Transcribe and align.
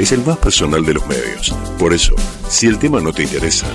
es 0.00 0.12
el 0.12 0.24
más 0.24 0.38
personal 0.38 0.84
de 0.84 0.94
los 0.94 1.06
medios. 1.06 1.54
Por 1.78 1.92
eso, 1.92 2.14
si 2.48 2.66
el 2.66 2.78
tema 2.78 3.00
no 3.00 3.12
te 3.12 3.22
interesa, 3.22 3.66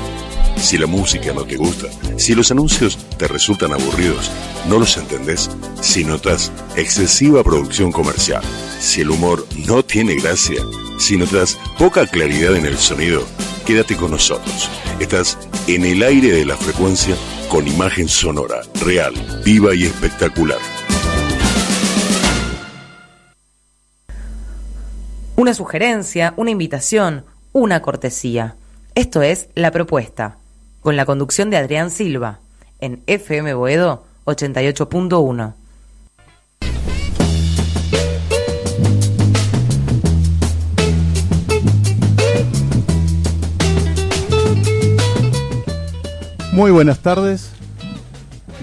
si 0.57 0.77
la 0.77 0.87
música 0.87 1.33
no 1.33 1.43
te 1.43 1.55
gusta, 1.55 1.87
si 2.17 2.33
los 2.33 2.49
anuncios 2.49 2.97
te 3.17 3.27
resultan 3.27 3.73
aburridos, 3.73 4.31
no 4.67 4.79
los 4.79 4.97
entendés, 4.97 5.51
si 5.81 6.03
notas 6.03 6.51
excesiva 6.75 7.43
producción 7.43 7.91
comercial, 7.91 8.41
si 8.79 9.01
el 9.01 9.11
humor 9.11 9.45
no 9.67 9.83
tiene 9.83 10.15
gracia, 10.15 10.61
si 10.97 11.15
notas 11.15 11.59
poca 11.77 12.07
claridad 12.07 12.55
en 12.55 12.65
el 12.65 12.77
sonido, 12.77 13.23
quédate 13.65 13.95
con 13.95 14.09
nosotros. 14.09 14.69
Estás 14.99 15.37
en 15.67 15.85
el 15.85 16.01
aire 16.01 16.31
de 16.31 16.45
la 16.45 16.57
frecuencia 16.57 17.15
con 17.49 17.67
imagen 17.67 18.07
sonora, 18.07 18.61
real, 18.81 19.13
viva 19.45 19.75
y 19.75 19.83
espectacular. 19.83 20.59
Una 25.37 25.53
sugerencia, 25.53 26.33
una 26.37 26.51
invitación, 26.51 27.25
una 27.51 27.81
cortesía. 27.81 28.55
Esto 28.95 29.21
es 29.21 29.49
La 29.53 29.71
Propuesta, 29.71 30.37
con 30.79 30.95
la 30.95 31.05
conducción 31.05 31.49
de 31.49 31.57
Adrián 31.57 31.91
Silva, 31.91 32.39
en 32.79 33.03
FM 33.05 33.53
Boedo 33.53 34.05
88.1. 34.23 35.53
Muy 46.53 46.71
buenas 46.71 46.99
tardes. 46.99 47.51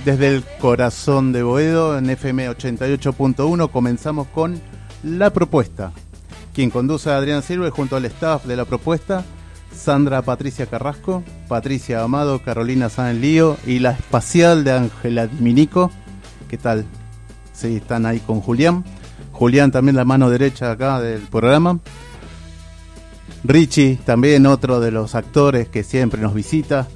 Desde 0.06 0.28
el 0.28 0.42
corazón 0.58 1.32
de 1.32 1.42
Boedo, 1.42 1.98
en 1.98 2.08
FM 2.08 2.48
88.1, 2.48 3.70
comenzamos 3.70 4.26
con 4.28 4.58
La 5.02 5.28
Propuesta. 5.28 5.92
Quien 6.54 6.70
conduce 6.70 7.10
a 7.10 7.16
Adrián 7.16 7.42
Silva 7.42 7.70
junto 7.70 7.96
al 7.96 8.04
staff 8.04 8.44
de 8.44 8.56
La 8.56 8.64
Propuesta, 8.64 9.24
Sandra 9.74 10.22
Patricia 10.22 10.66
Carrasco, 10.66 11.22
Patricia 11.48 12.02
Amado, 12.02 12.42
Carolina 12.42 12.90
San 12.90 13.20
Lío 13.20 13.56
y 13.66 13.78
la 13.78 13.92
espacial 13.92 14.64
de 14.64 14.72
Ángela 14.72 15.26
Diminico. 15.26 15.90
¿Qué 16.48 16.58
tal? 16.58 16.84
Sí, 17.52 17.76
están 17.76 18.04
ahí 18.04 18.20
con 18.20 18.40
Julián. 18.40 18.84
Julián 19.32 19.70
también 19.70 19.96
la 19.96 20.04
mano 20.04 20.28
derecha 20.28 20.70
acá 20.70 21.00
del 21.00 21.22
programa. 21.22 21.80
Richie, 23.44 23.98
también 24.04 24.46
otro 24.46 24.78
de 24.78 24.90
los 24.90 25.14
actores 25.14 25.68
que 25.68 25.82
siempre 25.82 26.20
nos 26.20 26.34
visita. 26.34 26.86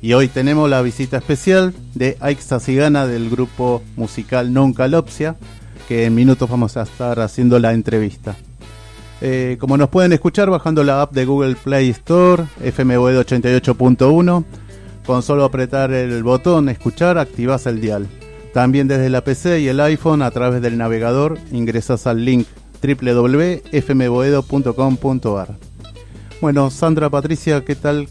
Y 0.00 0.12
hoy 0.12 0.28
tenemos 0.28 0.70
la 0.70 0.82
visita 0.82 1.16
especial 1.16 1.74
de 1.94 2.16
Aixa 2.20 2.60
Cigana 2.60 3.06
del 3.06 3.28
grupo 3.28 3.82
musical 3.96 4.52
Non 4.52 4.72
Calopsia, 4.72 5.36
que 5.86 6.04
en 6.04 6.14
minutos 6.14 6.48
vamos 6.48 6.76
a 6.76 6.82
estar 6.82 7.18
haciendo 7.20 7.58
la 7.58 7.72
entrevista. 7.72 8.36
Eh, 9.20 9.56
como 9.58 9.76
nos 9.76 9.88
pueden 9.88 10.12
escuchar 10.12 10.48
bajando 10.50 10.84
la 10.84 11.02
app 11.02 11.12
de 11.12 11.24
Google 11.24 11.56
Play 11.56 11.90
Store, 11.90 12.44
FMWeb 12.60 13.24
88.1, 13.24 14.44
con 15.06 15.22
solo 15.22 15.44
apretar 15.44 15.92
el 15.92 16.22
botón 16.22 16.68
escuchar 16.68 17.18
activas 17.18 17.66
el 17.66 17.80
dial. 17.80 18.06
También 18.52 18.86
desde 18.88 19.10
la 19.10 19.22
PC 19.22 19.60
y 19.60 19.68
el 19.68 19.80
iPhone 19.80 20.22
a 20.22 20.30
través 20.30 20.62
del 20.62 20.78
navegador 20.78 21.38
ingresas 21.52 22.06
al 22.06 22.24
link 22.24 22.46
www.fmboedo.com.ar. 22.82 25.56
Bueno, 26.40 26.70
Sandra, 26.70 27.10
Patricia, 27.10 27.64
¿qué 27.64 27.74
tal? 27.74 28.08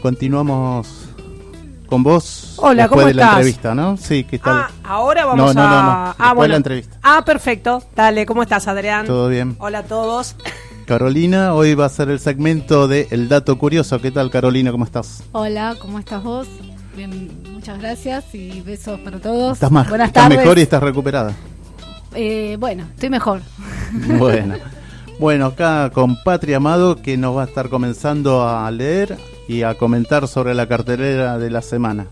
Continuamos 0.00 1.05
con 1.86 2.02
vos. 2.02 2.54
Hola, 2.58 2.82
después 2.84 2.88
¿cómo 3.00 3.06
de 3.08 3.14
la 3.14 3.22
estás? 3.22 3.36
entrevista, 3.36 3.74
¿no? 3.74 3.96
Sí, 3.96 4.24
¿qué 4.24 4.38
tal? 4.38 4.54
Ah, 4.56 4.70
ahora 4.84 5.24
vamos 5.26 5.54
No, 5.54 5.62
no, 5.62 5.68
no, 5.68 5.76
a. 5.76 5.82
no. 5.82 5.88
Ah, 5.90 6.14
Después 6.18 6.34
bueno. 6.36 6.50
la 6.52 6.56
entrevista. 6.56 6.98
Ah, 7.02 7.22
perfecto. 7.24 7.82
Dale, 7.94 8.26
¿cómo 8.26 8.42
estás, 8.42 8.66
Adrián? 8.68 9.06
Todo 9.06 9.28
bien. 9.28 9.56
Hola 9.58 9.78
a 9.78 9.82
todos. 9.84 10.36
Carolina, 10.86 11.54
hoy 11.54 11.74
va 11.74 11.86
a 11.86 11.88
ser 11.88 12.10
el 12.10 12.20
segmento 12.20 12.86
de 12.86 13.08
El 13.10 13.28
Dato 13.28 13.58
Curioso. 13.58 14.00
¿Qué 14.00 14.10
tal, 14.10 14.30
Carolina? 14.30 14.70
¿Cómo 14.70 14.84
estás? 14.84 15.22
Hola, 15.32 15.74
¿cómo 15.80 15.98
estás 15.98 16.22
vos? 16.22 16.46
Bien, 16.96 17.30
muchas 17.52 17.78
gracias 17.78 18.24
y 18.34 18.60
besos 18.62 18.98
para 19.00 19.18
todos. 19.18 19.54
Estás, 19.54 19.70
más, 19.70 19.88
Buenas 19.88 20.08
estás 20.08 20.24
tardes. 20.24 20.38
mejor 20.38 20.58
y 20.58 20.62
estás 20.62 20.82
recuperada. 20.82 21.32
Eh, 22.14 22.56
bueno, 22.58 22.84
estoy 22.94 23.10
mejor. 23.10 23.40
Bueno. 24.18 24.54
Bueno, 25.18 25.46
acá 25.46 25.90
con 25.94 26.22
Patria 26.22 26.58
Amado 26.58 26.96
que 27.00 27.16
nos 27.16 27.34
va 27.36 27.42
a 27.42 27.46
estar 27.46 27.68
comenzando 27.70 28.46
a 28.46 28.70
leer 28.70 29.16
y 29.48 29.62
a 29.62 29.74
comentar 29.74 30.28
sobre 30.28 30.54
la 30.54 30.66
cartelera 30.66 31.38
de 31.38 31.50
la 31.50 31.62
semana. 31.62 32.08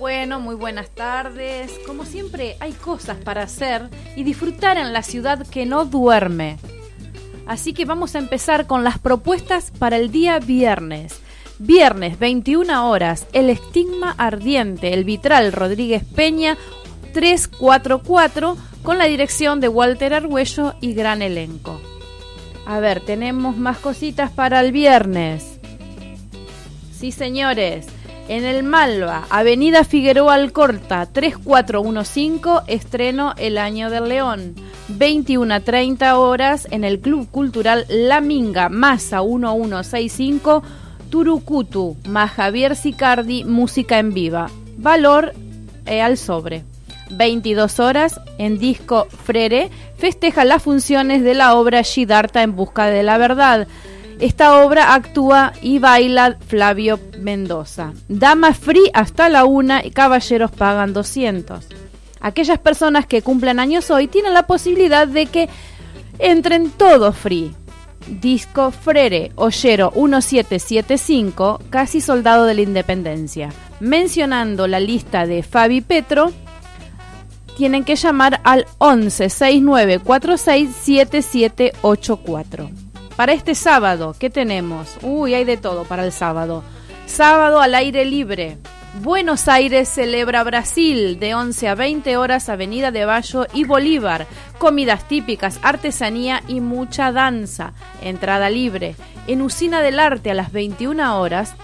Bueno, 0.00 0.40
muy 0.40 0.56
buenas 0.56 0.90
tardes. 0.90 1.70
Como 1.86 2.04
siempre, 2.04 2.56
hay 2.58 2.72
cosas 2.72 3.18
para 3.18 3.42
hacer 3.44 3.88
y 4.16 4.24
disfrutar 4.24 4.76
en 4.76 4.92
la 4.92 5.02
ciudad 5.02 5.46
que 5.46 5.64
no 5.64 5.84
duerme. 5.84 6.58
Así 7.46 7.72
que 7.72 7.84
vamos 7.84 8.14
a 8.14 8.18
empezar 8.18 8.66
con 8.66 8.82
las 8.82 8.98
propuestas 8.98 9.70
para 9.70 9.96
el 9.96 10.10
día 10.10 10.38
viernes. 10.40 11.20
Viernes, 11.58 12.18
21 12.18 12.90
horas, 12.90 13.26
El 13.32 13.48
Estigma 13.48 14.14
Ardiente, 14.18 14.94
el 14.94 15.04
Vitral 15.04 15.52
Rodríguez 15.52 16.02
Peña 16.04 16.56
344, 17.12 18.56
con 18.82 18.98
la 18.98 19.04
dirección 19.04 19.60
de 19.60 19.68
Walter 19.68 20.14
Argüello 20.14 20.74
y 20.80 20.94
gran 20.94 21.22
elenco. 21.22 21.80
A 22.66 22.80
ver, 22.80 23.00
tenemos 23.00 23.56
más 23.56 23.78
cositas 23.78 24.30
para 24.30 24.60
el 24.60 24.72
viernes. 24.72 25.51
Sí, 27.02 27.10
señores. 27.10 27.86
En 28.28 28.44
el 28.44 28.62
Malva, 28.62 29.26
Avenida 29.28 29.82
Figueroa 29.82 30.34
Alcorta, 30.34 31.06
3415, 31.06 32.72
estreno 32.72 33.34
El 33.38 33.58
Año 33.58 33.90
del 33.90 34.08
León. 34.08 34.54
21 34.86 35.52
a 35.52 35.58
30 35.58 36.16
horas 36.16 36.68
en 36.70 36.84
el 36.84 37.00
Club 37.00 37.28
Cultural 37.28 37.86
La 37.88 38.20
Minga, 38.20 38.68
Masa 38.68 39.20
1165, 39.20 40.62
Turucutu, 41.10 41.96
más 42.06 42.30
Javier 42.30 42.76
Sicardi, 42.76 43.42
música 43.42 43.98
en 43.98 44.14
viva. 44.14 44.48
Valor 44.76 45.32
eh, 45.86 46.02
al 46.02 46.16
sobre. 46.16 46.62
22 47.10 47.80
horas 47.80 48.20
en 48.38 48.60
disco 48.60 49.08
Frere 49.24 49.70
festeja 49.98 50.44
las 50.44 50.62
funciones 50.62 51.24
de 51.24 51.34
la 51.34 51.56
obra 51.56 51.82
Siddhartha 51.82 52.42
en 52.42 52.54
busca 52.54 52.86
de 52.86 53.02
la 53.02 53.18
verdad. 53.18 53.66
Esta 54.22 54.64
obra 54.64 54.94
actúa 54.94 55.52
y 55.62 55.80
baila 55.80 56.36
Flavio 56.46 57.00
Mendoza. 57.18 57.92
Dama 58.06 58.54
free 58.54 58.88
hasta 58.94 59.28
la 59.28 59.44
una 59.44 59.84
y 59.84 59.90
caballeros 59.90 60.52
pagan 60.52 60.92
200. 60.92 61.66
Aquellas 62.20 62.60
personas 62.60 63.04
que 63.04 63.22
cumplen 63.22 63.58
años 63.58 63.90
hoy 63.90 64.06
tienen 64.06 64.32
la 64.32 64.46
posibilidad 64.46 65.08
de 65.08 65.26
que 65.26 65.48
entren 66.20 66.70
todos 66.70 67.16
free. 67.16 67.52
Disco 68.06 68.70
Frere, 68.70 69.32
Ollero 69.34 69.90
1775, 69.90 71.60
casi 71.68 72.00
soldado 72.00 72.44
de 72.44 72.54
la 72.54 72.60
independencia. 72.60 73.52
Mencionando 73.80 74.68
la 74.68 74.78
lista 74.78 75.26
de 75.26 75.42
Fabi 75.42 75.80
Petro, 75.80 76.30
tienen 77.56 77.82
que 77.82 77.96
llamar 77.96 78.40
al 78.44 78.66
11 78.78 79.30
69 79.30 79.98
46 79.98 80.70
7784. 80.80 82.81
Para 83.22 83.34
este 83.34 83.54
sábado, 83.54 84.16
¿qué 84.18 84.30
tenemos? 84.30 84.98
Uy, 85.00 85.34
hay 85.34 85.44
de 85.44 85.56
todo 85.56 85.84
para 85.84 86.04
el 86.04 86.10
sábado. 86.10 86.64
Sábado 87.06 87.60
al 87.60 87.76
aire 87.76 88.04
libre. 88.04 88.58
Buenos 89.00 89.46
Aires 89.46 89.88
celebra 89.88 90.42
Brasil 90.42 91.20
de 91.20 91.36
11 91.36 91.68
a 91.68 91.76
20 91.76 92.16
horas 92.16 92.48
Avenida 92.48 92.90
de 92.90 93.04
Bayo 93.04 93.46
y 93.54 93.62
Bolívar. 93.62 94.26
Comidas 94.58 95.06
típicas, 95.06 95.60
artesanía 95.62 96.42
y 96.48 96.58
mucha 96.60 97.12
danza. 97.12 97.74
Entrada 98.02 98.50
libre. 98.50 98.96
En 99.28 99.42
Usina 99.42 99.82
del 99.82 100.00
Arte 100.00 100.32
a 100.32 100.34
las 100.34 100.50
21 100.50 101.20
horas 101.20 101.54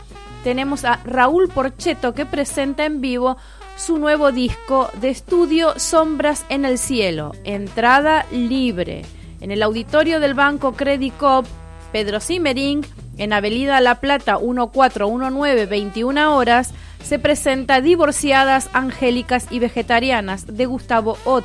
tenemos 0.44 0.84
a 0.84 1.00
Raúl 1.04 1.48
Porcheto 1.48 2.14
que 2.14 2.24
presenta 2.24 2.84
en 2.84 3.00
vivo 3.00 3.36
su 3.76 3.98
nuevo 3.98 4.30
disco 4.30 4.90
de 5.00 5.10
estudio 5.10 5.76
Sombras 5.76 6.44
en 6.50 6.64
el 6.64 6.78
Cielo. 6.78 7.32
Entrada 7.42 8.26
libre. 8.30 9.02
En 9.40 9.50
el 9.50 9.62
auditorio 9.62 10.20
del 10.20 10.34
Banco 10.34 10.72
Credit 10.72 11.16
Cop, 11.16 11.46
Pedro 11.92 12.20
Simmering, 12.20 12.84
en 13.18 13.32
Avenida 13.32 13.80
La 13.80 13.96
Plata 13.96 14.38
1419, 14.38 15.66
21 15.66 16.36
horas, 16.36 16.72
se 17.02 17.18
presenta 17.18 17.80
Divorciadas, 17.80 18.68
Angélicas 18.72 19.46
y 19.50 19.58
Vegetarianas 19.58 20.46
de 20.46 20.66
Gustavo 20.66 21.18
Ott, 21.24 21.44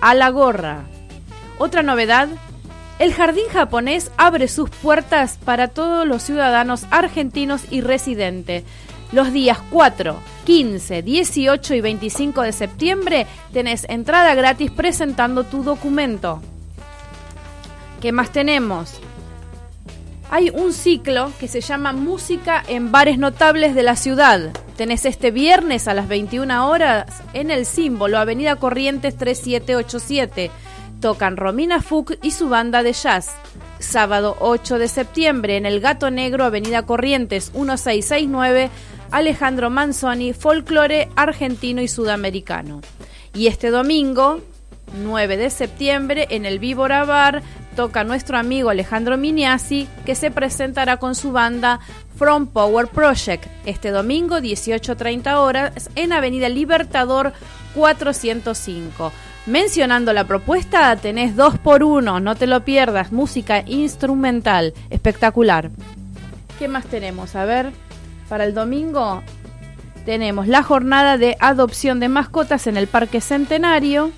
a 0.00 0.14
la 0.14 0.30
gorra. 0.30 0.84
Otra 1.58 1.82
novedad, 1.82 2.28
el 2.98 3.12
jardín 3.12 3.48
japonés 3.52 4.10
abre 4.16 4.48
sus 4.48 4.70
puertas 4.70 5.38
para 5.44 5.68
todos 5.68 6.06
los 6.06 6.22
ciudadanos 6.22 6.86
argentinos 6.90 7.62
y 7.70 7.80
residentes. 7.80 8.64
Los 9.10 9.32
días 9.32 9.58
4, 9.70 10.16
15, 10.44 11.02
18 11.02 11.74
y 11.74 11.80
25 11.80 12.42
de 12.42 12.52
septiembre 12.52 13.26
tenés 13.52 13.84
entrada 13.88 14.34
gratis 14.34 14.70
presentando 14.70 15.44
tu 15.44 15.62
documento. 15.62 16.40
¿Qué 18.02 18.10
más 18.10 18.32
tenemos? 18.32 18.94
Hay 20.28 20.50
un 20.50 20.72
ciclo 20.72 21.30
que 21.38 21.46
se 21.46 21.60
llama 21.60 21.92
Música 21.92 22.60
en 22.66 22.90
bares 22.90 23.16
notables 23.16 23.76
de 23.76 23.84
la 23.84 23.94
ciudad. 23.94 24.50
Tenés 24.76 25.04
este 25.04 25.30
viernes 25.30 25.86
a 25.86 25.94
las 25.94 26.08
21 26.08 26.68
horas 26.68 27.06
en 27.32 27.52
el 27.52 27.64
símbolo 27.64 28.18
Avenida 28.18 28.56
Corrientes 28.56 29.16
3787. 29.16 30.50
Tocan 31.00 31.36
Romina 31.36 31.80
Fuch 31.80 32.14
y 32.22 32.32
su 32.32 32.48
banda 32.48 32.82
de 32.82 32.92
jazz. 32.92 33.36
sábado 33.78 34.36
8 34.40 34.80
de 34.80 34.88
septiembre, 34.88 35.56
en 35.56 35.64
el 35.64 35.78
Gato 35.78 36.10
Negro, 36.10 36.42
Avenida 36.42 36.82
Corrientes 36.82 37.54
1669, 37.54 38.68
Alejandro 39.12 39.70
Manzoni, 39.70 40.32
folclore 40.32 41.08
argentino 41.14 41.80
y 41.80 41.86
sudamericano. 41.86 42.80
Y 43.32 43.46
este 43.46 43.70
domingo, 43.70 44.40
9 44.94 45.36
de 45.36 45.50
septiembre, 45.50 46.26
en 46.30 46.46
el 46.46 46.58
Víbora 46.58 47.04
Bar, 47.04 47.42
toca 47.76 48.04
nuestro 48.04 48.36
amigo 48.38 48.70
Alejandro 48.70 49.16
Miniasi, 49.16 49.88
que 50.04 50.14
se 50.14 50.30
presentará 50.30 50.98
con 50.98 51.14
su 51.14 51.32
banda 51.32 51.80
From 52.16 52.46
Power 52.46 52.88
Project 52.88 53.46
este 53.64 53.90
domingo 53.90 54.38
18.30 54.38 55.36
horas 55.36 55.90
en 55.94 56.12
Avenida 56.12 56.48
Libertador 56.48 57.32
405. 57.74 59.12
Mencionando 59.46 60.12
la 60.12 60.24
propuesta, 60.24 60.94
tenés 60.96 61.34
dos 61.34 61.58
por 61.58 61.82
uno, 61.82 62.20
no 62.20 62.36
te 62.36 62.46
lo 62.46 62.64
pierdas, 62.64 63.10
música 63.10 63.64
instrumental, 63.66 64.72
espectacular. 64.90 65.70
¿Qué 66.58 66.68
más 66.68 66.86
tenemos? 66.86 67.34
A 67.34 67.44
ver, 67.44 67.72
para 68.28 68.44
el 68.44 68.54
domingo 68.54 69.22
tenemos 70.04 70.46
la 70.46 70.62
jornada 70.62 71.18
de 71.18 71.36
adopción 71.40 71.98
de 71.98 72.08
mascotas 72.08 72.68
en 72.68 72.76
el 72.76 72.86
Parque 72.86 73.20
Centenario. 73.20 74.12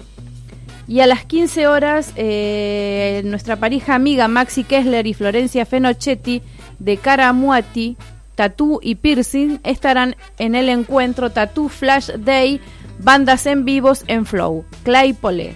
Y 0.87 1.01
a 1.01 1.07
las 1.07 1.25
15 1.25 1.67
horas, 1.67 2.13
eh, 2.17 3.23
nuestra 3.25 3.57
pareja 3.57 3.95
amiga 3.95 4.29
Maxi 4.29 4.65
Kessler 4.65 5.07
y 5.07 5.15
Florencia 5.15 5.65
Fenochetti 5.65 6.43
de 6.79 6.97
Caramuati, 6.99 7.97
Tattoo 8.35 8.81
y 8.83 8.97
Piercing 8.97 9.61
estarán 9.65 10.17
en 10.39 10.55
el 10.55 10.69
encuentro 10.69 11.31
Tattoo 11.31 11.69
Flash 11.69 12.11
Day, 12.19 12.61
bandas 12.99 13.47
en 13.47 13.65
vivos 13.65 14.05
en 14.09 14.27
Flow, 14.27 14.65
Claypole. 14.83 15.55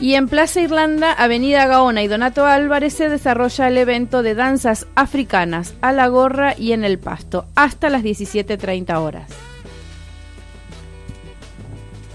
Y 0.00 0.14
en 0.14 0.28
Plaza 0.28 0.60
Irlanda, 0.60 1.12
Avenida 1.12 1.66
Gaona 1.66 2.02
y 2.02 2.08
Donato 2.08 2.46
Álvarez 2.46 2.94
se 2.94 3.08
desarrolla 3.08 3.68
el 3.68 3.78
evento 3.78 4.22
de 4.22 4.34
danzas 4.34 4.86
africanas 4.96 5.74
a 5.80 5.92
la 5.92 6.08
gorra 6.08 6.54
y 6.58 6.72
en 6.72 6.84
el 6.84 6.98
pasto, 6.98 7.46
hasta 7.54 7.90
las 7.90 8.02
17.30 8.02 8.96
horas. 8.98 9.53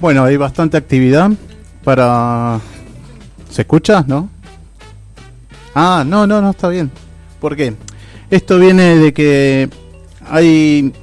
Bueno, 0.02 0.24
hay 0.24 0.38
bastante 0.38 0.78
actividad 0.78 1.32
para... 1.84 2.60
¿Se 3.50 3.64
escucha? 3.64 4.04
¿No? 4.08 4.30
Ah, 5.76 6.04
no, 6.06 6.26
no, 6.26 6.42
no, 6.42 6.52
está 6.52 6.70
bien. 6.70 6.90
¿Por 7.40 7.56
qué? 7.56 7.74
Esto 8.30 8.58
viene 8.58 8.96
de 8.98 9.14
que 9.14 9.70
hay... 10.30 10.94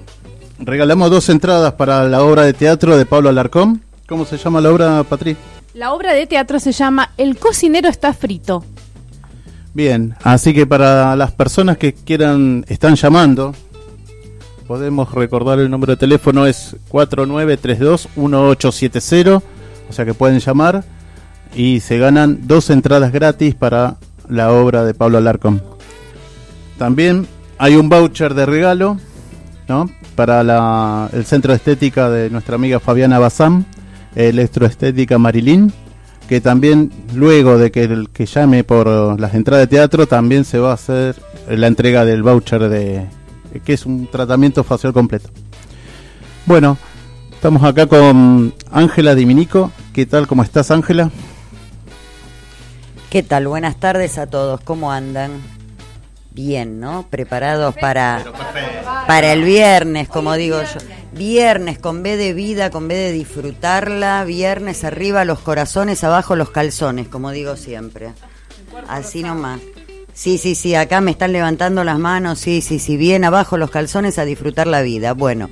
Regalamos 0.58 1.10
dos 1.10 1.28
entradas 1.28 1.74
para 1.74 2.04
la 2.04 2.22
obra 2.22 2.42
de 2.42 2.54
teatro 2.54 2.96
de 2.96 3.04
Pablo 3.04 3.28
Alarcón. 3.28 3.82
¿Cómo 4.08 4.24
se 4.24 4.38
llama 4.38 4.62
la 4.62 4.70
obra, 4.70 5.04
Patri? 5.04 5.36
La 5.74 5.92
obra 5.92 6.14
de 6.14 6.26
teatro 6.26 6.58
se 6.58 6.72
llama 6.72 7.10
El 7.18 7.36
cocinero 7.36 7.88
está 7.88 8.14
frito. 8.14 8.64
Bien, 9.74 10.14
así 10.22 10.54
que 10.54 10.66
para 10.66 11.14
las 11.16 11.32
personas 11.32 11.76
que 11.76 11.92
quieran, 11.92 12.64
están 12.66 12.94
llamando, 12.94 13.54
podemos 14.66 15.12
recordar 15.12 15.60
el 15.60 15.70
número 15.70 15.92
de 15.92 15.96
teléfono 15.96 16.46
es 16.46 16.76
4932-1870, 16.90 19.42
o 19.88 19.92
sea 19.92 20.04
que 20.04 20.14
pueden 20.14 20.40
llamar 20.40 20.82
y 21.54 21.78
se 21.80 21.98
ganan 21.98 22.40
dos 22.46 22.70
entradas 22.70 23.12
gratis 23.12 23.54
para 23.54 23.96
la 24.28 24.52
obra 24.52 24.84
de 24.84 24.94
Pablo 24.94 25.18
Alarcón. 25.18 25.62
También 26.78 27.28
hay 27.58 27.76
un 27.76 27.88
voucher 27.88 28.34
de 28.34 28.46
regalo 28.46 28.98
¿no? 29.68 29.88
para 30.14 30.42
la, 30.42 31.08
el 31.12 31.24
centro 31.24 31.52
de 31.52 31.56
estética 31.56 32.10
de 32.10 32.30
nuestra 32.30 32.56
amiga 32.56 32.80
Fabiana 32.80 33.18
Bazán, 33.18 33.66
Electroestética 34.14 35.18
Marilín, 35.18 35.72
que 36.28 36.40
también 36.40 36.90
luego 37.14 37.58
de 37.58 37.70
que 37.70 37.84
el 37.84 38.10
que 38.10 38.26
llame 38.26 38.64
por 38.64 39.20
las 39.20 39.34
entradas 39.34 39.68
de 39.68 39.76
teatro 39.76 40.06
también 40.06 40.44
se 40.44 40.58
va 40.58 40.72
a 40.72 40.74
hacer 40.74 41.14
la 41.48 41.68
entrega 41.68 42.04
del 42.04 42.22
voucher 42.22 42.68
de 42.68 43.06
que 43.64 43.72
es 43.72 43.86
un 43.86 44.06
tratamiento 44.08 44.64
facial 44.64 44.92
completo. 44.92 45.30
Bueno, 46.46 46.78
estamos 47.32 47.62
acá 47.64 47.86
con 47.86 48.54
Ángela 48.70 49.14
Diminico. 49.14 49.72
¿Qué 49.92 50.06
tal? 50.06 50.26
¿Cómo 50.26 50.42
estás, 50.42 50.70
Ángela? 50.70 51.10
¿Qué 53.10 53.22
tal? 53.22 53.48
Buenas 53.48 53.76
tardes 53.76 54.18
a 54.18 54.26
todos. 54.26 54.60
¿Cómo 54.60 54.92
andan? 54.92 55.40
Bien, 56.32 56.80
¿no? 56.80 57.06
Preparados 57.08 57.74
para, 57.76 58.22
para 59.06 59.32
el 59.32 59.42
viernes, 59.42 60.08
como 60.08 60.34
digo 60.34 60.60
yo. 60.60 60.80
Viernes 61.12 61.78
con 61.78 62.02
B 62.02 62.18
de 62.18 62.34
vida, 62.34 62.70
con 62.70 62.88
B 62.88 62.94
de 62.94 63.12
disfrutarla. 63.12 64.22
Viernes 64.24 64.84
arriba 64.84 65.24
los 65.24 65.38
corazones, 65.38 66.04
abajo 66.04 66.36
los 66.36 66.50
calzones, 66.50 67.08
como 67.08 67.30
digo 67.30 67.56
siempre. 67.56 68.12
Así 68.86 69.22
nomás. 69.22 69.60
Sí, 70.16 70.38
sí, 70.38 70.54
sí, 70.54 70.74
acá 70.74 71.02
me 71.02 71.10
están 71.10 71.34
levantando 71.34 71.84
las 71.84 71.98
manos, 71.98 72.38
sí, 72.38 72.62
sí, 72.62 72.78
sí, 72.78 72.96
bien 72.96 73.22
abajo 73.22 73.58
los 73.58 73.70
calzones 73.70 74.18
a 74.18 74.24
disfrutar 74.24 74.66
la 74.66 74.80
vida. 74.80 75.12
Bueno, 75.12 75.50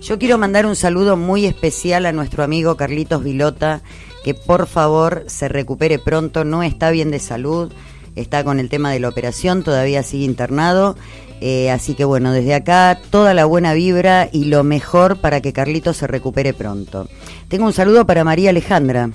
yo 0.00 0.18
quiero 0.18 0.38
mandar 0.38 0.64
un 0.64 0.74
saludo 0.74 1.18
muy 1.18 1.44
especial 1.44 2.06
a 2.06 2.12
nuestro 2.12 2.42
amigo 2.42 2.78
Carlitos 2.78 3.22
Vilota, 3.22 3.82
que 4.24 4.32
por 4.32 4.68
favor 4.68 5.24
se 5.26 5.48
recupere 5.48 5.98
pronto, 5.98 6.44
no 6.44 6.62
está 6.62 6.90
bien 6.90 7.10
de 7.10 7.18
salud, 7.18 7.70
está 8.14 8.42
con 8.42 8.58
el 8.58 8.70
tema 8.70 8.90
de 8.90 9.00
la 9.00 9.10
operación, 9.10 9.62
todavía 9.62 10.02
sigue 10.02 10.24
internado. 10.24 10.96
Eh, 11.42 11.70
así 11.70 11.92
que 11.92 12.06
bueno, 12.06 12.32
desde 12.32 12.54
acá 12.54 12.98
toda 13.10 13.34
la 13.34 13.44
buena 13.44 13.74
vibra 13.74 14.30
y 14.32 14.46
lo 14.46 14.64
mejor 14.64 15.18
para 15.18 15.42
que 15.42 15.52
Carlitos 15.52 15.98
se 15.98 16.06
recupere 16.06 16.54
pronto. 16.54 17.06
Tengo 17.48 17.66
un 17.66 17.74
saludo 17.74 18.06
para 18.06 18.24
María 18.24 18.48
Alejandra, 18.48 19.10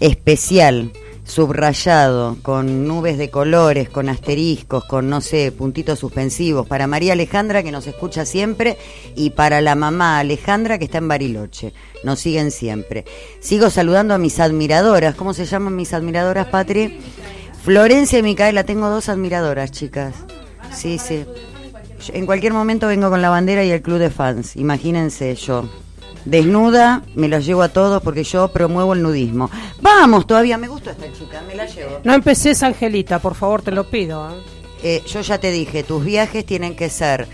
especial 0.00 0.90
subrayado, 1.30 2.36
con 2.42 2.86
nubes 2.86 3.16
de 3.16 3.30
colores, 3.30 3.88
con 3.88 4.08
asteriscos, 4.08 4.84
con 4.84 5.08
no 5.08 5.20
sé, 5.20 5.52
puntitos 5.52 5.98
suspensivos, 5.98 6.66
para 6.66 6.86
María 6.86 7.14
Alejandra 7.14 7.62
que 7.62 7.72
nos 7.72 7.86
escucha 7.86 8.26
siempre 8.26 8.76
y 9.14 9.30
para 9.30 9.60
la 9.60 9.74
mamá 9.74 10.18
Alejandra 10.18 10.78
que 10.78 10.84
está 10.86 10.98
en 10.98 11.08
Bariloche. 11.08 11.72
Nos 12.04 12.18
siguen 12.18 12.50
siempre. 12.50 13.04
Sigo 13.40 13.70
saludando 13.70 14.14
a 14.14 14.18
mis 14.18 14.40
admiradoras. 14.40 15.14
¿Cómo 15.14 15.32
se 15.32 15.46
llaman 15.46 15.76
mis 15.76 15.94
admiradoras, 15.94 16.48
Patri? 16.48 16.98
Florencia 17.62 18.18
y 18.18 18.22
Micaela, 18.22 18.64
tengo 18.64 18.88
dos 18.90 19.08
admiradoras, 19.08 19.70
chicas. 19.70 20.14
Sí, 20.72 20.98
sí. 20.98 21.24
En 22.08 22.26
cualquier 22.26 22.52
momento 22.52 22.86
vengo 22.86 23.10
con 23.10 23.22
la 23.22 23.30
bandera 23.30 23.64
y 23.64 23.70
el 23.70 23.82
club 23.82 23.98
de 23.98 24.10
fans. 24.10 24.56
Imagínense 24.56 25.34
yo 25.34 25.68
desnuda, 26.24 27.02
me 27.14 27.28
la 27.28 27.40
llevo 27.40 27.62
a 27.62 27.68
todos 27.68 28.02
porque 28.02 28.24
yo 28.24 28.48
promuevo 28.48 28.94
el 28.94 29.02
nudismo. 29.02 29.50
Vamos, 29.80 30.26
todavía 30.26 30.58
me 30.58 30.68
gusta 30.68 30.92
esta 30.92 31.12
chica, 31.12 31.42
me 31.46 31.54
la 31.54 31.66
llevo. 31.66 32.00
No 32.04 32.14
empeces, 32.14 32.62
Angelita, 32.62 33.18
por 33.18 33.34
favor, 33.34 33.62
te 33.62 33.70
lo 33.70 33.84
pido. 33.88 34.30
¿eh? 34.30 34.42
Eh, 34.82 35.02
yo 35.06 35.20
ya 35.20 35.38
te 35.38 35.50
dije, 35.50 35.82
tus 35.82 36.04
viajes 36.04 36.44
tienen 36.46 36.74
que 36.74 36.88
ser 36.88 37.28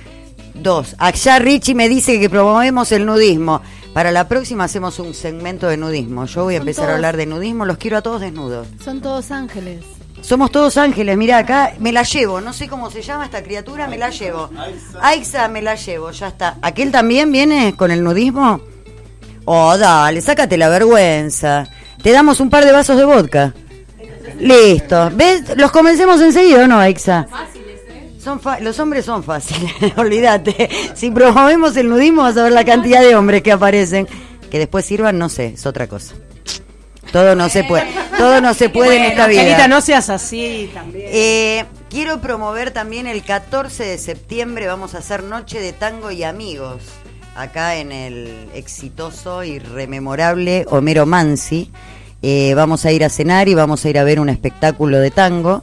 dos. 0.55 0.97
Allá 0.99 1.39
Richie 1.39 1.75
me 1.75 1.89
dice 1.89 2.19
que 2.19 2.31
promovemos 2.31 2.93
el 2.93 3.07
nudismo. 3.07 3.63
Para 3.93 4.11
la 4.11 4.29
próxima 4.29 4.65
hacemos 4.65 4.99
un 4.99 5.15
segmento 5.15 5.69
de 5.69 5.77
nudismo. 5.77 6.27
Yo 6.27 6.45
voy 6.45 6.55
a 6.55 6.59
Son 6.59 6.69
empezar 6.69 6.91
a 6.91 6.95
hablar 6.95 7.17
de 7.17 7.27
nudismo, 7.27 7.65
los 7.65 7.79
quiero 7.79 7.97
a 7.97 8.03
todos 8.03 8.21
desnudos. 8.21 8.69
Son 8.85 9.01
todos 9.01 9.31
ángeles. 9.31 9.85
Somos 10.21 10.51
todos 10.51 10.77
ángeles, 10.77 11.17
mira 11.17 11.39
acá, 11.39 11.75
me 11.79 11.93
la 11.93 12.03
llevo, 12.03 12.41
no 12.41 12.53
sé 12.53 12.69
cómo 12.69 12.91
se 12.91 13.01
llama 13.01 13.27
esta 13.27 13.43
criatura, 13.43 13.87
me 13.87 13.97
la 13.97 14.11
llevo. 14.11 14.51
Aixa, 15.01 15.47
me 15.47 15.63
la 15.63 15.77
llevo, 15.77 16.11
ya 16.11 16.29
está. 16.29 16.57
¿Aquel 16.63 16.91
también 16.91 17.31
viene 17.31 17.75
con 17.77 17.91
el 17.91 18.03
nudismo? 18.03 18.61
Oh, 19.47 19.79
dale, 19.79 20.21
sácate 20.21 20.57
la 20.59 20.69
vergüenza. 20.69 21.67
Te 22.03 22.13
damos 22.13 22.41
un 22.41 22.51
par 22.51 22.65
de 22.65 22.73
vasos 22.73 22.97
de 22.97 23.05
vodka. 23.05 23.55
Listo. 24.39 25.11
¿Ves? 25.15 25.57
Los 25.57 25.71
convencemos 25.71 26.21
enseguida, 26.21 26.65
¿o 26.65 26.67
no, 26.67 26.79
Aixa? 26.79 27.27
Son 28.23 28.41
fa- 28.41 28.59
los 28.61 28.79
hombres 28.81 29.05
son 29.05 29.23
fáciles, 29.23 29.73
olvídate. 29.97 30.69
Si 30.95 31.11
promovemos 31.11 31.77
el 31.77 31.89
nudismo 31.89 32.23
vas 32.23 32.37
a 32.37 32.43
ver 32.43 32.53
la 32.53 32.65
cantidad 32.65 33.01
de 33.01 33.15
hombres 33.15 33.43
que 33.43 33.53
aparecen. 33.53 34.07
Que 34.51 34.59
después 34.61 34.85
sirvan, 34.85 35.19
no 35.19 35.29
sé, 35.29 35.55
es 35.55 35.65
otra 35.67 35.87
cosa. 35.89 36.15
Todo 37.13 37.35
no 37.37 37.49
se 37.49 37.63
puede, 37.65 37.87
todo 38.19 38.41
no 38.41 38.53
se 38.53 38.69
puede 38.69 38.97
en 38.97 39.05
esta 39.05 39.27
vida. 39.29 39.69
No 39.69 39.81
seas 39.81 40.11
así 40.11 40.71
también. 40.75 41.07
Eh, 41.09 41.65
quiero 41.89 42.21
promover 42.21 42.73
también 42.73 43.07
el 43.07 43.23
14 43.23 43.85
de 43.85 43.97
septiembre, 43.99 44.67
vamos 44.67 44.95
a 44.95 44.99
hacer 44.99 45.23
Noche 45.23 45.61
de 45.61 45.73
Tango 45.73 46.11
y 46.11 46.25
Amigos, 46.25 46.83
acá 47.37 47.77
en 47.77 47.93
el 47.93 48.49
exitoso 48.55 49.45
y 49.45 49.59
rememorable 49.59 50.67
Homero 50.71 51.07
Mansi. 51.07 51.71
Eh, 52.23 52.55
vamos 52.55 52.85
a 52.87 52.93
ir 52.93 53.05
a 53.05 53.09
cenar 53.09 53.49
y 53.49 53.55
vamos 53.55 53.85
a 53.85 53.91
ir 53.91 53.99
a 53.99 54.05
ver 54.05 54.19
un 54.19 54.29
espectáculo 54.29 54.99
de 54.99 55.11
tango. 55.11 55.63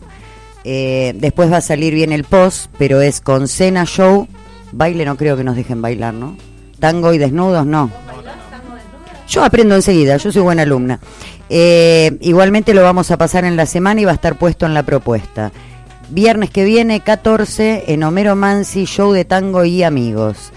Eh, 0.64 1.14
después 1.18 1.52
va 1.52 1.58
a 1.58 1.62
salir 1.62 1.94
bien 1.94 2.14
el 2.14 2.24
post, 2.24 2.72
pero 2.78 3.02
es 3.02 3.20
con 3.22 3.48
cena, 3.48 3.86
show. 3.86 4.28
Baile 4.72 5.04
no 5.06 5.18
creo 5.18 5.36
que 5.36 5.44
nos 5.44 5.56
dejen 5.56 5.82
bailar, 5.82 6.14
¿no? 6.14 6.38
Tango 6.80 7.14
y 7.14 7.18
desnudos, 7.18 7.66
no. 7.66 7.90
Yo 9.28 9.44
aprendo 9.44 9.76
enseguida, 9.76 10.18
yo 10.18 10.32
soy 10.32 10.42
buena 10.42 10.62
alumna. 10.62 11.00
Eh, 11.50 12.18
igualmente 12.22 12.74
lo 12.74 12.84
vamos 12.84 13.10
a 13.12 13.18
pasar 13.18 13.46
en 13.46 13.56
la 13.56 13.66
semana 13.66 14.00
y 14.00 14.06
va 14.06 14.12
a 14.12 14.16
estar 14.16 14.38
puesto 14.38 14.66
en 14.66 14.74
la 14.74 14.84
propuesta. 14.84 15.52
Viernes 16.10 16.52
que 16.52 16.64
viene, 16.64 17.00
14, 17.00 17.86
en 17.88 18.04
Homero 18.04 18.36
Mansi, 18.36 18.86
show 18.86 19.12
de 19.12 19.26
tango 19.26 19.66
y 19.66 19.84
amigos. 19.84 20.52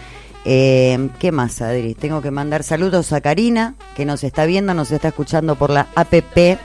Eh, 0.49 1.09
¿Qué 1.19 1.33
más, 1.33 1.61
Adri? 1.61 1.95
Tengo 1.95 2.23
que 2.23 2.31
mandar 2.31 2.63
saludos 2.63 3.13
a 3.13 3.21
Karina, 3.21 3.75
que 3.97 4.05
nos 4.05 4.23
está 4.25 4.47
viendo, 4.47 4.75
nos 4.75 4.93
está 4.93 5.09
escuchando 5.09 5.57
por 5.57 5.71
la 5.71 5.89
APP 5.97 6.59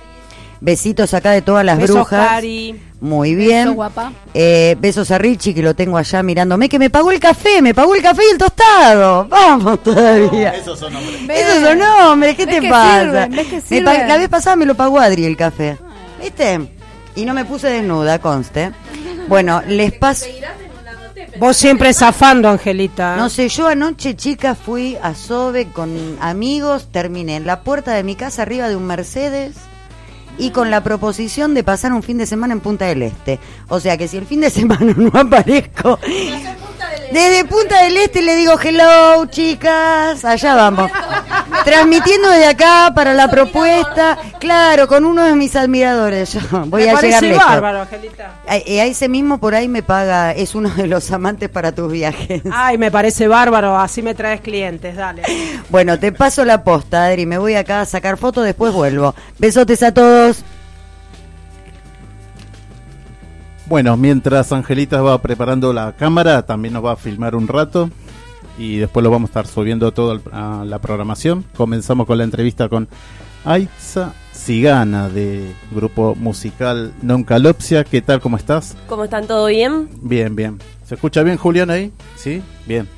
Besitos 0.63 1.15
acá 1.15 1.31
de 1.31 1.41
todas 1.41 1.65
las 1.65 1.79
Besos, 1.79 1.95
brujas. 1.95 2.27
Cari. 2.27 2.79
Muy 3.01 3.33
bien. 3.33 3.63
Beso, 3.65 3.73
guapa. 3.73 4.13
Eh, 4.35 4.75
besos 4.79 5.09
a 5.09 5.17
Richie, 5.17 5.55
que 5.55 5.63
lo 5.63 5.73
tengo 5.73 5.97
allá 5.97 6.21
mirándome, 6.21 6.69
que 6.69 6.77
me 6.77 6.91
pagó 6.91 7.09
el 7.09 7.19
café, 7.19 7.63
me 7.63 7.73
pagó 7.73 7.95
el 7.95 8.03
café 8.03 8.21
y 8.29 8.33
el 8.33 8.38
tostado. 8.38 9.25
Vamos 9.27 9.81
todavía. 9.81 10.51
Esos 10.51 10.77
son 10.77 10.95
hombres. 10.95 11.19
Esos 11.29 11.63
son 11.67 11.81
hombres, 11.81 12.35
¿qué 12.35 12.45
¿Ves 12.45 12.55
te 12.55 12.61
que 12.61 12.69
pasa? 12.69 13.01
sirven? 13.01 13.31
¿Ves 13.31 13.47
que 13.47 13.61
sirven? 13.61 14.07
la 14.07 14.17
vez 14.17 14.29
pasada 14.29 14.55
me 14.55 14.67
lo 14.67 14.75
pagó 14.75 15.00
Adri 15.00 15.25
el 15.25 15.35
café. 15.35 15.77
¿Viste? 16.21 16.59
Y 17.15 17.25
no 17.25 17.33
me 17.33 17.43
puse 17.43 17.67
desnuda, 17.67 18.19
conste. 18.19 18.71
Bueno, 19.27 19.61
les 19.65 19.93
paso. 19.93 20.25
Vos 21.39 21.57
siempre 21.57 21.93
zafando, 21.93 22.50
Angelita. 22.50 23.15
No 23.15 23.29
sé, 23.29 23.50
yo 23.50 23.67
anoche, 23.67 24.15
chica, 24.15 24.55
fui 24.55 24.97
a 25.01 25.15
Sobe 25.15 25.67
con 25.67 26.17
amigos, 26.19 26.89
terminé 26.91 27.35
en 27.38 27.45
la 27.45 27.61
puerta 27.61 27.93
de 27.93 28.03
mi 28.03 28.15
casa 28.15 28.41
arriba 28.43 28.69
de 28.69 28.75
un 28.75 28.85
Mercedes 28.85 29.55
y 30.38 30.51
con 30.51 30.71
la 30.71 30.83
proposición 30.83 31.53
de 31.53 31.63
pasar 31.63 31.93
un 31.93 32.03
fin 32.03 32.17
de 32.17 32.25
semana 32.25 32.53
en 32.53 32.59
Punta 32.59 32.85
del 32.85 33.03
Este. 33.03 33.39
O 33.69 33.79
sea 33.79 33.97
que 33.97 34.07
si 34.07 34.17
el 34.17 34.25
fin 34.25 34.41
de 34.41 34.50
semana 34.51 34.93
no 34.95 35.11
aparezco, 35.13 36.00
desde 37.12 37.46
Punta 37.46 37.84
del 37.84 37.98
Este 37.98 38.22
le 38.22 38.36
digo 38.36 38.60
hello, 38.62 39.25
chicas, 39.27 40.24
allá 40.24 40.56
vamos. 40.56 40.91
Transmitiendo 41.65 42.30
desde 42.30 42.48
acá 42.48 42.91
para 42.96 43.13
la 43.13 43.30
propuesta, 43.30 44.18
claro, 44.39 44.88
con 44.88 45.06
uno 45.06 45.24
de 45.25 45.36
mis 45.36 45.56
admiradores. 45.56 46.34
Yo 46.34 46.39
voy 46.65 46.86
me 46.86 46.91
a 46.91 47.01
llegar 47.01 47.24
lejos. 47.24 47.46
bárbaro, 47.46 47.82
Angelita. 47.82 48.32
A, 48.48 48.53
a 48.53 48.58
ese 48.58 49.10
mismo 49.10 49.39
por 49.39 49.53
ahí 49.56 49.68
me 49.68 49.84
paga, 49.84 50.32
es 50.32 50.56
uno 50.56 50.70
de 50.70 50.88
los 50.88 51.12
amantes 51.12 51.50
para 51.50 51.72
tus 51.72 51.91
viajes. 51.91 52.41
Ay, 52.51 52.77
me 52.77 52.89
parece 52.91 53.27
bárbaro, 53.27 53.77
así 53.77 54.01
me 54.01 54.15
traes 54.15 54.41
clientes, 54.41 54.96
dale. 54.96 55.24
Bueno, 55.70 56.00
te 56.00 56.12
paso 56.12 56.46
la 56.46 56.63
posta, 56.63 57.06
Adri. 57.06 57.25
Me 57.25 57.38
voy 57.38 57.56
acá 57.56 57.82
a 57.82 57.86
sacar 57.86 58.18
fotos, 58.18 58.44
después 58.46 58.74
vuelvo. 58.74 59.13
Besotes 59.38 59.84
a 59.84 59.94
todos. 59.94 60.44
Bueno, 63.72 63.96
mientras 63.96 64.51
Angelita 64.51 65.01
va 65.01 65.22
preparando 65.22 65.72
la 65.72 65.94
cámara, 65.96 66.46
también 66.46 66.74
nos 66.74 66.84
va 66.84 66.92
a 66.92 66.96
filmar 66.98 67.38
un 67.38 67.48
rato 67.48 67.90
y 68.58 68.75
después 68.75 69.01
lo 69.01 69.10
vamos 69.10 69.30
a 69.30 69.32
estar 69.32 69.48
subiendo 69.48 69.94
todo 69.94 70.20
a 70.34 70.66
la 70.66 70.80
programación. 70.80 71.46
Comenzamos 71.56 72.06
con 72.06 72.18
la 72.18 72.25
entrevista 72.25 72.68
con 72.68 72.90
Aiza 73.46 74.12
Cigana 74.34 75.08
de 75.08 75.56
grupo 75.72 76.16
musical 76.16 76.92
Non 77.01 77.24
Calopsia. 77.24 77.86
¿Qué 77.86 78.01
tal? 78.01 78.20
¿Cómo 78.20 78.36
estás? 78.36 78.75
¿Cómo 78.90 79.06
están? 79.06 79.25
¿Todo 79.25 79.46
bien? 79.46 79.88
Bien, 80.01 80.36
bien. 80.36 80.60
¿Se 80.86 80.96
escucha 80.96 81.24
bien, 81.24 81.38
Julián, 81.38 81.70
ahí? 81.70 81.94
¿Sí? 82.18 82.42
Bien. 82.68 82.90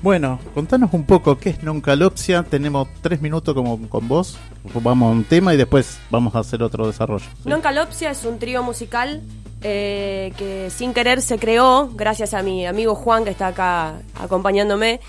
Bueno, 0.00 0.38
contanos 0.54 0.90
un 0.94 1.04
poco 1.04 1.38
qué 1.38 1.50
es 1.50 1.62
Non 1.62 1.80
Calopsia. 1.80 2.44
Tenemos 2.44 2.88
tres 3.02 3.20
minutos 3.20 3.52
como 3.54 3.88
con 3.88 4.06
vos. 4.06 4.36
Vamos 4.74 5.08
a 5.08 5.12
un 5.12 5.24
tema 5.24 5.54
y 5.54 5.56
después 5.56 5.98
vamos 6.10 6.34
a 6.36 6.40
hacer 6.40 6.62
otro 6.62 6.86
desarrollo. 6.86 7.24
¿sí? 7.42 7.48
Non 7.48 7.60
Calopsia 7.60 8.10
es 8.10 8.24
un 8.24 8.38
trío 8.38 8.62
musical 8.62 9.22
eh, 9.62 10.32
que 10.36 10.70
sin 10.70 10.94
querer 10.94 11.20
se 11.22 11.38
creó 11.38 11.90
gracias 11.94 12.34
a 12.34 12.42
mi 12.42 12.66
amigo 12.66 12.94
Juan 12.94 13.24
que 13.24 13.30
está 13.30 13.48
acá 13.48 14.00
acompañándome. 14.14 15.00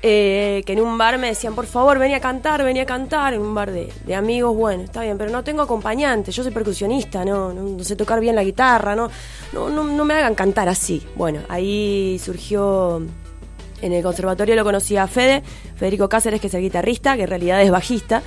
eh, 0.00 0.62
que 0.64 0.74
en 0.74 0.80
un 0.80 0.96
bar 0.96 1.18
me 1.18 1.26
decían, 1.26 1.56
por 1.56 1.66
favor, 1.66 1.98
venía 1.98 2.18
a 2.18 2.20
cantar, 2.20 2.62
venía 2.62 2.84
a 2.84 2.86
cantar, 2.86 3.34
en 3.34 3.40
un 3.40 3.52
bar 3.52 3.72
de, 3.72 3.92
de 4.06 4.14
amigos, 4.14 4.56
bueno, 4.56 4.84
está 4.84 5.02
bien, 5.02 5.18
pero 5.18 5.32
no 5.32 5.42
tengo 5.42 5.62
acompañante, 5.62 6.30
yo 6.30 6.44
soy 6.44 6.52
percusionista, 6.52 7.24
no, 7.24 7.82
sé 7.82 7.96
tocar 7.96 8.20
bien 8.20 8.36
la 8.36 8.44
guitarra, 8.44 8.94
no, 8.94 9.10
no, 9.52 9.68
no, 9.68 9.82
no 9.82 10.04
me 10.04 10.14
hagan 10.14 10.36
cantar 10.36 10.68
así. 10.68 11.04
Bueno, 11.16 11.40
ahí 11.48 12.20
surgió 12.22 13.02
en 13.82 13.92
el 13.92 14.02
conservatorio 14.02 14.54
lo 14.56 14.64
conocí 14.64 14.96
a 14.96 15.06
Fede, 15.06 15.42
Federico 15.76 16.08
Cáceres, 16.08 16.40
que 16.40 16.48
es 16.48 16.54
el 16.54 16.62
guitarrista, 16.62 17.16
que 17.16 17.22
en 17.22 17.28
realidad 17.28 17.62
es 17.62 17.70
bajista. 17.70 18.22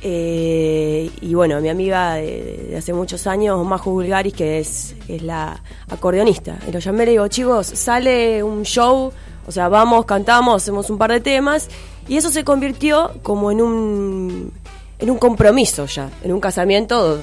Eh, 0.00 1.10
y 1.20 1.34
bueno, 1.34 1.60
mi 1.60 1.68
amiga 1.68 2.14
de, 2.14 2.68
de 2.70 2.76
hace 2.76 2.92
muchos 2.92 3.26
años, 3.26 3.64
Majo 3.66 3.90
Bulgaris, 3.90 4.32
que 4.32 4.60
es, 4.60 4.94
es 5.08 5.22
la 5.22 5.62
acordeonista. 5.88 6.58
Y 6.68 6.72
lo 6.72 6.78
llamé 6.78 7.02
y 7.02 7.06
le 7.06 7.12
digo, 7.12 7.28
chicos, 7.28 7.66
sale 7.66 8.42
un 8.42 8.62
show, 8.62 9.12
o 9.46 9.52
sea, 9.52 9.68
vamos, 9.68 10.04
cantamos, 10.04 10.62
hacemos 10.62 10.88
un 10.90 10.98
par 10.98 11.10
de 11.10 11.20
temas. 11.20 11.68
Y 12.08 12.16
eso 12.16 12.30
se 12.30 12.44
convirtió 12.44 13.12
como 13.22 13.50
en 13.50 13.60
un, 13.60 14.52
en 14.98 15.10
un 15.10 15.18
compromiso 15.18 15.86
ya, 15.86 16.10
en 16.22 16.32
un 16.32 16.40
casamiento 16.40 17.18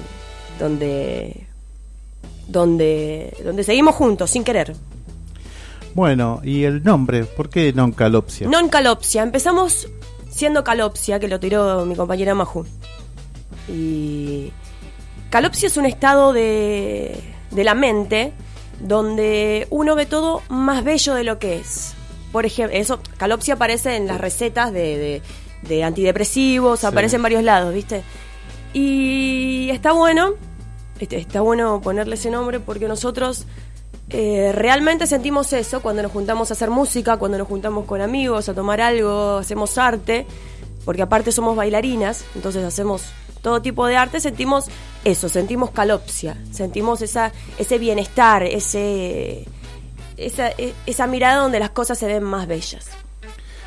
donde, 0.58 1.46
donde, 2.46 3.36
donde 3.42 3.64
seguimos 3.64 3.94
juntos, 3.94 4.30
sin 4.30 4.44
querer. 4.44 4.74
Bueno, 5.94 6.40
y 6.44 6.64
el 6.64 6.84
nombre, 6.84 7.24
¿por 7.24 7.48
qué 7.48 7.72
Non 7.72 7.90
Calopsia? 7.90 8.46
Non 8.46 8.68
calopsia. 8.68 9.22
Empezamos 9.22 9.88
siendo 10.36 10.62
calopsia, 10.64 11.18
que 11.18 11.28
lo 11.28 11.40
tiró 11.40 11.84
mi 11.86 11.96
compañera 11.96 12.34
Maju. 12.34 12.66
Y 13.68 14.52
calopsia 15.30 15.66
es 15.66 15.76
un 15.76 15.86
estado 15.86 16.32
de, 16.32 17.18
de 17.50 17.64
la 17.64 17.74
mente 17.74 18.32
donde 18.80 19.66
uno 19.70 19.94
ve 19.96 20.06
todo 20.06 20.42
más 20.48 20.84
bello 20.84 21.14
de 21.14 21.24
lo 21.24 21.38
que 21.38 21.56
es. 21.56 21.94
Por 22.32 22.44
ejemplo, 22.46 22.76
eso, 22.76 23.00
calopsia 23.16 23.54
aparece 23.54 23.96
en 23.96 24.06
las 24.06 24.20
recetas 24.20 24.72
de, 24.72 24.98
de- 24.98 25.22
de 25.66 25.82
antidepresivos, 25.82 26.80
Sí. 26.80 26.86
aparece 26.86 27.16
en 27.16 27.22
varios 27.22 27.42
lados, 27.42 27.72
¿viste? 27.74 28.02
Y 28.74 29.70
está 29.70 29.92
bueno, 29.92 30.34
está 31.00 31.40
bueno 31.40 31.80
ponerle 31.80 32.14
ese 32.16 32.30
nombre 32.30 32.60
porque 32.60 32.86
nosotros 32.88 33.46
eh, 34.10 34.52
realmente 34.54 35.06
sentimos 35.06 35.52
eso 35.52 35.80
cuando 35.80 36.02
nos 36.02 36.12
juntamos 36.12 36.50
a 36.50 36.54
hacer 36.54 36.70
música, 36.70 37.16
cuando 37.16 37.38
nos 37.38 37.48
juntamos 37.48 37.84
con 37.86 38.00
amigos 38.00 38.48
a 38.48 38.54
tomar 38.54 38.80
algo, 38.80 39.38
hacemos 39.38 39.76
arte, 39.78 40.26
porque 40.84 41.02
aparte 41.02 41.32
somos 41.32 41.56
bailarinas, 41.56 42.24
entonces 42.34 42.62
hacemos 42.64 43.02
todo 43.42 43.60
tipo 43.62 43.86
de 43.86 43.96
arte, 43.96 44.20
sentimos 44.20 44.66
eso, 45.04 45.28
sentimos 45.28 45.70
calopsia, 45.70 46.36
sentimos 46.52 47.02
esa, 47.02 47.32
ese 47.58 47.78
bienestar, 47.78 48.42
ese, 48.44 49.44
esa, 50.16 50.48
e- 50.50 50.74
esa 50.86 51.06
mirada 51.06 51.42
donde 51.42 51.58
las 51.60 51.70
cosas 51.70 51.98
se 51.98 52.06
ven 52.06 52.22
más 52.22 52.46
bellas. 52.46 52.86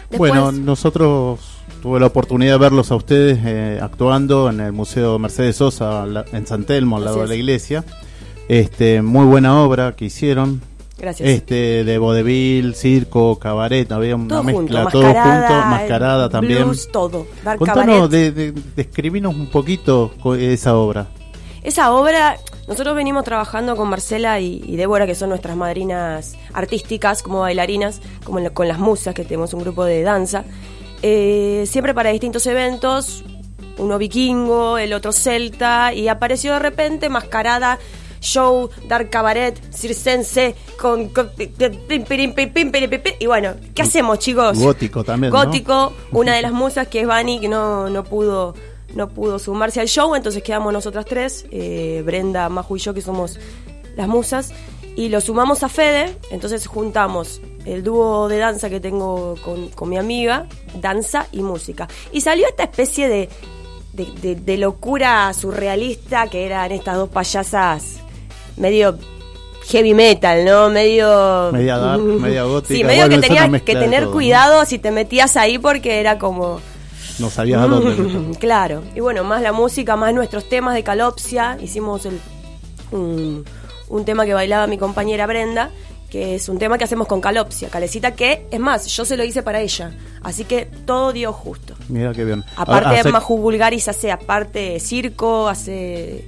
Después- 0.09 0.31
Bueno, 0.31 0.51
nosotros 0.51 1.39
tuve 1.81 1.99
la 1.99 2.07
oportunidad 2.07 2.53
de 2.53 2.57
verlos 2.59 2.91
a 2.91 2.95
ustedes 2.95 3.39
eh, 3.45 3.79
actuando 3.81 4.49
en 4.49 4.59
el 4.59 4.71
Museo 4.71 5.19
Mercedes 5.19 5.57
Sosa 5.57 6.05
la- 6.05 6.25
en 6.33 6.47
San 6.47 6.63
Telmo, 6.65 6.97
al 6.97 7.05
lado 7.05 7.21
de 7.21 7.27
la 7.27 7.35
iglesia. 7.35 7.83
Este, 8.49 9.01
muy 9.01 9.25
buena 9.25 9.61
obra 9.63 9.93
que 9.95 10.05
hicieron. 10.05 10.61
Gracias. 10.97 11.29
Este, 11.29 11.85
de 11.85 11.97
vodevil, 11.97 12.75
circo, 12.75 13.39
cabaret, 13.39 13.89
había 13.89 14.17
una 14.17 14.27
todo 14.27 14.43
mezcla, 14.43 14.81
junto, 14.83 14.91
todo 14.99 15.03
mascarada, 15.13 15.47
junto, 15.47 15.67
mascarada 15.69 16.25
el 16.25 16.31
también. 16.31 16.63
blues, 16.63 16.89
todo. 16.91 17.25
Dar 17.43 17.57
Contanos, 17.57 18.09
de, 18.09 18.31
de- 18.33 18.51
describinos 18.75 19.33
un 19.33 19.47
poquito 19.47 20.11
esa 20.37 20.75
obra. 20.75 21.07
Esa 21.63 21.93
obra, 21.93 22.37
nosotros 22.67 22.95
venimos 22.95 23.23
trabajando 23.23 23.77
con 23.77 23.87
Marcela 23.87 24.39
y, 24.41 24.61
y 24.65 24.75
Débora, 24.75 25.05
que 25.05 25.15
son 25.15 25.29
nuestras 25.29 25.55
madrinas 25.55 26.35
artísticas, 26.53 27.21
como 27.23 27.39
bailarinas, 27.41 28.01
como 28.25 28.39
la- 28.41 28.49
con 28.49 28.67
las 28.67 28.79
musas, 28.79 29.13
que 29.13 29.23
tenemos 29.23 29.53
un 29.53 29.61
grupo 29.61 29.85
de 29.85 30.01
danza, 30.03 30.43
eh, 31.01 31.63
siempre 31.65 31.93
para 31.93 32.09
distintos 32.09 32.45
eventos, 32.45 33.23
uno 33.77 33.97
vikingo, 33.97 34.77
el 34.77 34.91
otro 34.93 35.13
celta, 35.13 35.93
y 35.93 36.09
apareció 36.09 36.53
de 36.53 36.59
repente 36.59 37.07
mascarada, 37.07 37.79
show, 38.21 38.69
dar 38.87 39.09
cabaret, 39.09 39.55
circense, 39.73 40.55
con... 40.79 41.09
pim, 41.09 42.03
pim, 42.05 42.23
pim, 42.31 42.71
y 43.19 43.25
bueno, 43.25 43.53
¿qué 43.73 43.81
hacemos 43.81 44.19
chicos? 44.19 44.57
Gótico 44.59 45.03
también, 45.03 45.31
¿no? 45.33 45.43
Gótico, 45.45 45.93
una 46.11 46.35
de 46.35 46.41
las 46.41 46.51
musas 46.51 46.87
que 46.87 47.01
es 47.01 47.07
Vani, 47.07 47.39
que 47.39 47.47
no, 47.47 47.89
no 47.89 48.03
pudo 48.03 48.53
no 48.95 49.07
pudo 49.07 49.37
sumarse 49.37 49.79
al 49.79 49.87
show, 49.87 50.15
entonces 50.15 50.41
quedamos 50.41 50.73
nosotras 50.73 51.05
tres, 51.05 51.45
eh, 51.51 52.01
Brenda, 52.03 52.49
Maju 52.49 52.75
y 52.75 52.79
yo, 52.79 52.91
que 52.95 53.01
somos 53.01 53.37
las 53.95 54.07
musas, 54.07 54.51
y 54.95 55.09
lo 55.09 55.21
sumamos 55.21 55.61
a 55.61 55.69
Fede, 55.69 56.17
entonces 56.31 56.65
juntamos 56.65 57.39
el 57.65 57.83
dúo 57.83 58.27
de 58.27 58.39
danza 58.39 58.67
que 58.67 58.79
tengo 58.79 59.35
con, 59.45 59.67
con 59.69 59.89
mi 59.89 59.97
amiga, 59.99 60.47
danza 60.81 61.27
y 61.31 61.43
música. 61.43 61.87
Y 62.11 62.21
salió 62.21 62.47
esta 62.47 62.63
especie 62.63 63.07
de, 63.07 63.29
de, 63.93 64.05
de- 64.23 64.35
de 64.35 64.57
locura 64.57 65.31
surrealista 65.35 66.27
que 66.27 66.47
eran 66.47 66.71
estas 66.71 66.95
dos 66.95 67.09
payasas 67.09 67.98
medio 68.59 68.97
heavy 69.67 69.93
metal, 69.93 70.45
¿no? 70.45 70.69
Medio... 70.69 71.49
Media 71.51 71.77
dark, 71.77 72.01
media 72.01 72.43
gótica. 72.45 72.73
Sí, 72.75 72.83
medio 72.83 73.05
Bueno, 73.07 73.21
que 73.21 73.27
tenías 73.27 73.61
que 73.63 73.73
tener 73.75 73.99
todo, 74.01 74.09
¿no? 74.09 74.13
cuidado 74.13 74.65
si 74.65 74.79
te 74.79 74.91
metías 74.91 75.35
ahí 75.37 75.57
porque 75.57 75.99
era 75.99 76.17
como... 76.19 76.59
No 77.19 77.29
sabías 77.29 77.61
a 77.61 77.67
dónde. 77.67 78.37
claro. 78.39 78.81
Y 78.95 78.99
bueno, 79.01 79.23
más 79.23 79.41
la 79.41 79.51
música, 79.51 79.95
más 79.95 80.13
nuestros 80.13 80.47
temas 80.47 80.73
de 80.75 80.83
calopsia. 80.83 81.57
Hicimos 81.61 82.05
el, 82.05 82.19
un, 82.91 83.43
un 83.89 84.05
tema 84.05 84.25
que 84.25 84.33
bailaba 84.33 84.67
mi 84.67 84.77
compañera 84.77 85.27
Brenda, 85.27 85.69
que 86.09 86.35
es 86.35 86.47
un 86.47 86.57
tema 86.57 86.77
que 86.77 86.85
hacemos 86.85 87.07
con 87.07 87.19
calopsia. 87.19 87.67
Calecita 87.69 88.15
que, 88.15 88.47
es 88.49 88.59
más, 88.59 88.87
yo 88.87 89.03
se 89.03 89.17
lo 89.17 89.23
hice 89.25 89.43
para 89.43 89.59
ella. 89.59 89.91
Así 90.23 90.45
que 90.45 90.65
todo 90.85 91.11
dio 91.11 91.33
justo. 91.33 91.75
Mira 91.89 92.13
qué 92.13 92.23
bien. 92.23 92.43
Aparte 92.55 92.89
de 92.89 92.99
hace- 93.01 93.11
Maju 93.11 93.37
Bulgaris 93.37 93.87
hace 93.89 94.11
aparte 94.11 94.79
circo, 94.79 95.47
hace... 95.49 96.25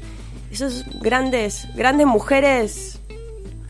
Esas 0.52 0.86
grandes, 1.00 1.68
grandes 1.76 2.06
mujeres 2.08 2.98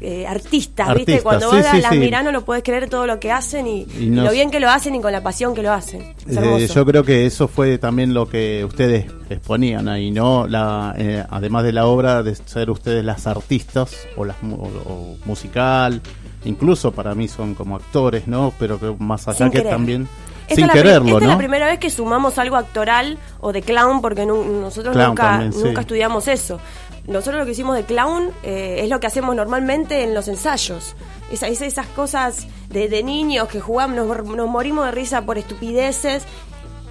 eh, 0.03 0.25
artistas, 0.25 0.89
Artistas, 0.89 0.95
¿viste? 0.95 1.21
Cuando 1.21 1.51
sí, 1.51 1.57
vos 1.57 1.65
sí, 1.71 1.79
las 1.79 1.91
sí. 1.91 1.99
mirás 1.99 2.23
no 2.23 2.31
lo 2.31 2.43
podés 2.43 2.63
creer 2.63 2.89
todo 2.89 3.05
lo 3.05 3.19
que 3.19 3.31
hacen 3.31 3.67
y, 3.67 3.85
Y 3.99 4.05
y 4.05 4.09
nos- 4.09 4.25
lo 4.25 4.31
bien 4.31 4.49
que 4.49 4.59
lo 4.59 4.67
hacen 4.67 4.95
y 4.95 4.99
con 4.99 5.11
la 5.11 5.21
pasión 5.21 5.53
que 5.53 5.61
lo 5.61 5.71
hacen. 5.71 6.01
Eh, 6.27 6.67
yo 6.73 6.85
creo 6.87 7.03
que 7.03 7.27
eso 7.27 7.47
fue 7.47 7.77
también 7.77 8.11
lo 8.15 8.27
que 8.27 8.65
ustedes 8.65 9.05
exponían 9.29 9.87
ahí, 9.87 10.09
¿no? 10.09 10.47
La, 10.47 10.95
eh, 10.97 11.23
además 11.29 11.63
de 11.65 11.73
la 11.73 11.85
obra 11.85 12.23
de 12.23 12.33
ser 12.33 12.71
ustedes 12.71 13.05
las 13.05 13.27
artistas 13.27 13.95
o 14.17 14.25
las 14.25 14.37
o- 14.41 14.47
o 14.91 15.15
musical, 15.25 16.01
incluso 16.45 16.91
para 16.91 17.13
mí 17.13 17.27
son 17.27 17.53
como 17.53 17.75
actores, 17.75 18.27
¿no? 18.27 18.51
Pero 18.57 18.79
que 18.79 18.95
más 18.97 19.27
allá 19.27 19.37
Sin 19.37 19.51
que 19.51 19.61
también 19.61 20.07
Esta 20.51 20.61
sin 20.61 20.65
es 20.65 20.71
quererlo, 20.71 21.07
esta 21.09 21.23
es 21.25 21.29
la 21.29 21.37
primera 21.37 21.65
vez 21.67 21.79
que 21.79 21.89
sumamos 21.89 22.37
algo 22.37 22.55
actoral 22.57 23.17
o 23.39 23.51
de 23.51 23.61
clown, 23.61 24.01
porque 24.01 24.25
nosotros 24.25 24.93
Clown 24.93 25.09
nunca, 25.09 25.23
también, 25.23 25.53
sí. 25.53 25.63
nunca 25.63 25.81
estudiamos 25.81 26.27
eso. 26.27 26.59
Nosotros 27.07 27.39
lo 27.39 27.45
que 27.45 27.51
hicimos 27.51 27.75
de 27.75 27.83
clown 27.83 28.29
eh, 28.43 28.81
es 28.83 28.89
lo 28.89 28.99
que 28.99 29.07
hacemos 29.07 29.35
normalmente 29.35 30.03
en 30.03 30.13
los 30.13 30.27
ensayos. 30.27 30.95
Esa- 31.31 31.47
es- 31.47 31.61
esas 31.61 31.87
cosas 31.87 32.45
de, 32.69 32.89
de 32.89 33.01
niños 33.03 33.47
que 33.47 33.59
jugamos, 33.59 33.95
nos, 33.97 34.25
nos 34.25 34.47
morimos 34.47 34.85
de 34.85 34.91
risa 34.91 35.21
por 35.23 35.37
estupideces. 35.37 36.23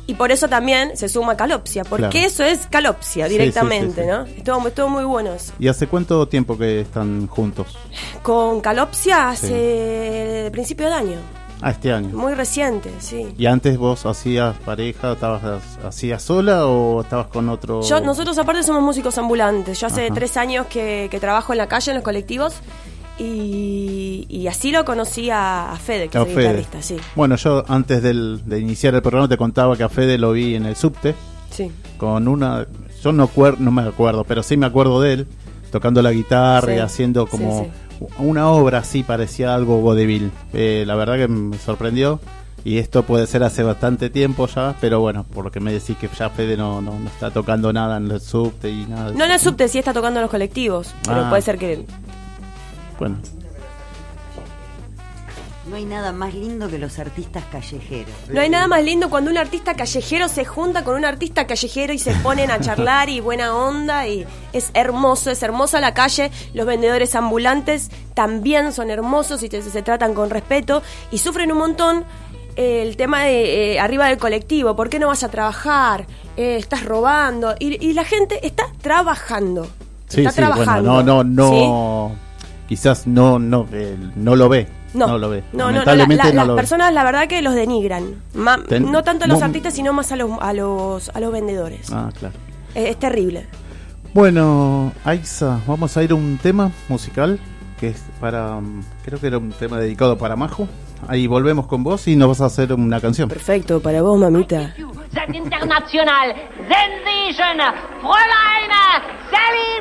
Y 0.06 0.14
por 0.14 0.32
eso 0.32 0.48
también 0.48 0.96
se 0.96 1.08
suma 1.08 1.36
calopsia, 1.36 1.84
porque 1.84 2.08
Claro. 2.10 2.26
eso 2.26 2.42
es 2.42 2.66
calopsia 2.66 3.26
sí, 3.26 3.32
directamente, 3.32 4.02
sí, 4.02 4.08
sí. 4.08 4.08
¿no? 4.08 4.22
Estuvo, 4.24 4.66
estuvo 4.66 4.88
muy 4.88 5.04
bueno 5.04 5.32
eso. 5.34 5.52
¿Y 5.60 5.68
hace 5.68 5.86
cuánto 5.86 6.26
tiempo 6.26 6.58
que 6.58 6.80
están 6.80 7.28
juntos? 7.28 7.78
Con 8.20 8.60
calopsia 8.60 9.28
hace 9.28 10.48
principio 10.50 10.86
del 10.86 10.94
año, 10.94 11.16
Ah, 11.62 11.70
este 11.72 11.92
año. 11.92 12.08
muy 12.16 12.34
reciente, 12.34 12.90
sí. 13.00 13.28
¿Y 13.36 13.46
antes 13.46 13.76
vos 13.76 14.06
hacías 14.06 14.56
pareja, 14.64 15.12
estabas 15.12 15.42
hacías 15.84 16.22
sola 16.22 16.66
o 16.66 17.02
estabas 17.02 17.26
con 17.26 17.48
otro? 17.48 17.82
Yo, 17.82 18.00
nosotros 18.00 18.38
aparte 18.38 18.62
somos 18.62 18.82
músicos 18.82 19.18
ambulantes. 19.18 19.78
Yo 19.80 19.86
hace 19.88 20.06
Ajá. 20.06 20.14
tres 20.14 20.36
años 20.36 20.66
que, 20.68 21.08
que 21.10 21.20
trabajo 21.20 21.52
en 21.52 21.58
la 21.58 21.66
calle, 21.68 21.90
en 21.90 21.96
los 21.96 22.04
colectivos. 22.04 22.54
Y, 23.18 24.24
y 24.30 24.46
así 24.46 24.72
lo 24.72 24.84
conocí 24.86 25.28
a, 25.28 25.72
a 25.72 25.76
Fede, 25.76 26.08
que 26.08 26.16
A 26.16 26.22
es 26.22 26.28
Fede. 26.28 26.40
guitarrista, 26.48 26.80
sí. 26.82 26.96
Bueno, 27.14 27.36
yo 27.36 27.62
antes 27.68 28.02
del- 28.02 28.42
de 28.46 28.58
iniciar 28.58 28.94
el 28.94 29.02
programa 29.02 29.28
te 29.28 29.36
contaba 29.36 29.76
que 29.76 29.82
a 29.82 29.88
Fede 29.90 30.16
lo 30.16 30.32
vi 30.32 30.54
en 30.54 30.64
el 30.66 30.74
subte 30.76 31.14
Sí. 31.50 31.70
con 31.98 32.28
una, 32.28 32.66
yo 33.02 33.12
no, 33.12 33.28
no 33.58 33.70
me 33.70 33.82
acuerdo, 33.82 34.24
pero 34.24 34.42
sí 34.42 34.56
me 34.56 34.64
acuerdo 34.66 35.00
de 35.02 35.12
él 35.12 35.26
tocando 35.70 36.00
la 36.00 36.12
guitarra 36.12 36.72
y 36.72 36.76
Sí, 36.76 36.80
haciendo 36.80 37.24
sí, 37.26 37.30
como 37.30 37.64
sí. 37.64 37.70
Una 38.18 38.48
obra 38.50 38.78
así, 38.78 39.02
parecía 39.02 39.54
algo 39.54 39.80
vodevil. 39.80 40.30
Eh, 40.52 40.84
la 40.86 40.94
verdad 40.94 41.16
que 41.16 41.28
me 41.28 41.58
sorprendió 41.58 42.20
y 42.64 42.78
esto 42.78 43.04
puede 43.04 43.26
ser 43.26 43.42
hace 43.42 43.62
bastante 43.62 44.10
tiempo 44.10 44.46
ya, 44.46 44.74
pero 44.80 45.00
bueno, 45.00 45.24
por 45.24 45.44
lo 45.44 45.50
que 45.50 45.60
me 45.60 45.72
decís 45.72 45.96
que 45.96 46.08
ya 46.18 46.28
Fede 46.30 46.56
no, 46.56 46.80
no, 46.82 46.98
no 46.98 47.08
está 47.08 47.30
tocando 47.30 47.72
nada 47.72 47.96
en 47.96 48.10
el 48.10 48.20
subte 48.20 48.68
y 48.70 48.84
nada. 48.86 49.12
No 49.12 49.24
en 49.24 49.30
el 49.30 49.38
subte, 49.40 49.66
sí 49.68 49.78
está 49.78 49.92
tocando 49.94 50.20
en 50.20 50.22
los 50.22 50.30
colectivos. 50.30 50.94
Pero 51.04 51.24
Ah. 51.24 51.28
puede 51.30 51.42
ser 51.42 51.56
que. 51.58 51.84
Bueno, 52.98 53.16
No 55.70 55.76
hay 55.76 55.84
nada 55.84 56.10
más 56.12 56.34
lindo 56.34 56.68
que 56.68 56.78
los 56.78 56.98
artistas 56.98 57.44
callejeros. 57.52 58.12
No 58.28 58.40
hay 58.40 58.48
nada 58.50 58.66
más 58.66 58.82
lindo 58.82 59.08
cuando 59.08 59.30
un 59.30 59.38
artista 59.38 59.74
callejero 59.74 60.28
se 60.28 60.44
junta 60.44 60.82
con 60.82 60.96
un 60.96 61.04
artista 61.04 61.46
callejero 61.46 61.92
y 61.92 61.98
se 62.00 62.12
ponen 62.16 62.50
a 62.50 62.58
charlar 62.60 63.08
y 63.08 63.20
buena 63.20 63.54
onda 63.54 64.06
y 64.08 64.26
es 64.52 64.70
hermoso, 64.74 65.30
es 65.30 65.42
hermosa 65.44 65.80
la 65.80 65.94
calle, 65.94 66.32
los 66.54 66.66
vendedores 66.66 67.14
ambulantes 67.14 67.90
también 68.14 68.72
son 68.72 68.90
hermosos 68.90 69.42
y 69.44 69.48
te- 69.48 69.62
se, 69.62 69.82
tratan 69.82 70.12
con 70.12 70.28
respeto 70.28 70.82
y 71.12 71.18
sufren 71.18 71.52
un 71.52 71.58
montón 71.58 72.04
eh, 72.56 72.82
el 72.82 72.96
tema 72.96 73.22
de 73.22 73.74
eh, 73.74 73.80
arriba 73.80 74.08
del 74.08 74.18
colectivo, 74.18 74.74
¿por 74.74 74.88
qué 74.90 74.98
no 74.98 75.06
vas 75.06 75.22
a 75.22 75.28
trabajar? 75.30 76.06
Eh, 76.36 76.56
estás 76.56 76.84
robando 76.84 77.54
y, 77.60 77.82
y 77.86 77.92
la 77.92 78.04
gente 78.04 78.44
está 78.44 78.64
trabajando. 78.82 79.68
sí, 80.08 80.22
está 80.22 80.32
sí, 80.32 80.40
bueno, 80.40 80.54
trabajando. 80.56 81.02
no, 81.04 81.22
no, 81.24 81.48
¿sí? 81.48 81.60
no, 81.66 82.12
quizás 82.68 83.06
no, 83.06 83.38
no, 83.38 83.66
eh, 83.72 83.96
no 84.16 84.34
lo 84.34 84.48
ve. 84.48 84.66
No, 84.94 85.18
lo 85.18 85.28
ve. 85.30 85.44
No, 85.52 85.66
no, 85.66 85.78
no, 85.80 85.84
la- 85.84 85.94
Lamentablemente 85.94 86.32
la- 86.34 86.44
no 86.44 86.46
las 86.54 86.56
personas 86.56 86.92
la 86.92 87.04
verdad 87.04 87.28
que 87.28 87.42
los 87.42 87.54
denigran. 87.54 88.22
Ma- 88.34 88.62
Ten- 88.68 88.90
no 88.90 89.02
tanto 89.04 89.24
a 89.24 89.28
los 89.28 89.40
artistas, 89.42 89.74
sino 89.74 89.92
más 89.92 90.10
a 90.12 90.16
los, 90.16 90.30
a 90.40 90.52
los, 90.52 91.08
a 91.10 91.20
los 91.20 91.32
vendedores. 91.32 91.90
Ah, 91.92 92.10
claro. 92.18 92.34
Es, 92.74 92.90
es 92.90 92.96
terrible. 92.98 93.46
Bueno, 94.12 94.92
Aixa, 95.04 95.60
vamos 95.66 95.96
a 95.96 96.02
ir 96.02 96.10
a 96.10 96.14
un 96.16 96.38
tema 96.42 96.72
musical 96.88 97.38
que 97.78 97.88
es 97.88 98.02
para. 98.20 98.60
mm, 98.60 98.82
Creo 99.04 99.20
que 99.20 99.26
era 99.28 99.38
un 99.38 99.52
tema 99.52 99.78
dedicado 99.78 100.18
para 100.18 100.34
Majo. 100.36 100.66
Ahí 101.08 101.26
volvemos 101.26 101.66
con 101.66 101.82
vos 101.82 102.06
y 102.08 102.16
nos 102.16 102.28
vas 102.28 102.40
a 102.42 102.46
hacer 102.46 102.72
una 102.72 103.00
canción. 103.00 103.28
Perfecto, 103.28 103.80
para 103.80 104.02
vos, 104.02 104.18
mamita. 104.18 104.74
Sensation. 106.68 107.58
Fräulein 108.02 108.70
Sally 109.30 109.80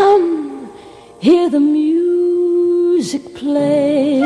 Come, 0.00 0.72
hear 1.18 1.50
the 1.50 1.60
music 1.60 3.34
play. 3.34 4.18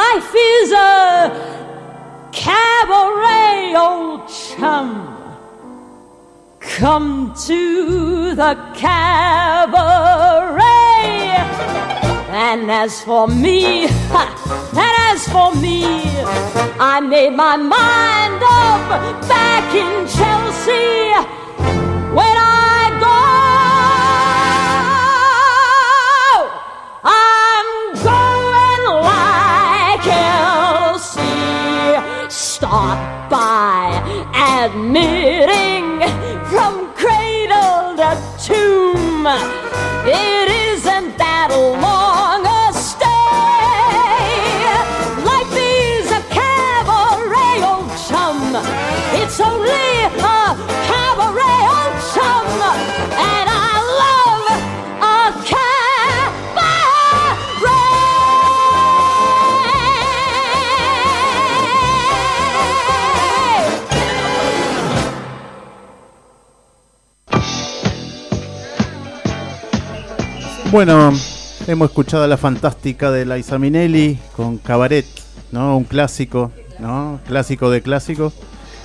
Life 0.00 0.32
is 0.54 0.72
a 0.72 0.98
cabaret, 2.32 3.74
old 3.76 4.26
chum. 4.26 4.88
Come 6.60 7.34
to 7.46 8.34
the 8.34 8.54
cabaret 8.74 10.62
And 12.48 12.70
as 12.70 13.02
for 13.02 13.28
me, 13.28 13.84
and 13.84 14.94
as 15.12 15.28
for 15.28 15.54
me, 15.56 15.84
I 16.80 17.00
made 17.00 17.34
my 17.34 17.56
mind 17.56 18.40
up 18.42 19.28
back 19.28 19.74
in 19.74 20.08
Chelsea 20.08 21.41
Start 32.62 33.28
by 33.28 33.90
admitting 34.62 35.98
from 36.48 36.94
cradle 36.94 37.96
to 37.96 38.14
tomb. 38.38 39.26
It 40.06 40.41
Bueno, 70.72 71.12
hemos 71.66 71.90
escuchado 71.90 72.24
a 72.24 72.26
la 72.26 72.38
fantástica 72.38 73.10
de 73.10 73.26
Liza 73.26 73.58
Minnelli 73.58 74.18
con 74.34 74.56
Cabaret, 74.56 75.04
¿no? 75.50 75.76
Un 75.76 75.84
clásico, 75.84 76.50
¿no? 76.78 77.20
Clásico 77.26 77.68
de 77.68 77.82
clásicos. 77.82 78.32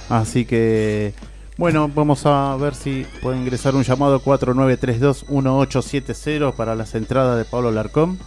Así 0.10 0.44
que, 0.44 1.14
bueno, 1.56 1.88
vamos 1.88 2.26
a 2.26 2.58
ver 2.58 2.76
si 2.76 3.06
puede 3.22 3.38
ingresar 3.38 3.74
un 3.74 3.84
llamado 3.84 4.22
4932-1870 4.22 6.54
para 6.56 6.76
las 6.76 6.94
entradas 6.94 7.38
de 7.38 7.46
Pablo 7.46 7.72
Larcón 7.72 8.20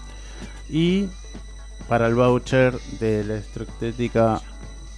y 0.71 1.09
para 1.87 2.07
el 2.07 2.15
voucher 2.15 2.79
de 2.99 3.25
la 3.25 3.35
electroestética 3.35 4.41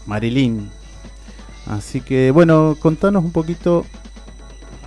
Marilyn. 0.07 0.71
Así 1.67 2.01
que, 2.01 2.31
bueno, 2.31 2.77
contanos 2.79 3.25
un 3.25 3.33
poquito 3.33 3.85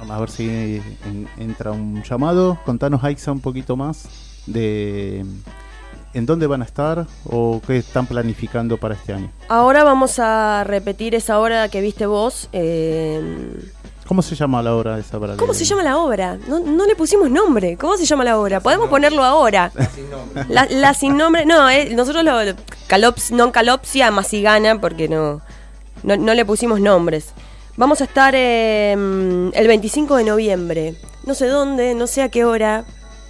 a 0.10 0.20
ver 0.20 0.30
si 0.30 0.82
en- 1.06 1.28
entra 1.38 1.72
un 1.72 2.04
llamado. 2.04 2.58
Contanos, 2.66 3.04
Aixa, 3.04 3.32
un 3.32 3.42
poquito 3.42 3.76
más 3.76 4.06
de 4.46 5.26
en 6.14 6.26
dónde 6.26 6.48
van 6.48 6.62
a 6.62 6.66
estar 6.66 7.08
o 7.26 7.62
qué 7.66 7.78
están 7.78 8.06
planificando 8.08 8.78
para 8.78 8.96
este 8.96 9.14
año. 9.14 9.30
Ahora 9.50 9.84
vamos 9.84 10.18
a 10.20 10.64
repetir 10.66 11.14
esa 11.16 11.40
obra 11.40 11.68
que 11.70 11.82
viste 11.82 12.06
vos. 12.06 12.48
eh, 12.54 13.22
¿Cómo 14.08 14.22
se 14.22 14.36
llama 14.36 14.62
la 14.62 14.76
obra 14.76 15.00
esa 15.00 15.20
para 15.20 15.36
¿Cómo 15.36 15.54
se 15.56 15.66
llama 15.66 15.82
la 15.84 15.98
obra? 15.98 16.38
No, 16.48 16.60
no 16.60 16.86
le 16.86 16.96
pusimos 16.96 17.32
nombre. 17.32 17.76
¿Cómo 17.76 17.98
se 17.98 18.06
llama 18.06 18.24
la 18.24 18.38
obra? 18.38 18.60
Podemos 18.60 18.88
ponerlo 18.88 19.24
ahora. 19.24 19.72
La, 20.48 20.68
la 20.70 20.94
sin 20.94 21.18
nombre. 21.18 21.44
No, 21.48 21.68
eh, 21.72 21.90
nosotros 21.96 22.24
lo- 22.24 22.54
calops, 22.88 23.32
non 23.32 23.50
calopsia, 23.52 24.12
masigana, 24.12 24.80
porque 24.80 25.10
no, 25.10 25.42
no, 26.04 26.18
no 26.18 26.34
le 26.36 26.46
pusimos 26.46 26.80
nombres. 26.80 27.34
Vamos 27.78 28.00
a 28.02 28.06
estar 28.06 28.34
eh, 28.38 28.94
el 28.94 29.68
25 29.68 30.16
de 30.16 30.24
noviembre. 30.24 30.96
No 31.26 31.34
sé 31.34 31.48
dónde, 31.48 31.94
no 31.94 32.08
sé 32.08 32.22
a 32.22 32.30
qué 32.30 32.46
hora, 32.46 32.86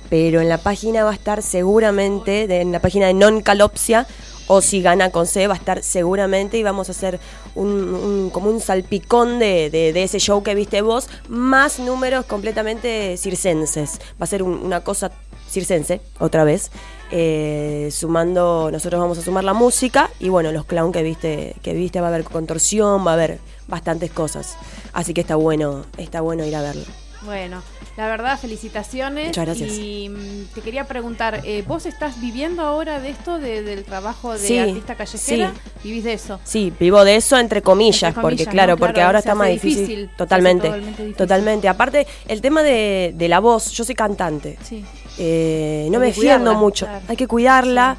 pero 0.10 0.40
en 0.42 0.50
la 0.50 0.60
página 0.60 1.04
va 1.04 1.12
a 1.12 1.14
estar 1.16 1.42
seguramente, 1.42 2.46
de- 2.48 2.62
en 2.62 2.72
la 2.72 2.80
página 2.80 3.08
de 3.08 3.16
Non 3.16 3.42
Calopsia, 3.42 4.06
o 4.48 4.62
si 4.62 4.84
gana 4.84 5.10
con 5.10 5.26
C, 5.26 5.48
va 5.48 5.56
a 5.56 5.58
estar 5.58 5.82
seguramente 5.82 6.58
y 6.60 6.64
vamos 6.64 6.90
a 6.90 6.92
hacer 6.92 7.20
un, 7.56 7.68
un- 7.96 8.30
como 8.30 8.52
un 8.52 8.60
salpicón 8.60 9.40
de, 9.40 9.72
de- 9.72 9.92
de 9.94 10.04
ese 10.04 10.20
show 10.20 10.44
que 10.44 10.54
viste 10.54 10.82
vos, 10.82 11.10
más 11.28 11.80
números 11.80 12.26
completamente 12.26 13.18
circenses. 13.18 14.00
Va 14.22 14.26
a 14.26 14.28
ser 14.28 14.44
un- 14.44 14.60
una 14.64 14.82
cosa 14.82 15.12
circense, 15.50 16.02
otra 16.20 16.44
vez. 16.44 16.70
Eh, 17.12 17.90
sumando, 17.92 18.70
nosotros 18.72 19.00
vamos 19.00 19.18
a 19.18 19.22
sumar 19.22 19.44
la 19.44 19.54
música 19.54 20.10
y 20.20 20.30
bueno, 20.30 20.52
los 20.52 20.66
clown 20.66 20.92
que 20.92 21.04
viste, 21.04 21.56
que 21.62 21.74
viste 21.74 22.02
va 22.02 22.08
a 22.08 22.10
haber 22.10 22.24
contorsión, 22.24 23.06
va 23.06 23.12
a 23.12 23.14
haber 23.16 23.40
bastantes 23.68 24.12
cosas. 24.12 24.58
Así 24.94 25.14
que 25.14 25.22
está 25.22 25.36
bueno, 25.36 25.86
está 25.98 26.22
bueno 26.22 26.46
ir 26.46 26.56
a 26.56 26.62
verlo. 26.62 26.84
Bueno, 27.24 27.64
la 27.98 28.06
verdad, 28.08 28.38
felicitaciones. 28.40 29.28
Muchas 29.30 29.46
gracias. 29.46 29.72
Y 29.80 30.10
mm, 30.10 30.54
te 30.54 30.62
quería 30.62 30.84
preguntar, 30.86 31.42
eh, 31.44 31.64
¿vos 31.68 31.88
estás 31.88 32.22
viviendo 32.22 32.62
ahora 32.62 33.00
de 33.00 33.10
esto, 33.10 33.40
de- 33.40 33.64
del 33.64 33.84
trabajo 33.84 34.34
de 34.34 34.40
Sí, 34.40 34.60
artista 34.60 34.94
callejera? 34.94 35.52
sí. 35.56 35.72
¿Vivís 35.84 36.04
de 36.04 36.14
eso? 36.14 36.40
Sí, 36.44 36.72
vivo 36.80 37.04
de 37.04 37.16
eso 37.16 37.40
entre 37.40 37.64
comillas, 37.64 38.04
Entre 38.10 38.22
porque 38.22 38.46
claro, 38.46 38.78
porque 38.78 38.94
Claro, 38.96 39.08
ahora 39.08 39.20
está 39.20 39.34
más 39.34 39.50
difícil. 39.50 40.12
Totalmente, 40.16 40.68
totalmente 40.68 41.02
difícil. 41.02 41.16
totalmente. 41.16 41.68
Aparte, 41.68 42.06
el 42.28 42.42
tema 42.42 42.62
de, 42.62 43.14
de 43.16 43.28
la 43.28 43.40
voz, 43.40 43.72
yo 43.72 43.84
soy 43.84 43.96
cantante. 43.96 44.60
Sí. 44.64 44.86
Eh, 45.18 45.88
no 45.92 45.98
Hay 45.98 46.00
me 46.02 46.06
defiendo 46.08 46.54
mucho, 46.56 46.86
claro. 46.86 47.06
hay 47.08 47.16
que 47.16 47.28
cuidarla. 47.28 47.98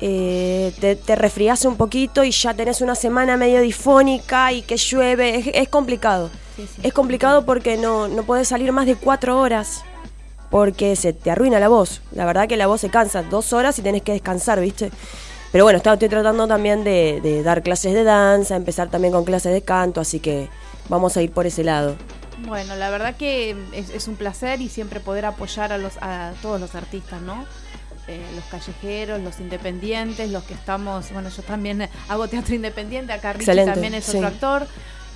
eh, 0.00 0.72
te, 0.80 0.94
te 0.96 1.16
resfriás 1.16 1.64
un 1.64 1.76
poquito 1.76 2.22
y 2.22 2.30
ya 2.30 2.54
tenés 2.54 2.80
una 2.82 2.94
semana 2.94 3.36
medio 3.36 3.60
difónica 3.60 4.52
y 4.52 4.62
que 4.62 4.76
llueve, 4.76 5.36
es, 5.36 5.46
es 5.52 5.68
complicado. 5.68 6.30
Sí, 6.56 6.66
sí. 6.72 6.80
Es 6.84 6.92
complicado 6.92 7.44
porque 7.44 7.76
no, 7.76 8.06
no 8.08 8.22
puedes 8.22 8.46
salir 8.48 8.70
más 8.72 8.86
de 8.86 8.94
cuatro 8.96 9.40
horas 9.40 9.82
porque 10.50 10.94
se 10.96 11.12
te 11.12 11.30
arruina 11.30 11.58
la 11.58 11.68
voz. 11.68 12.00
La 12.12 12.24
verdad 12.26 12.46
que 12.48 12.56
la 12.56 12.66
voz 12.68 12.80
se 12.80 12.90
cansa 12.90 13.22
dos 13.22 13.52
horas 13.52 13.78
y 13.78 13.82
tenés 13.82 14.02
que 14.02 14.12
descansar, 14.12 14.60
¿viste? 14.60 14.90
Pero 15.50 15.64
bueno, 15.64 15.78
está- 15.78 15.94
estoy 15.94 16.08
tratando 16.08 16.46
también 16.46 16.84
de, 16.84 17.20
de 17.22 17.42
dar 17.42 17.62
clases 17.62 17.92
de 17.94 18.04
danza, 18.04 18.54
empezar 18.54 18.88
también 18.90 19.12
con 19.12 19.24
clases 19.24 19.52
de 19.52 19.62
canto, 19.62 20.00
así 20.00 20.20
que 20.20 20.48
vamos 20.88 21.16
a 21.16 21.22
ir 21.22 21.32
por 21.32 21.46
ese 21.46 21.64
lado. 21.64 21.96
Bueno, 22.46 22.76
la 22.76 22.90
verdad 22.90 23.16
que 23.16 23.56
es, 23.72 23.90
es 23.90 24.08
un 24.08 24.16
placer 24.16 24.60
y 24.60 24.68
siempre 24.68 25.00
poder 25.00 25.24
apoyar 25.26 25.72
a, 25.72 25.78
los, 25.78 25.96
a 26.00 26.32
todos 26.42 26.60
los 26.60 26.74
artistas, 26.74 27.20
¿no? 27.22 27.44
Eh, 28.06 28.24
los 28.34 28.44
callejeros, 28.44 29.20
los 29.20 29.38
independientes, 29.38 30.30
los 30.30 30.42
que 30.44 30.54
estamos, 30.54 31.12
bueno, 31.12 31.28
yo 31.28 31.42
también 31.42 31.88
hago 32.08 32.26
teatro 32.26 32.54
independiente, 32.54 33.12
acá 33.12 33.34
Richie 33.34 33.50
Excelente, 33.50 33.72
también 33.72 33.94
es 33.94 34.04
sí. 34.06 34.16
otro 34.16 34.28
actor. 34.28 34.66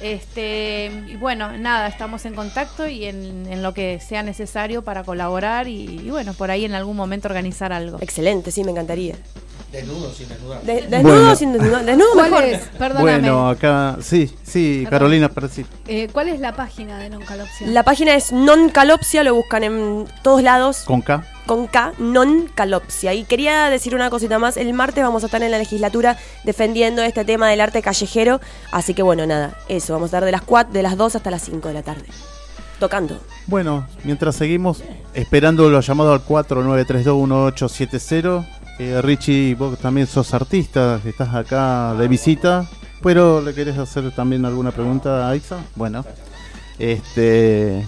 Este, 0.02 0.90
y 1.06 1.16
bueno, 1.16 1.56
nada, 1.56 1.86
estamos 1.86 2.26
en 2.26 2.34
contacto 2.34 2.88
y 2.88 3.04
en, 3.04 3.46
en 3.48 3.62
lo 3.62 3.72
que 3.72 4.00
sea 4.00 4.22
necesario 4.22 4.82
para 4.82 5.04
colaborar 5.04 5.68
y, 5.68 6.00
y 6.00 6.10
bueno, 6.10 6.34
por 6.34 6.50
ahí 6.50 6.64
en 6.64 6.74
algún 6.74 6.96
momento 6.96 7.28
organizar 7.28 7.72
algo. 7.72 7.98
Excelente, 8.00 8.50
sí, 8.50 8.64
me 8.64 8.72
encantaría. 8.72 9.14
Desnudo 9.72 10.12
sin 10.12 10.28
desnudar. 10.28 10.62
De- 10.62 10.82
desnudo 10.82 11.02
Bueno. 11.14 11.32
o 11.32 11.36
sin 11.36 11.52
desnudo, 11.54 11.78
desnudo 11.84 12.08
¿Cuál 12.12 12.30
mejor. 12.30 12.44
es? 12.44 12.60
Perdóname. 12.78 13.10
Bueno, 13.20 13.48
acá 13.48 13.96
sí, 14.02 14.30
sí, 14.42 14.80
Perdón. 14.84 14.90
Carolina, 14.90 15.28
pero 15.30 15.48
sí. 15.48 15.64
Eh, 15.88 16.08
¿Cuál 16.12 16.28
es 16.28 16.38
la 16.40 16.54
página 16.54 16.98
de 16.98 17.08
Noncalopsia? 17.08 17.66
La 17.68 17.82
página 17.82 18.14
es 18.14 18.32
Non 18.32 18.68
Calopsia, 18.68 19.24
lo 19.24 19.34
buscan 19.34 19.64
en 19.64 20.04
todos 20.22 20.42
lados. 20.42 20.82
Con 20.84 21.00
K. 21.00 21.24
con 21.46 21.66
K, 21.66 21.94
non 21.98 22.48
calopsia. 22.54 23.14
Y 23.14 23.24
quería 23.24 23.68
decir 23.70 23.94
una 23.94 24.10
cosita 24.10 24.38
más, 24.38 24.56
el 24.56 24.72
martes 24.74 25.02
vamos 25.02 25.22
a 25.22 25.26
estar 25.26 25.42
en 25.42 25.50
la 25.50 25.58
legislatura 25.58 26.16
defendiendo 26.44 27.02
este 27.02 27.24
tema 27.24 27.48
del 27.48 27.60
arte 27.62 27.80
callejero, 27.82 28.40
así 28.70 28.94
que 28.94 29.02
bueno, 29.02 29.26
nada, 29.26 29.56
eso, 29.68 29.92
vamos 29.94 30.06
a 30.06 30.10
estar 30.10 30.24
de 30.24 30.30
las 30.32 30.42
4, 30.42 30.72
de 30.72 30.82
las 30.82 30.96
2 30.96 31.16
hasta 31.16 31.30
las 31.32 31.42
5 31.42 31.66
de 31.68 31.74
la 31.74 31.82
tarde. 31.82 32.04
Tocando. 32.78 33.18
Bueno, 33.46 33.86
mientras 34.04 34.36
seguimos 34.36 34.82
esperando 35.14 35.68
los 35.70 35.86
llamados 35.86 36.20
al 36.20 36.26
49321870, 36.26 38.46
eh, 38.82 39.00
Richie, 39.02 39.54
vos 39.54 39.78
también 39.78 40.06
sos 40.06 40.34
artista, 40.34 41.00
estás 41.04 41.34
acá 41.34 41.94
de 41.94 42.08
visita, 42.08 42.68
pero 43.02 43.40
le 43.40 43.54
querés 43.54 43.78
hacer 43.78 44.10
también 44.12 44.44
alguna 44.44 44.72
pregunta 44.72 45.26
a 45.26 45.30
Aixa. 45.30 45.64
Bueno, 45.76 46.04
este, 46.78 47.86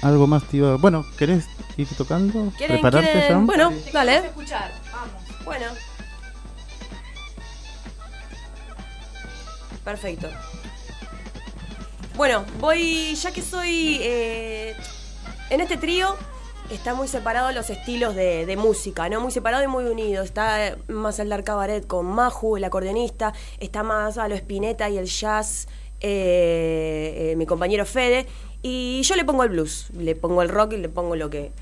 algo 0.00 0.26
más, 0.26 0.44
tío. 0.44 0.78
Bueno, 0.78 1.04
¿querés 1.18 1.44
ir 1.76 1.88
tocando? 1.96 2.52
¿Quieren, 2.56 2.76
¿Prepararte 2.76 3.12
quieren? 3.12 3.28
ya? 3.28 3.46
Bueno, 3.46 3.72
dale. 3.92 4.16
escuchar, 4.16 4.72
vamos. 4.92 5.44
Bueno. 5.44 5.66
Perfecto. 9.84 10.28
Bueno, 12.16 12.44
voy, 12.60 13.14
ya 13.14 13.30
que 13.30 13.42
soy 13.42 13.98
eh, 14.00 14.76
en 15.50 15.60
este 15.60 15.76
trío, 15.76 16.16
está 16.74 16.94
muy 16.94 17.06
separado 17.06 17.52
los 17.52 17.68
estilos 17.70 18.14
de, 18.14 18.56
música, 18.56 19.08
¿no? 19.08 19.20
Muy 19.20 19.30
separado 19.30 19.62
y 19.62 19.66
muy 19.66 19.84
unido. 19.84 20.22
Está 20.22 20.76
más 20.88 21.18
el 21.18 21.28
Dark 21.28 21.44
Cabaret 21.44 21.86
con 21.86 22.06
Maju, 22.06 22.56
el 22.56 22.64
acordeonista, 22.64 23.32
está 23.58 23.82
más 23.82 24.18
a 24.18 24.28
lo 24.28 24.34
Spinetta 24.34 24.88
y 24.88 24.98
el 24.98 25.06
jazz, 25.06 25.68
eh, 26.00 27.32
eh, 27.32 27.36
mi 27.36 27.46
compañero 27.46 27.84
Fede, 27.84 28.26
y 28.62 29.02
yo 29.02 29.16
le 29.16 29.24
pongo 29.24 29.42
el 29.42 29.50
blues, 29.50 29.88
le 29.96 30.14
pongo 30.14 30.42
el 30.42 30.48
rock 30.48 30.72
y 30.74 30.76
le 30.78 30.88
pongo 30.88 31.16
lo 31.16 31.30
que, 31.30 31.52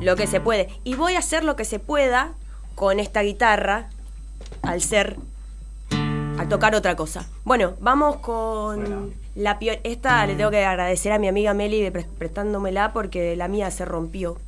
lo 0.00 0.16
que 0.16 0.26
se 0.26 0.40
puede. 0.40 0.68
Y 0.84 0.94
voy 0.94 1.14
a 1.14 1.20
hacer 1.20 1.44
lo 1.44 1.56
que 1.56 1.64
se 1.64 1.78
pueda 1.78 2.34
con 2.74 3.00
esta 3.00 3.22
guitarra, 3.22 3.90
al 4.62 4.80
ser, 4.80 5.16
a 6.38 6.48
tocar 6.48 6.74
otra 6.74 6.96
cosa. 6.96 7.28
Bueno, 7.44 7.74
vamos 7.80 8.16
con 8.16 9.14
la 9.34 9.58
Esta 9.84 10.26
le 10.26 10.34
tengo 10.34 10.50
que 10.50 10.64
agradecer 10.64 11.12
a 11.12 11.18
mi 11.18 11.28
amiga 11.28 11.54
Meli 11.54 11.80
de 11.82 11.90
pre- 11.92 12.06
prestándomela 12.18 12.92
porque 12.92 13.34
la 13.36 13.48
mía 13.48 13.70
se 13.70 13.84
rompió. 13.84 14.38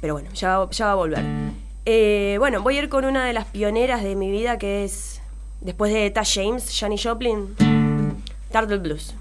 Pero 0.00 0.14
bueno, 0.14 0.30
ya, 0.34 0.58
va- 0.58 0.70
ya 0.70 0.86
va 0.86 0.92
a 0.92 0.96
volver. 0.96 1.24
Eh, 1.86 2.36
bueno, 2.38 2.62
voy 2.62 2.76
a 2.76 2.82
ir 2.82 2.88
con 2.88 3.04
una 3.04 3.26
de 3.26 3.32
las 3.32 3.46
pioneras 3.46 4.02
de 4.02 4.16
mi 4.16 4.30
vida 4.30 4.58
que 4.58 4.84
es, 4.84 5.20
después 5.60 5.92
de 5.92 6.06
Eta 6.06 6.22
James, 6.24 6.76
Janis 6.78 7.02
Joplin, 7.02 7.54
Turtle 8.52 8.78
Blues. 8.78 9.14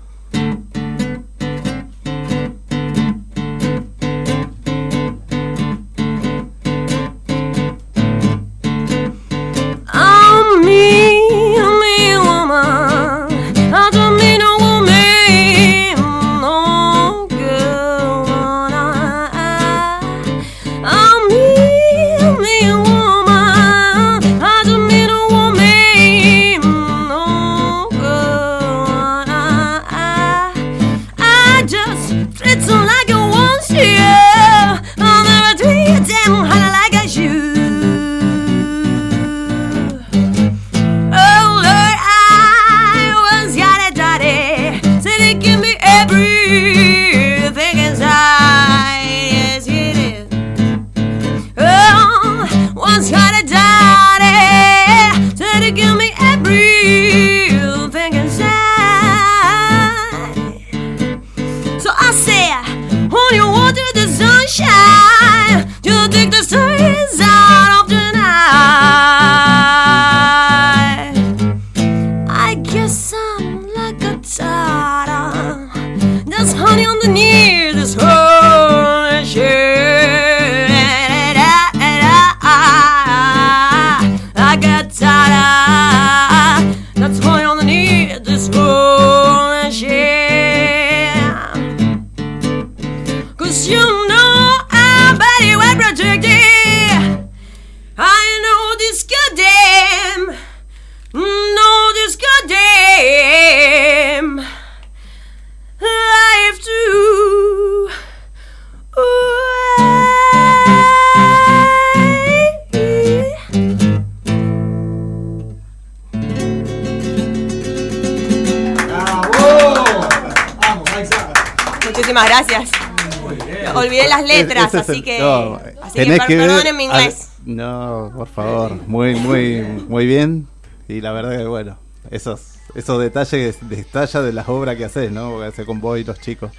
Así 124.82 125.02
que, 125.02 125.20
no, 125.20 125.56
así 125.82 125.94
que 125.94 126.04
tenés 126.04 126.20
per- 126.20 126.28
que 126.28 126.36
ver 126.38 126.48
perdonen 126.48 126.78
mi 126.78 126.86
al- 126.88 127.02
inglés. 127.02 127.30
no, 127.46 128.12
por 128.16 128.28
favor, 128.28 128.72
muy, 128.88 129.16
muy, 129.16 129.62
muy 129.88 130.06
bien. 130.06 130.48
Y 130.88 131.02
la 131.02 131.12
verdad 131.12 131.38
que 131.38 131.46
bueno, 131.46 131.78
esos, 132.12 132.42
esos 132.76 133.00
detalles 133.02 133.58
destalla 133.62 134.22
de 134.22 134.34
las 134.34 134.50
obras 134.50 134.76
que 134.76 134.86
haces, 134.86 135.12
¿no? 135.12 135.40
Que 135.40 135.46
hace 135.46 135.66
con 135.66 135.80
vos 135.82 136.00
y 136.00 136.04
los 136.04 136.20
chicos. 136.20 136.52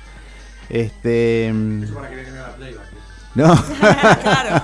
Este. 0.71 1.51
mm, 1.53 1.85
No. 3.35 3.55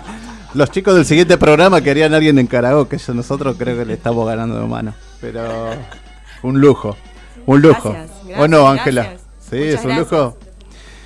Los 0.55 0.71
chicos 0.73 0.97
del 0.97 1.05
siguiente 1.05 1.39
programa 1.39 1.81
querían 1.81 2.13
a 2.13 2.17
alguien 2.17 2.37
en 2.39 2.49
karaoke. 2.49 2.99
Yo 2.99 3.15
nosotros 3.15 3.55
creo 3.57 3.77
que 3.79 3.85
le 3.85 3.95
estamos 3.95 4.27
ganando 4.27 4.61
de 4.61 4.67
mano. 4.67 4.95
Pero 5.21 5.43
un 6.43 6.61
lujo. 6.61 6.97
Un 7.47 7.63
lujo. 7.63 7.93
Gracias, 7.93 8.41
¿O 8.41 8.49
no, 8.49 8.67
Ángela? 8.69 9.13
Sí, 9.49 9.57
Muchas 9.57 9.69
es 9.75 9.81
un 9.85 9.87
gracias. 9.87 9.99
lujo. 10.11 10.37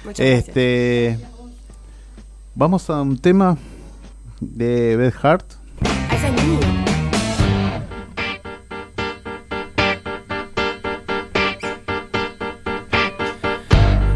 Muchas 0.05 0.27
gracias. 0.27 1.34
Vamos 2.57 2.89
a 2.89 3.03
un 3.03 3.19
tema 3.19 3.57
de 4.41 4.97
Beth 4.97 5.25
Hart. 5.25 5.45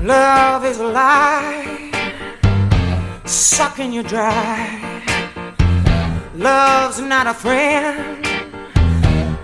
Love 0.04 0.64
is 0.64 0.78
a 0.78 0.86
lie, 0.86 1.90
sucking 3.24 3.92
you 3.92 4.04
dry. 4.04 5.02
Love's 6.36 7.00
not 7.00 7.26
a 7.26 7.34
friend 7.34 8.24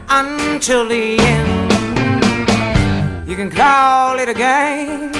until 0.09 0.87
the 0.87 1.19
end. 1.19 1.73
You 3.29 3.35
can 3.35 3.51
call 3.51 4.21
it 4.21 4.29
a 4.29 4.35
game, 4.35 5.11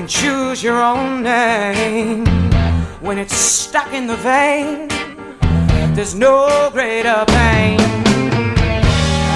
can 0.00 0.08
choose 0.08 0.62
your 0.62 0.80
own 0.82 1.22
name. 1.22 2.24
When 3.02 3.18
it's 3.18 3.34
stuck 3.34 3.92
in 3.92 4.06
the 4.06 4.16
vein, 4.16 4.88
there's 5.94 6.14
no 6.14 6.70
greater 6.72 7.22
pain. 7.28 7.78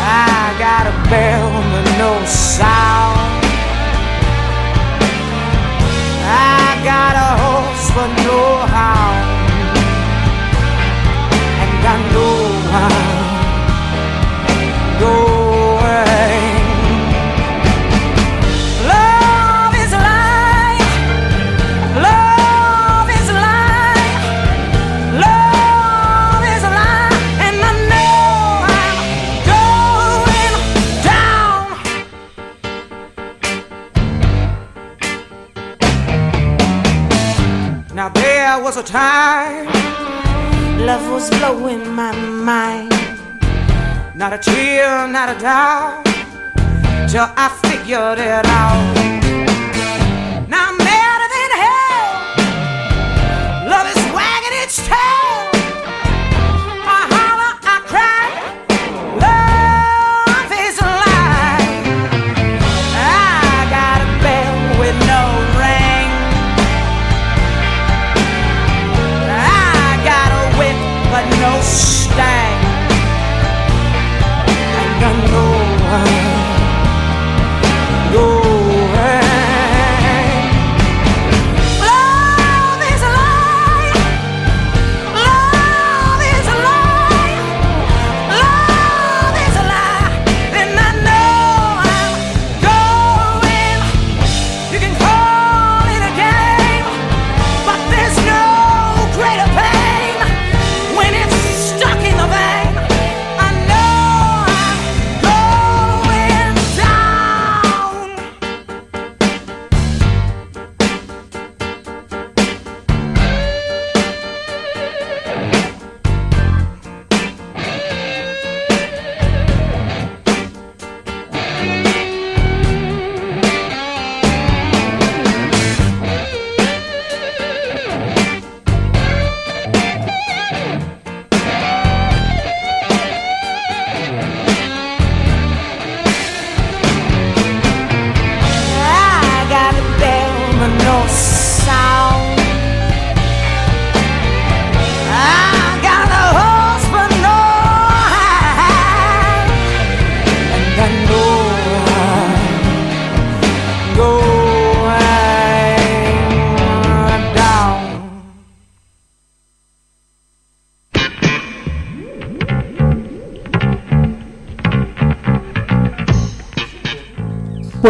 I 0.07 0.55
got 0.59 0.87
a 0.87 0.92
bell 1.11 1.50
but 1.70 1.85
no 1.98 2.24
sound. 2.24 3.44
I 6.24 6.81
got 6.92 7.14
a 7.29 7.31
horse 7.44 7.90
but 7.96 8.11
no 8.29 8.40
hound, 8.77 9.27
and 11.62 11.74
I 11.92 11.94
know 12.14 12.35
I'm 12.81 12.94
going. 15.00 15.33
Time 38.94 39.66
love 40.87 41.04
was 41.11 41.28
blowing 41.30 41.85
my 41.96 42.12
mind. 42.50 42.92
Not 44.14 44.33
a 44.33 44.38
tear, 44.38 45.09
not 45.09 45.35
a 45.35 45.37
doubt, 45.40 46.04
till 47.11 47.28
I 47.44 47.48
figured 47.62 48.20
it 48.20 48.46
out. 48.46 49.13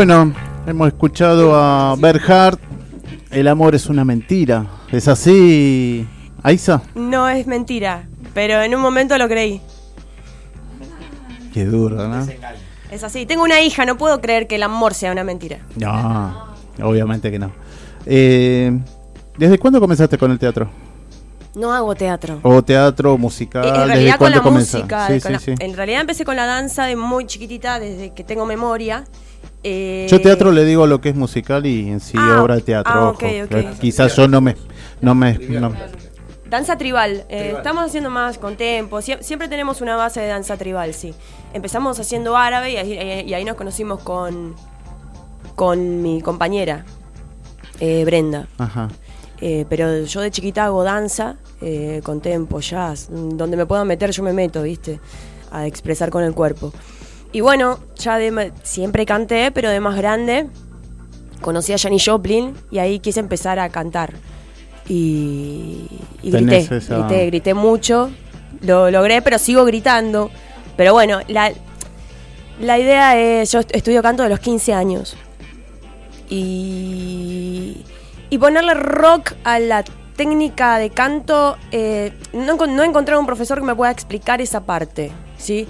Bueno, 0.07 0.35
hemos 0.67 0.89
escuchado 0.89 1.55
a 1.57 1.97
Berhard. 1.97 2.59
El 3.31 3.49
amor 3.49 3.75
es 3.75 3.87
una 3.87 4.05
mentira. 4.05 4.67
¿Es 4.93 5.09
así, 5.09 6.07
Aiza? 6.43 6.83
No 6.95 7.27
es 7.27 7.47
mentira, 7.47 8.07
pero 8.35 8.61
en 8.61 8.75
un 8.75 8.83
momento 8.83 9.17
lo 9.17 9.27
creí. 9.29 9.63
Qué 11.55 11.65
duro, 11.65 12.07
¿no? 12.07 12.29
Es 12.91 13.03
así. 13.03 13.25
Tengo 13.25 13.45
una 13.45 13.63
hija, 13.63 13.87
no 13.87 13.97
puedo 13.97 14.21
creer 14.21 14.47
que 14.47 14.57
el 14.57 14.65
amor 14.65 14.93
sea 14.93 15.11
una 15.11 15.25
mentira. 15.25 15.61
No, 15.77 16.55
obviamente 16.83 17.31
que 17.31 17.39
no. 17.39 17.51
Eh, 18.05 18.79
¿Desde 19.39 19.59
cuándo 19.59 19.81
comenzaste 19.81 20.19
con 20.19 20.31
el 20.31 20.39
teatro? 20.39 20.69
No 21.55 21.73
hago 21.73 21.95
teatro. 21.95 22.41
¿O 22.43 22.63
teatro 22.63 23.17
musical? 23.17 23.65
En 23.65 23.73
¿Desde 23.73 23.87
realidad 23.87 24.19
con 24.19 24.31
la 24.33 24.43
música. 24.43 25.07
Sí, 25.07 25.19
sí, 25.21 25.33
la- 25.33 25.39
sí. 25.39 25.55
En 25.59 25.75
realidad 25.75 26.03
empecé 26.03 26.27
con 26.27 26.37
la 26.37 26.45
danza 26.45 26.85
de 26.85 26.95
muy 26.95 27.25
chiquitita, 27.25 27.79
desde 27.79 28.13
que 28.13 28.23
tengo 28.23 28.45
memoria. 28.45 29.05
Eh, 29.65 30.07
Yo 30.11 30.21
teatro 30.21 30.53
le 30.53 30.65
digo 30.65 30.87
lo 30.87 31.01
que 31.01 31.09
es 31.09 31.15
musical 31.17 31.65
y 31.65 31.89
en 31.89 32.01
sí 32.01 32.17
Ah, 32.21 32.43
obra 32.43 32.57
de 32.57 32.61
teatro. 32.63 32.93
ah, 32.95 33.09
ojo. 33.09 33.19
Quizás 33.81 34.15
yo 34.15 34.29
no 34.29 34.41
me... 34.41 34.57
No 35.01 35.15
me 35.15 35.35
no- 35.39 35.73
Danza 36.49 36.77
tribal. 36.79 37.25
Eh, 37.31 37.55
estamos 37.57 37.85
haciendo 37.87 38.11
más 38.11 38.39
con 38.39 38.57
tempo. 38.57 38.99
Sie- 39.01 39.21
siempre 39.23 39.49
tenemos 39.49 39.81
una 39.81 39.97
base 39.97 40.21
de 40.21 40.29
danza 40.29 40.57
tribal, 40.57 40.95
sí. 40.95 41.15
Empezamos 41.53 41.99
haciendo 41.99 42.37
árabe 42.37 42.73
y 42.73 42.77
ahí, 42.77 43.25
y 43.27 43.35
ahí 43.35 43.45
nos 43.45 43.57
conocimos 43.57 44.01
con, 44.01 44.55
con 45.57 46.03
mi 46.03 46.21
compañera, 46.21 46.85
eh, 47.81 48.05
Brenda. 48.05 48.47
Ajá. 48.59 48.89
Eh, 49.41 49.65
pero 49.69 50.05
yo 50.05 50.21
de 50.21 50.31
chiquita 50.31 50.67
hago 50.67 50.85
danza, 50.85 51.37
eh, 51.61 52.01
con 52.05 52.21
tempo, 52.21 52.61
jazz. 52.61 53.09
Donde 53.11 53.57
me 53.57 53.67
puedan 53.67 53.87
meter, 53.89 54.11
yo 54.11 54.23
me 54.23 54.33
meto, 54.33 54.63
¿viste? 54.63 55.01
A 55.51 55.67
expresar 55.67 56.11
con 56.11 56.23
el 56.23 56.35
cuerpo. 56.35 56.73
Y 57.35 57.41
bueno, 57.43 57.81
ya 57.97 58.17
de, 58.17 58.53
siempre 58.63 59.05
canté, 59.05 59.51
pero 59.51 59.69
de 59.69 59.81
más 59.81 59.97
grande 59.97 60.47
conocí 61.43 61.73
a 61.75 61.79
Janis 61.79 62.05
Joplin 62.07 62.55
y 62.71 62.79
ahí 62.79 63.01
quise 63.01 63.21
empezar 63.21 63.59
a 63.59 63.69
cantar. 63.69 64.15
Y, 64.89 65.87
y 66.23 66.31
grité, 66.31 66.59
esa- 66.77 66.97
grité, 67.09 67.27
grité 67.27 67.55
mucho. 67.55 68.11
Lo 68.63 68.91
logré, 68.91 69.21
pero 69.21 69.39
sigo 69.39 69.65
gritando. 69.65 70.31
Pero 70.77 70.93
bueno, 70.93 71.21
la, 71.29 71.53
la 72.61 72.79
idea 72.79 73.19
es, 73.19 73.51
yo 73.53 73.59
est- 73.61 73.75
estudio 73.75 74.01
canto 74.01 74.23
de 74.23 74.29
los 74.29 74.39
15 74.41 74.73
años. 74.73 75.17
Y, 76.31 77.85
y 78.31 78.39
ponerle 78.39 78.75
rock 78.75 79.33
a 79.45 79.59
la 79.59 79.85
técnica 80.17 80.79
de 80.79 80.91
canto, 80.91 81.57
eh, 81.73 82.13
no, 82.33 82.55
no 82.67 82.83
he 82.83 82.87
encontrado 82.87 83.21
un 83.21 83.27
profesor 83.27 83.59
que 83.59 83.65
me 83.65 83.75
pueda 83.75 83.91
explicar 83.91 84.41
esa 84.41 84.61
parte, 84.61 85.11
¿sí? 85.37 85.67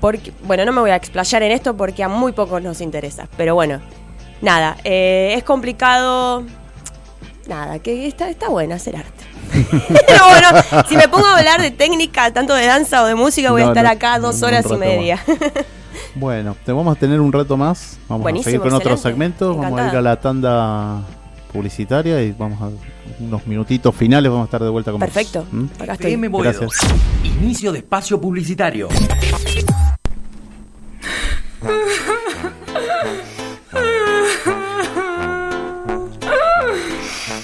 Porque, 0.00 0.32
bueno, 0.44 0.64
no 0.64 0.72
me 0.72 0.80
voy 0.80 0.90
a 0.90 0.96
explayar 0.96 1.42
en 1.42 1.52
esto 1.52 1.76
porque 1.76 2.02
a 2.02 2.08
muy 2.08 2.32
pocos 2.32 2.62
nos 2.62 2.80
interesa, 2.80 3.28
pero 3.36 3.54
bueno, 3.54 3.80
nada, 4.40 4.76
eh, 4.84 5.34
es 5.36 5.42
complicado, 5.44 6.44
nada, 7.46 7.78
que 7.80 8.06
está, 8.06 8.28
está 8.28 8.48
bueno 8.48 8.74
hacer 8.74 8.96
arte. 8.96 9.24
Pero 10.06 10.28
bueno, 10.28 10.84
si 10.88 10.94
me 10.94 11.08
pongo 11.08 11.26
a 11.26 11.38
hablar 11.38 11.62
de 11.62 11.70
técnica, 11.70 12.30
tanto 12.34 12.54
de 12.54 12.66
danza 12.66 13.02
o 13.02 13.06
de 13.06 13.14
música, 13.14 13.50
voy 13.50 13.62
a 13.62 13.68
estar 13.68 13.82
no, 13.82 13.90
acá 13.90 14.18
dos 14.18 14.42
horas 14.42 14.66
y 14.70 14.76
media. 14.76 15.18
Bueno, 16.14 16.56
te 16.64 16.72
vamos 16.72 16.96
a 16.96 16.98
tener 16.98 17.20
un 17.20 17.32
rato 17.32 17.56
más. 17.56 17.98
Vamos 18.08 18.22
Buenísimo, 18.22 18.48
a 18.48 18.50
seguir 18.50 18.60
con 18.60 18.72
otros 18.74 18.94
excelente. 18.98 19.38
segmentos. 19.38 19.56
Vamos 19.56 19.80
a 19.80 19.88
ir 19.88 19.96
a 19.96 20.02
la 20.02 20.20
tanda 20.20 21.02
publicitaria 21.52 22.22
y 22.22 22.32
vamos 22.32 22.60
a 22.60 22.70
unos 23.20 23.46
minutitos 23.46 23.94
finales. 23.94 24.30
Vamos 24.30 24.44
a 24.44 24.46
estar 24.46 24.62
de 24.62 24.68
vuelta 24.68 24.90
con 24.90 25.00
vos. 25.00 25.08
Perfecto, 25.08 25.46
¿Mm? 25.50 25.64
acá 25.80 25.92
estoy. 25.94 26.16
Gracias. 26.16 26.70
Inicio 27.24 27.72
de 27.72 27.78
espacio 27.78 28.20
publicitario. 28.20 28.88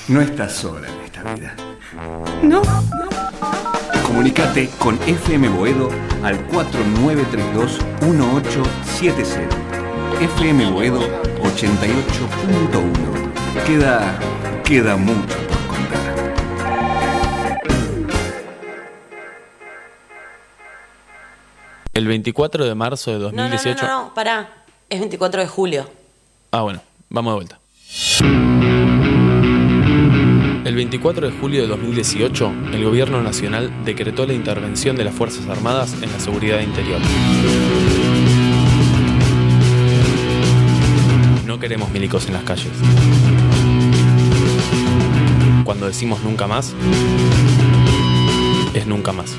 No 0.08 0.20
estás 0.20 0.52
sola 0.52 0.86
en 0.88 1.00
esta 1.00 1.22
vida. 1.34 1.54
No. 2.42 2.60
Comunicate 4.06 4.68
con 4.78 4.98
FM 5.06 5.48
Boedo 5.48 5.88
al 6.22 6.46
4932-1870. 6.48 9.48
FM 10.20 10.70
Boedo 10.70 11.00
88.1. 11.42 13.64
Queda, 13.66 14.18
queda 14.62 14.96
mucho 14.96 15.36
por 15.48 15.66
contar. 15.68 16.34
El 21.94 22.06
24 22.06 22.64
de 22.66 22.74
marzo 22.74 23.12
de 23.12 23.18
No, 23.18 23.30
no, 23.30 23.36
no, 23.36 23.42
2018. 23.50 23.86
no, 23.86 24.04
no, 24.08 24.14
pará. 24.14 24.48
Es 24.90 25.00
24 25.00 25.40
de 25.40 25.46
julio. 25.48 25.88
Ah, 26.50 26.60
bueno, 26.62 26.80
vamos 27.08 27.32
de 27.32 27.34
vuelta. 27.36 27.58
El 30.64 30.76
24 30.76 31.30
de 31.30 31.38
julio 31.38 31.60
de 31.60 31.68
2018, 31.68 32.54
el 32.72 32.84
Gobierno 32.84 33.22
Nacional 33.22 33.70
decretó 33.84 34.26
la 34.26 34.32
intervención 34.32 34.96
de 34.96 35.04
las 35.04 35.14
Fuerzas 35.14 35.46
Armadas 35.46 35.94
en 36.00 36.10
la 36.10 36.18
seguridad 36.18 36.60
interior. 36.60 37.02
No 41.44 41.60
queremos 41.60 41.90
milicos 41.90 42.26
en 42.28 42.32
las 42.32 42.44
calles. 42.44 42.72
Cuando 45.64 45.86
decimos 45.86 46.22
nunca 46.24 46.46
más, 46.46 46.74
es 48.72 48.86
nunca 48.86 49.12
más. 49.12 49.36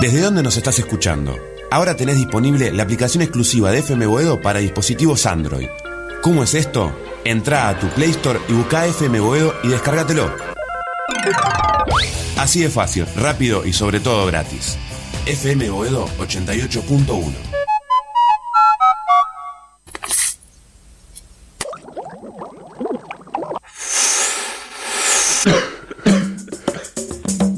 ¿Desde 0.00 0.22
dónde 0.22 0.42
nos 0.42 0.56
estás 0.56 0.78
escuchando? 0.78 1.51
Ahora 1.72 1.96
tenés 1.96 2.16
disponible 2.16 2.70
la 2.70 2.82
aplicación 2.82 3.22
exclusiva 3.22 3.70
de 3.70 3.78
FM 3.78 4.04
Boedo 4.04 4.42
para 4.42 4.58
dispositivos 4.58 5.24
Android. 5.24 5.68
¿Cómo 6.20 6.42
es 6.42 6.52
esto? 6.52 6.94
Entrá 7.24 7.70
a 7.70 7.80
tu 7.80 7.88
Play 7.88 8.10
Store 8.10 8.38
y 8.46 8.52
busca 8.52 8.84
FM 8.84 9.20
Boedo 9.20 9.54
y 9.62 9.68
descárgatelo. 9.68 10.30
Así 12.36 12.60
de 12.60 12.68
fácil, 12.68 13.06
rápido 13.16 13.64
y 13.64 13.72
sobre 13.72 14.00
todo 14.00 14.26
gratis. 14.26 14.76
FM 15.24 15.70
Boedo 15.70 16.08
88.1 16.18 17.32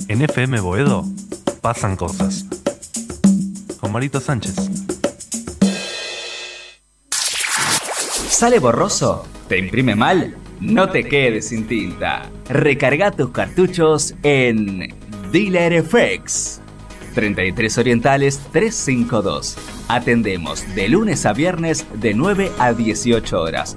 En 0.07 0.23
FM 0.23 0.61
Boedo 0.61 1.05
pasan 1.61 1.97
cosas. 1.97 2.47
Marito 3.95 4.18
Sánchez. 4.18 4.57
¿Sale 8.28 8.59
borroso? 8.59 9.24
¿Te 9.49 9.57
imprime 9.57 9.95
mal? 9.95 10.36
No 10.61 10.88
te 10.88 11.05
quedes 11.05 11.51
sin 11.51 11.68
tinta. 11.68 12.28
Recarga 12.49 13.12
tus 13.12 13.30
cartuchos 13.30 14.16
en 14.24 14.92
Dealer 15.30 15.84
FX. 15.84 16.61
33 17.14 17.78
Orientales 17.78 18.40
352. 18.51 19.57
Atendemos 19.86 20.64
de 20.74 20.88
lunes 20.88 21.24
a 21.24 21.32
viernes 21.32 21.86
de 21.95 22.14
9 22.14 22.51
a 22.59 22.72
18 22.72 23.40
horas. 23.40 23.76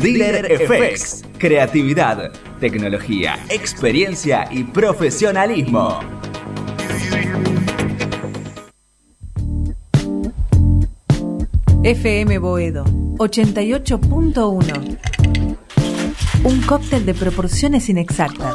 Dealer 0.00 0.56
FX. 0.58 1.22
Creatividad, 1.36 2.32
tecnología, 2.60 3.38
experiencia 3.50 4.48
y 4.50 4.64
profesionalismo. 4.64 6.19
FM 11.90 12.38
Boedo 12.38 12.84
88.1 12.84 14.98
Un 16.44 16.60
cóctel 16.60 17.04
de 17.04 17.14
proporciones 17.14 17.88
inexactas. 17.88 18.54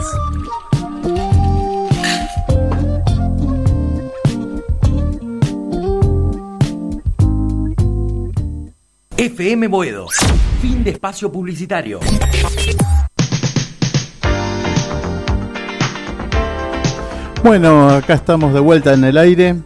FM 9.17 9.67
Boedo. 9.67 10.07
Fin 10.61 10.86
de 10.86 10.91
espacio 10.91 11.29
publicitario. 11.29 11.99
Bueno, 17.43 17.89
acá 17.89 18.13
estamos 18.13 18.53
de 18.53 18.61
vuelta 18.61 18.93
en 18.93 19.03
el 19.03 19.17
aire 19.17 19.57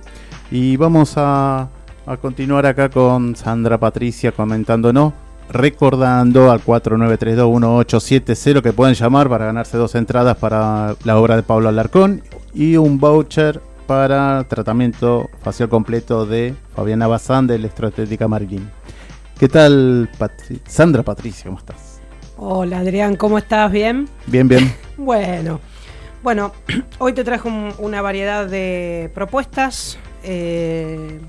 y 0.50 0.76
vamos 0.76 1.14
a, 1.18 1.70
a 2.10 2.18
continuar 2.18 2.66
acá 2.66 2.90
con 2.90 3.36
Sandra 3.36 3.78
Patricia 3.78 4.32
comentándonos, 4.32 5.14
recordando 5.52 6.52
al 6.52 6.60
49321870 6.64 8.62
que 8.64 8.74
pueden 8.74 8.96
llamar 8.96 9.30
para 9.30 9.46
ganarse 9.46 9.78
dos 9.78 9.94
entradas 9.96 10.36
para 10.38 10.96
la 11.04 11.20
obra 11.20 11.36
de 11.36 11.44
Pablo 11.44 11.70
Alarcón 11.70 12.24
y 12.54 12.78
un 12.78 13.00
voucher 13.00 13.62
para 13.86 14.44
tratamiento 14.48 15.30
facial 15.44 15.70
completo 15.70 16.26
de 16.26 16.56
Fabiana 16.76 17.06
Bazán 17.08 17.46
de 17.48 17.56
Electroestética 17.56 18.28
Marilyn. 18.28 18.68
¿Qué 19.40 19.48
tal, 19.48 20.10
Patri- 20.20 20.60
Sandra 20.68 21.04
Patricia? 21.04 21.46
¿Cómo 21.46 21.60
estás? 21.60 22.02
Hola 22.38 22.80
Adrián, 22.80 23.16
¿cómo 23.16 23.38
estás? 23.38 23.72
¿Bien? 23.72 24.10
Bien, 24.28 24.48
bien. 24.48 24.74
Bueno, 24.98 25.60
Bueno, 26.24 26.52
hoy 27.00 27.14
te 27.14 27.24
trajo 27.24 27.48
un- 27.50 27.72
una 27.78 28.02
variedad 28.02 28.46
de 28.48 29.10
propuestas. 29.14 29.98
Eh, 30.24 31.22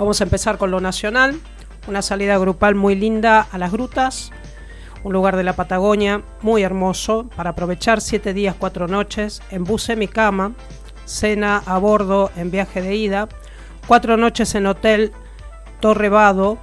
vamos 0.00 0.22
a 0.22 0.24
empezar 0.24 0.56
con 0.56 0.70
lo 0.70 0.80
nacional. 0.80 1.38
Una 1.86 2.00
salida 2.00 2.38
grupal 2.38 2.74
muy 2.74 2.94
linda 2.94 3.46
a 3.52 3.58
las 3.58 3.70
grutas. 3.70 4.32
Un 5.04 5.12
lugar 5.12 5.36
de 5.36 5.44
la 5.44 5.52
Patagonia 5.52 6.22
muy 6.40 6.62
hermoso 6.62 7.28
para 7.36 7.50
aprovechar 7.50 8.00
siete 8.00 8.32
días, 8.32 8.56
cuatro 8.58 8.88
noches 8.88 9.42
en 9.50 9.64
bus 9.64 9.90
mi 9.96 10.08
cama, 10.08 10.54
cena 11.04 11.62
a 11.66 11.76
bordo 11.78 12.30
en 12.36 12.50
viaje 12.50 12.80
de 12.80 12.96
ida, 12.96 13.28
cuatro 13.86 14.16
noches 14.16 14.54
en 14.54 14.66
hotel 14.66 15.12
Torre 15.80 16.08
Vado, 16.08 16.56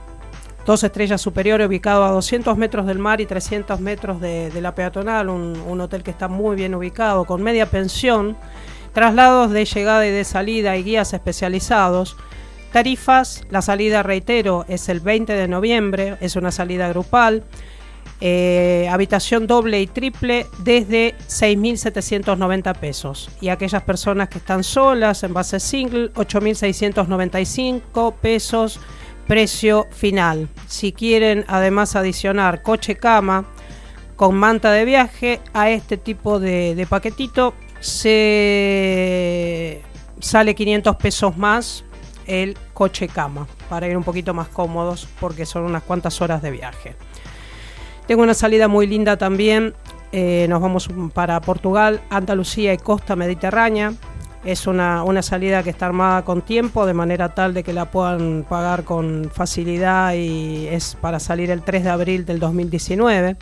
dos 0.66 0.84
estrellas 0.84 1.22
superiores 1.22 1.68
ubicado 1.68 2.06
a 2.06 2.12
200 2.12 2.58
metros 2.58 2.88
del 2.88 2.98
mar 2.98 3.22
y 3.22 3.28
300 3.28 3.80
metros 3.80 4.20
de, 4.20 4.52
la 4.62 4.74
peatonal, 4.74 5.30
un 5.30 5.82
hotel 5.82 6.02
que 6.02 6.12
está 6.12 6.28
muy 6.28 6.56
bien 6.56 6.74
ubicado, 6.74 7.26
con 7.26 7.44
media 7.44 7.68
pensión, 7.68 8.36
traslados 8.94 9.52
de 9.52 9.66
llegada 9.66 10.08
y 10.08 10.12
de 10.12 10.24
salida 10.24 10.76
y 10.76 10.84
guías 10.84 11.14
especializados. 11.14 12.18
Tarifas, 12.78 13.42
la 13.50 13.64
salida, 13.64 14.04
reitero, 14.04 14.64
es 14.68 14.88
el 14.88 15.00
20 15.00 15.34
de 15.34 15.48
noviembre, 15.48 16.16
es 16.22 16.36
una 16.36 16.52
salida 16.52 16.88
grupal. 16.90 17.44
Eh, 18.22 18.88
habitación 18.92 19.48
doble 19.48 19.82
y 19.82 19.88
triple 19.88 20.46
desde 20.60 21.16
6.790 21.28 22.76
pesos. 22.76 23.32
Y 23.42 23.50
aquellas 23.50 23.82
personas 23.82 24.30
que 24.30 24.38
están 24.38 24.64
solas 24.64 25.24
en 25.24 25.34
base 25.34 25.60
single, 25.60 26.14
8.695 26.14 28.14
pesos, 28.14 28.80
precio 29.26 29.88
final. 29.90 30.48
Si 30.68 30.92
quieren 30.92 31.46
además 31.48 31.96
adicionar 31.96 32.62
coche 32.62 32.96
cama 32.96 33.48
con 34.16 34.36
manta 34.36 34.72
de 34.72 34.86
viaje 34.86 35.42
a 35.52 35.72
este 35.72 35.98
tipo 35.98 36.40
de, 36.40 36.76
de 36.76 36.86
paquetito, 36.86 37.56
se 37.80 39.82
sale 40.20 40.54
500 40.54 40.96
pesos 40.98 41.36
más 41.38 41.84
el 42.28 42.58
coche 42.74 43.08
cama 43.08 43.48
para 43.70 43.88
ir 43.88 43.98
un 43.98 44.04
poquito 44.04 44.34
más 44.34 44.48
cómodos 44.50 45.08
porque 45.20 45.46
son 45.46 45.64
unas 45.64 45.84
cuantas 45.84 46.22
horas 46.22 46.42
de 46.42 46.52
viaje. 46.52 46.96
Tengo 48.08 48.24
una 48.24 48.34
salida 48.34 48.68
muy 48.68 48.88
linda 48.88 49.18
también. 49.18 49.74
eh, 50.12 50.46
nos 50.48 50.62
vamos 50.62 50.90
para 51.14 51.42
Portugal, 51.42 52.02
Andalucía 52.10 52.74
y 52.74 52.78
costa 52.78 53.16
mediterránea. 53.16 53.94
Es 54.46 54.66
una, 54.68 55.04
una 55.04 55.22
salida 55.22 55.62
que 55.64 55.72
está 55.72 55.88
armada 55.88 56.24
con 56.24 56.42
tiempo, 56.42 56.86
de 56.86 56.94
manera 56.94 57.34
tal 57.34 57.54
de 57.54 57.64
que 57.64 57.74
la 57.74 57.92
puedan 57.92 58.46
pagar 58.48 58.86
con 58.86 59.30
facilidad 59.34 60.14
y 60.14 60.68
es 60.68 60.96
para 61.02 61.20
salir 61.20 61.52
el 61.52 61.64
3 61.64 61.84
de 61.84 61.90
abril 61.90 62.26
del 62.26 62.40
2019. 62.40 63.36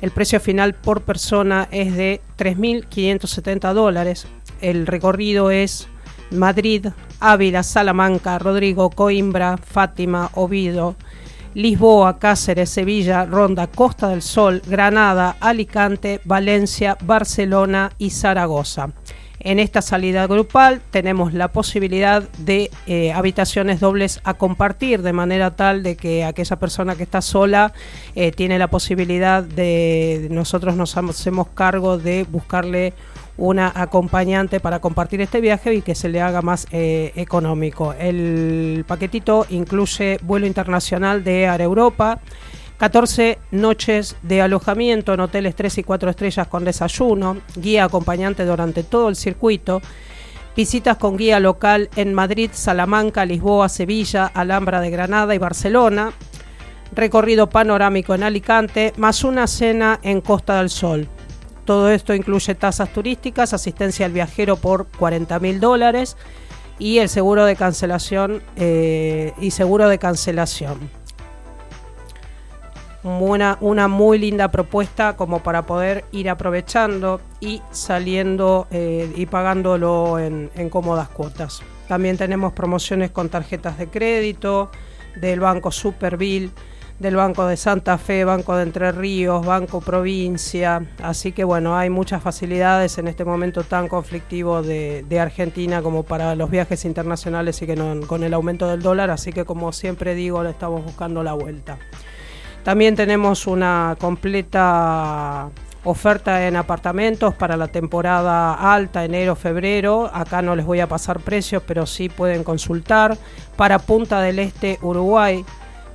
El 0.00 0.10
precio 0.10 0.40
final 0.40 0.74
por 0.74 1.02
persona 1.02 1.68
es 1.70 1.94
de 1.94 2.20
3.570 2.36 3.72
dólares. 3.74 4.26
El 4.60 4.86
recorrido 4.88 5.52
es 5.52 5.88
Madrid, 6.30 6.88
Ávila, 7.20 7.62
Salamanca, 7.62 8.38
Rodrigo, 8.38 8.90
Coimbra, 8.90 9.56
Fátima, 9.56 10.30
Oviedo, 10.34 10.96
Lisboa, 11.54 12.18
Cáceres, 12.18 12.70
Sevilla, 12.70 13.24
Ronda, 13.26 13.68
Costa 13.68 14.08
del 14.08 14.22
Sol, 14.22 14.60
Granada, 14.66 15.36
Alicante, 15.40 16.20
Valencia, 16.24 16.98
Barcelona 17.02 17.90
y 17.98 18.10
Zaragoza. 18.10 18.90
En 19.44 19.58
esta 19.58 19.82
salida 19.82 20.26
grupal 20.26 20.80
tenemos 20.90 21.34
la 21.34 21.48
posibilidad 21.48 22.22
de 22.38 22.70
eh, 22.86 23.12
habitaciones 23.12 23.78
dobles 23.78 24.20
a 24.24 24.34
compartir, 24.34 25.02
de 25.02 25.12
manera 25.12 25.54
tal 25.54 25.82
de 25.82 25.96
que 25.96 26.24
aquella 26.24 26.56
persona 26.56 26.96
que 26.96 27.02
está 27.02 27.20
sola 27.20 27.74
eh, 28.14 28.32
tiene 28.32 28.58
la 28.58 28.68
posibilidad 28.68 29.42
de, 29.42 30.28
nosotros 30.30 30.76
nos 30.76 30.96
hacemos 30.96 31.48
cargo 31.48 31.98
de 31.98 32.24
buscarle 32.24 32.94
una 33.36 33.72
acompañante 33.74 34.60
para 34.60 34.80
compartir 34.80 35.20
este 35.20 35.40
viaje 35.40 35.74
y 35.74 35.82
que 35.82 35.94
se 35.94 36.08
le 36.08 36.20
haga 36.20 36.42
más 36.42 36.66
eh, 36.70 37.12
económico. 37.16 37.94
El 37.98 38.84
paquetito 38.86 39.46
incluye 39.50 40.18
vuelo 40.22 40.46
internacional 40.46 41.24
de 41.24 41.42
Air 41.44 41.60
Europa, 41.62 42.20
14 42.78 43.38
noches 43.50 44.16
de 44.22 44.42
alojamiento 44.42 45.14
en 45.14 45.20
hoteles 45.20 45.54
3 45.56 45.78
y 45.78 45.82
4 45.84 46.10
estrellas 46.10 46.48
con 46.48 46.64
desayuno, 46.64 47.38
guía 47.56 47.84
acompañante 47.84 48.44
durante 48.44 48.82
todo 48.82 49.08
el 49.08 49.16
circuito, 49.16 49.80
visitas 50.56 50.96
con 50.96 51.16
guía 51.16 51.40
local 51.40 51.88
en 51.96 52.14
Madrid, 52.14 52.50
Salamanca, 52.52 53.24
Lisboa, 53.24 53.68
Sevilla, 53.68 54.26
Alhambra 54.26 54.80
de 54.80 54.90
Granada 54.90 55.34
y 55.34 55.38
Barcelona, 55.38 56.12
recorrido 56.92 57.48
panorámico 57.48 58.14
en 58.14 58.22
Alicante, 58.22 58.92
más 58.96 59.24
una 59.24 59.46
cena 59.46 59.98
en 60.02 60.20
Costa 60.20 60.58
del 60.58 60.70
Sol. 60.70 61.08
Todo 61.64 61.90
esto 61.90 62.14
incluye 62.14 62.54
tasas 62.54 62.92
turísticas, 62.92 63.54
asistencia 63.54 64.06
al 64.06 64.12
viajero 64.12 64.56
por 64.56 64.86
40 64.86 65.38
mil 65.40 65.60
dólares 65.60 66.16
y 66.78 66.98
el 66.98 67.08
seguro 67.08 67.44
de 67.44 67.56
cancelación 67.56 68.42
eh, 68.56 69.32
y 69.40 69.50
seguro 69.50 69.88
de 69.88 69.98
cancelación. 69.98 70.90
Una, 73.04 73.86
muy 73.86 74.18
linda 74.18 74.50
propuesta 74.50 75.14
como 75.14 75.42
para 75.42 75.66
poder 75.66 76.06
ir 76.10 76.30
aprovechando 76.30 77.20
y 77.38 77.60
saliendo 77.70 78.66
eh, 78.70 79.12
y 79.14 79.26
pagándolo 79.26 80.18
en, 80.18 80.48
cómodas 80.70 81.10
cuotas. 81.10 81.62
También 81.86 82.16
tenemos 82.16 82.54
promociones 82.54 83.10
con 83.10 83.28
tarjetas 83.28 83.76
de 83.76 83.88
crédito 83.88 84.70
del 85.16 85.40
Banco 85.40 85.70
Superville, 85.70 86.50
del 86.98 87.16
Banco 87.16 87.46
de 87.46 87.56
Santa 87.56 87.98
Fe, 87.98 88.24
Banco 88.24 88.56
de 88.56 88.62
Entre 88.62 88.92
Ríos, 88.92 89.44
Banco 89.44 89.80
Provincia. 89.80 90.86
Así 91.02 91.32
que 91.32 91.44
bueno, 91.44 91.76
hay 91.76 91.90
muchas 91.90 92.22
facilidades 92.22 92.98
en 92.98 93.08
este 93.08 93.24
momento 93.24 93.62
tan 93.64 93.88
conflictivo 93.88 94.62
de, 94.62 95.04
Argentina 95.20 95.82
como 95.82 96.02
para 96.02 96.34
los 96.34 96.50
viajes 96.50 96.84
internacionales 96.84 97.60
y 97.62 97.66
que 97.66 97.76
no- 97.76 98.06
con 98.06 98.22
el 98.24 98.34
aumento 98.34 98.68
del 98.68 98.82
dólar. 98.82 99.10
Así 99.10 99.32
que 99.32 99.44
como 99.44 99.72
siempre 99.72 100.14
digo, 100.14 100.42
le 100.42 100.50
estamos 100.50 100.84
buscando 100.84 101.22
la 101.22 101.32
vuelta. 101.34 101.78
También 102.62 102.96
tenemos 102.96 103.46
una 103.46 103.96
completa 104.00 105.50
oferta 105.84 106.46
en 106.46 106.56
apartamentos 106.56 107.34
para 107.34 107.56
la 107.56 107.68
temporada 107.68 108.54
alta, 108.74 109.04
enero, 109.04 109.36
febrero. 109.36 110.10
Acá 110.12 110.40
no 110.40 110.56
les 110.56 110.64
voy 110.64 110.80
a 110.80 110.88
pasar 110.88 111.20
precios, 111.20 111.62
pero 111.66 111.84
sí 111.86 112.08
pueden 112.08 112.42
consultar. 112.42 113.18
Para 113.56 113.78
Punta 113.78 114.20
del 114.20 114.38
Este, 114.38 114.78
Uruguay. 114.80 115.44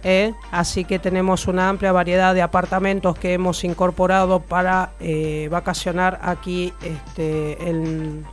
¿Eh? 0.04 0.34
Así 0.52 0.86
que 0.86 1.00
tenemos 1.00 1.48
una 1.48 1.70
amplia 1.70 1.92
variedad 1.92 2.34
de 2.34 2.42
apartamentos 2.42 3.18
que 3.18 3.34
hemos 3.34 3.64
incorporado 3.64 4.40
para 4.40 4.92
eh, 5.00 5.48
vacacionar 5.52 6.20
aquí 6.22 6.74
este, 6.84 7.70
en, 7.70 8.26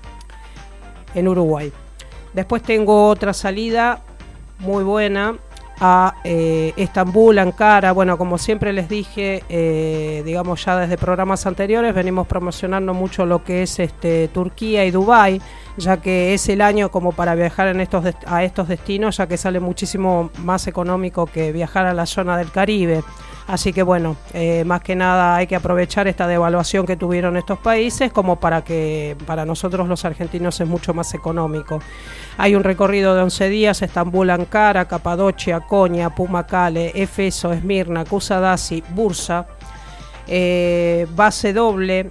en 1.15 1.29
Uruguay. 1.29 1.73
Después 2.33 2.63
tengo 2.63 3.09
otra 3.09 3.33
salida 3.33 4.01
muy 4.59 4.85
buena 4.85 5.37
a 5.81 6.17
eh, 6.25 6.73
Estambul, 6.77 7.39
Ankara. 7.39 7.93
Bueno, 7.93 8.17
como 8.17 8.39
siempre 8.39 8.73
les 8.73 8.89
dije, 8.89 10.23
digamos 10.25 10.65
ya 10.65 10.77
desde 10.77 10.97
programas 10.97 11.47
anteriores, 11.47 11.95
venimos 11.95 12.27
promocionando 12.27 12.95
mucho 12.95 13.27
lo 13.27 13.45
que 13.45 13.63
es 13.63 13.79
este, 13.79 14.29
Turquía 14.29 14.85
y 14.85 14.91
Dubái, 14.91 15.41
ya 15.77 15.99
que 15.99 16.35
es 16.35 16.49
el 16.49 16.61
año 16.61 16.91
como 16.91 17.13
para 17.13 17.35
viajar 17.35 17.69
en 17.69 17.81
estos 17.81 18.05
a 18.27 18.45
estos 18.45 18.69
destinos, 18.69 19.19
ya 19.19 19.27
que 19.27 19.37
sale 19.37 19.61
muchísimo 19.61 20.31
más 20.39 20.67
económico 20.67 21.27
que 21.27 21.53
viajar 21.53 21.87
a 21.87 21.95
la 21.95 22.07
zona 22.07 22.37
del 22.39 22.51
Caribe. 22.51 23.03
Así 23.47 23.73
que 23.73 23.85
bueno, 23.85 24.17
eh, 24.35 24.65
más 24.65 24.81
que 24.81 24.97
nada 24.97 25.37
hay 25.37 25.47
que 25.47 25.55
aprovechar 25.55 26.09
esta 26.09 26.27
devaluación 26.27 26.85
que 26.85 26.97
tuvieron 26.97 27.37
estos 27.37 27.59
países 27.61 28.13
como 28.13 28.41
para 28.41 28.65
que 28.65 29.17
para 29.25 29.45
nosotros 29.45 29.87
los 29.87 30.05
argentinos 30.05 30.61
es 30.61 30.67
mucho 30.67 30.95
más 30.95 31.15
económico. 31.15 31.79
Hay 32.39 32.57
un 32.57 32.65
recorrido 32.65 33.15
de 33.15 33.23
11 33.23 33.49
días, 33.49 33.83
Estambul, 33.83 34.31
Ankara, 34.31 34.87
Capadocia, 34.87 35.61
Konya, 35.61 36.11
Pumacale, 36.11 36.91
Efeso, 36.95 37.53
Esmirna, 37.53 38.05
Kusadasi, 38.05 38.83
Bursa, 38.91 39.47
eh, 40.27 41.07
base 41.15 41.53
doble, 41.53 42.11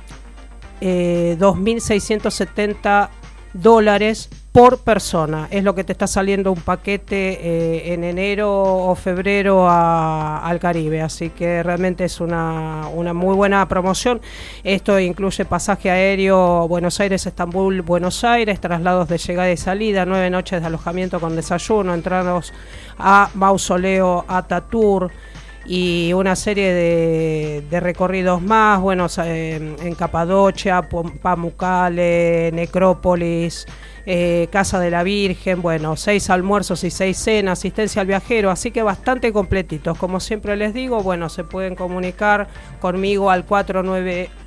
eh, 0.79 1.35
2.670 1.37 3.09
dólares 3.61 4.29
por 4.51 4.79
persona. 4.79 5.47
Es 5.51 5.63
lo 5.63 5.75
que 5.75 5.83
te 5.83 5.91
está 5.91 6.07
saliendo 6.07 6.51
un 6.51 6.61
paquete 6.61 7.39
eh, 7.41 7.93
en 7.93 8.03
enero 8.05 8.51
o 8.53 8.95
febrero 8.95 9.67
a- 9.67 10.39
al 10.47 10.59
Caribe. 10.59 11.01
Así 11.01 11.29
que 11.29 11.61
realmente 11.63 12.05
es 12.05 12.21
una, 12.21 12.87
una 12.93 13.13
muy 13.13 13.35
buena 13.35 13.67
promoción. 13.67 14.21
Esto 14.63 14.97
incluye 14.99 15.43
pasaje 15.45 15.89
aéreo 15.91 16.67
Buenos 16.69 16.99
Aires, 17.01 17.25
Estambul, 17.25 17.81
Buenos 17.81 18.23
Aires, 18.23 18.61
traslados 18.61 19.09
de 19.09 19.17
llegada 19.17 19.51
y 19.51 19.57
salida, 19.57 20.05
nueve 20.05 20.29
noches 20.29 20.61
de 20.61 20.67
alojamiento 20.67 21.19
con 21.19 21.35
desayuno, 21.35 21.93
entrados 21.93 22.53
a 22.97 23.29
Mausoleo 23.33 24.23
Atatur 24.27 25.11
y 25.65 26.13
una 26.13 26.35
serie 26.35 26.73
de, 26.73 27.79
recorridos 27.79 28.41
más, 28.41 28.79
bueno, 28.79 29.07
eh, 29.23 29.75
en 29.79 29.95
Capadocia, 29.95 30.87
Pamukkale, 31.21 32.51
Necrópolis, 32.53 33.65
eh, 34.05 34.47
Casa 34.51 34.79
de 34.79 34.91
la 34.91 35.03
Virgen, 35.03 35.61
bueno, 35.61 35.95
seis 35.95 36.29
almuerzos 36.29 36.83
y 36.83 36.91
seis 36.91 37.17
cenas, 37.17 37.59
asistencia 37.59 38.01
al 38.01 38.07
viajero, 38.07 38.51
así 38.51 38.71
que 38.71 38.83
bastante 38.83 39.33
completitos. 39.33 39.97
Como 39.97 40.19
siempre 40.19 40.55
les 40.55 40.73
digo, 40.73 41.01
bueno, 41.01 41.29
se 41.29 41.43
pueden 41.43 41.75
comunicar 41.75 42.47
conmigo 42.79 43.31
al 43.31 43.45
491 43.45 44.44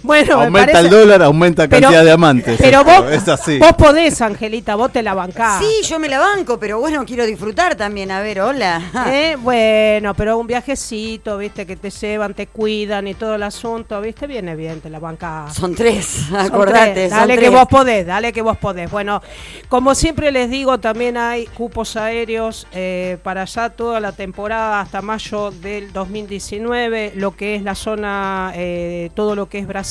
Bueno, 0.04 0.38
me 0.39 0.46
Aumenta 0.46 0.72
parece- 0.74 0.86
el 0.86 0.89
dólar, 0.89 1.22
aumenta 1.24 1.68
Pero- 1.68 1.82
cantidad 1.82 2.04
de 2.04 2.12
amantes. 2.12 2.58
Pero 2.60 2.82
esto, 2.82 3.04
vos, 3.04 3.12
es 3.12 3.28
así. 3.28 3.58
vos 3.60 3.74
podés, 3.74 4.22
Angelita, 4.22 4.76
vos 4.76 4.91
te 4.91 5.02
la 5.04 5.14
bancás. 5.14 5.60
Sí, 5.64 5.88
yo 5.88 6.00
me 6.00 6.08
la 6.10 6.20
banco, 6.20 6.60
pero 6.60 6.80
bueno, 6.80 7.06
quiero 7.06 7.26
disfrutar 7.26 7.76
también. 7.76 8.12
A 8.12 8.22
ver, 8.22 8.41
hola. 8.41 8.82
Eh, 9.08 9.38
Bueno, 9.39 10.14
pero 10.16 10.38
un 10.38 10.48
viajecito, 10.48 11.38
viste, 11.38 11.66
que 11.66 11.76
te 11.76 11.89
llevan, 11.89 12.34
te 12.34 12.48
cuidan 12.48 13.08
y 13.08 13.14
todo 13.14 13.36
el 13.36 13.43
asunto, 13.43 14.00
viste, 14.02 14.28
viene 14.28 14.56
bien, 14.56 14.82
te 14.82 14.89
la 14.89 15.00
bancás. 15.00 15.54
Son 15.56 15.74
tres, 15.76 16.06
Son 16.30 16.36
acordate. 16.38 17.10
son 17.10 17.20
Dale 17.20 17.34
que 17.36 17.39
tres. 17.39 17.52
vos 17.52 17.68
podés, 17.68 18.06
dale 18.06 18.32
que 18.34 18.41
vos 18.41 18.58
podés. 18.58 18.89
Bueno, 18.91 19.22
como 19.70 19.93
siempre 19.96 20.32
les 20.32 20.50
digo, 20.50 20.80
también 20.80 21.18
hay 21.18 21.46
cupos 21.48 21.96
aéreos 21.96 22.68
eh, 22.74 23.18
para 23.24 23.43
allá 23.43 23.70
toda 23.70 24.00
la 24.00 24.12
temporada 24.12 24.82
hasta 24.82 25.02
mayo 25.02 25.52
del 25.52 25.91
2019, 25.93 27.14
lo 27.16 27.36
que 27.36 27.56
es 27.56 27.64
la 27.64 27.76
zona, 27.76 28.52
eh, 28.56 29.10
todo 29.16 29.36
lo 29.36 29.48
que 29.48 29.60
es 29.60 29.68
Brasil. 29.68 29.85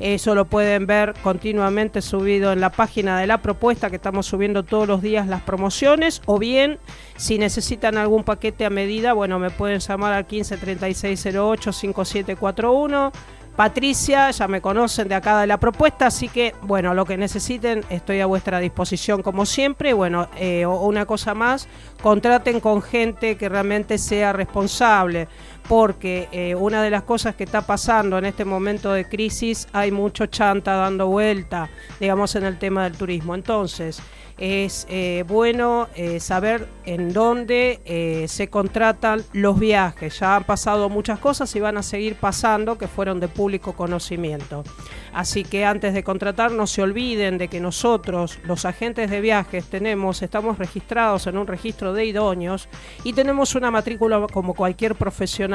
Eso 0.00 0.34
lo 0.34 0.46
pueden 0.46 0.86
ver 0.86 1.14
continuamente 1.22 2.02
subido 2.02 2.52
en 2.52 2.60
la 2.60 2.70
página 2.70 3.20
de 3.20 3.26
la 3.26 3.40
propuesta 3.40 3.88
que 3.88 3.96
estamos 3.96 4.26
subiendo 4.26 4.64
todos 4.64 4.88
los 4.88 5.00
días 5.00 5.28
las 5.28 5.42
promociones 5.42 6.22
o 6.26 6.38
bien 6.38 6.78
si 7.16 7.38
necesitan 7.38 7.96
algún 7.96 8.24
paquete 8.24 8.64
a 8.64 8.70
medida, 8.70 9.12
bueno, 9.12 9.38
me 9.38 9.50
pueden 9.50 9.78
llamar 9.78 10.12
al 10.12 10.26
15 10.26 10.56
3608 10.56 11.72
5741. 11.72 13.12
Patricia, 13.56 14.30
ya 14.30 14.48
me 14.48 14.62
conocen 14.62 15.08
de 15.08 15.14
acá 15.14 15.38
de 15.38 15.46
la 15.46 15.60
propuesta, 15.60 16.06
así 16.06 16.28
que 16.28 16.54
bueno, 16.62 16.94
lo 16.94 17.04
que 17.04 17.18
necesiten 17.18 17.84
estoy 17.90 18.20
a 18.20 18.26
vuestra 18.26 18.60
disposición 18.60 19.22
como 19.22 19.44
siempre. 19.44 19.92
Bueno, 19.92 20.28
eh, 20.38 20.64
una 20.64 21.04
cosa 21.04 21.34
más, 21.34 21.68
contraten 22.02 22.60
con 22.60 22.80
gente 22.80 23.36
que 23.36 23.50
realmente 23.50 23.98
sea 23.98 24.32
responsable, 24.32 25.28
porque 25.68 26.28
eh, 26.32 26.54
una 26.54 26.82
de 26.82 26.90
las 26.90 27.02
cosas 27.02 27.34
que 27.34 27.44
está 27.44 27.62
pasando 27.62 28.18
en 28.18 28.24
este 28.24 28.44
momento 28.44 28.92
de 28.92 29.08
crisis, 29.08 29.68
hay 29.72 29.90
mucho 29.90 30.26
chanta 30.26 30.74
dando 30.74 31.06
vuelta, 31.06 31.70
digamos, 32.00 32.34
en 32.34 32.44
el 32.44 32.58
tema 32.58 32.84
del 32.84 32.96
turismo. 32.96 33.34
Entonces, 33.34 34.02
es 34.38 34.86
eh, 34.88 35.24
bueno 35.28 35.88
eh, 35.94 36.18
saber 36.18 36.66
en 36.84 37.12
dónde 37.12 38.26
se 38.26 38.48
contratan 38.48 39.22
los 39.32 39.58
viajes. 39.58 40.18
Ya 40.18 40.36
han 40.36 40.44
pasado 40.44 40.88
muchas 40.88 41.18
cosas 41.18 41.54
y 41.54 41.60
van 41.60 41.76
a 41.76 41.82
seguir 41.82 42.16
pasando 42.16 42.76
que 42.76 42.88
fueron 42.88 43.20
de 43.20 43.28
público 43.28 43.74
conocimiento. 43.74 44.64
Así 45.12 45.44
que 45.44 45.64
antes 45.64 45.92
de 45.94 46.02
contratar 46.02 46.52
no 46.52 46.66
se 46.66 46.82
olviden 46.82 47.38
de 47.38 47.48
que 47.48 47.60
nosotros, 47.60 48.38
los 48.44 48.64
agentes 48.64 49.10
de 49.10 49.20
viajes, 49.20 49.66
tenemos, 49.66 50.22
estamos 50.22 50.58
registrados 50.58 51.26
en 51.26 51.36
un 51.36 51.46
registro 51.46 51.92
de 51.92 52.06
idóneos 52.06 52.68
y 53.04 53.12
tenemos 53.12 53.54
una 53.54 53.70
matrícula 53.70 54.26
como 54.32 54.54
cualquier 54.54 54.94
profesional 54.94 55.51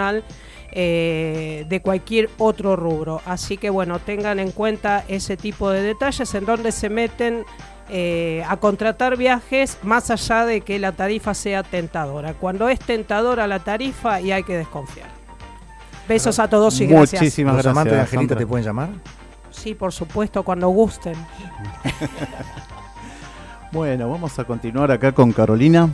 eh, 0.71 1.65
de 1.67 1.81
cualquier 1.81 2.29
otro 2.37 2.75
rubro. 2.75 3.21
Así 3.25 3.57
que 3.57 3.69
bueno, 3.69 3.99
tengan 3.99 4.39
en 4.39 4.51
cuenta 4.51 5.03
ese 5.07 5.37
tipo 5.37 5.69
de 5.69 5.81
detalles 5.81 6.33
en 6.33 6.45
donde 6.45 6.71
se 6.71 6.89
meten 6.89 7.45
eh, 7.89 8.43
a 8.47 8.57
contratar 8.57 9.17
viajes 9.17 9.77
más 9.81 10.11
allá 10.11 10.45
de 10.45 10.61
que 10.61 10.77
la 10.79 10.91
tarifa 10.91 11.33
sea 11.33 11.63
tentadora. 11.63 12.33
Cuando 12.33 12.67
es 12.69 12.79
tentadora 12.79 13.47
la 13.47 13.59
tarifa 13.59 14.19
y 14.21 14.31
hay 14.31 14.43
que 14.43 14.57
desconfiar. 14.57 15.07
Besos 16.07 16.39
a 16.39 16.49
todos 16.49 16.79
y 16.79 16.87
gracias. 16.87 17.21
Muchísimas 17.21 17.55
¿Los 17.55 17.63
gracias. 17.63 17.71
amantes 17.71 17.93
de 17.93 17.99
Angelita 18.01 18.35
te 18.35 18.47
pueden 18.47 18.65
llamar? 18.65 18.89
Sí, 19.51 19.73
por 19.73 19.91
supuesto, 19.91 20.43
cuando 20.43 20.69
gusten. 20.69 21.15
Bueno, 23.71 24.09
vamos 24.09 24.39
a 24.39 24.45
continuar 24.45 24.91
acá 24.91 25.11
con 25.11 25.33
Carolina. 25.33 25.89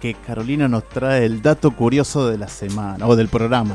Que 0.00 0.14
Carolina 0.14 0.68
nos 0.68 0.88
trae 0.88 1.24
el 1.24 1.42
dato 1.42 1.72
curioso 1.74 2.28
de 2.28 2.38
la 2.38 2.46
semana 2.48 3.06
o 3.06 3.16
del 3.16 3.28
programa. 3.28 3.74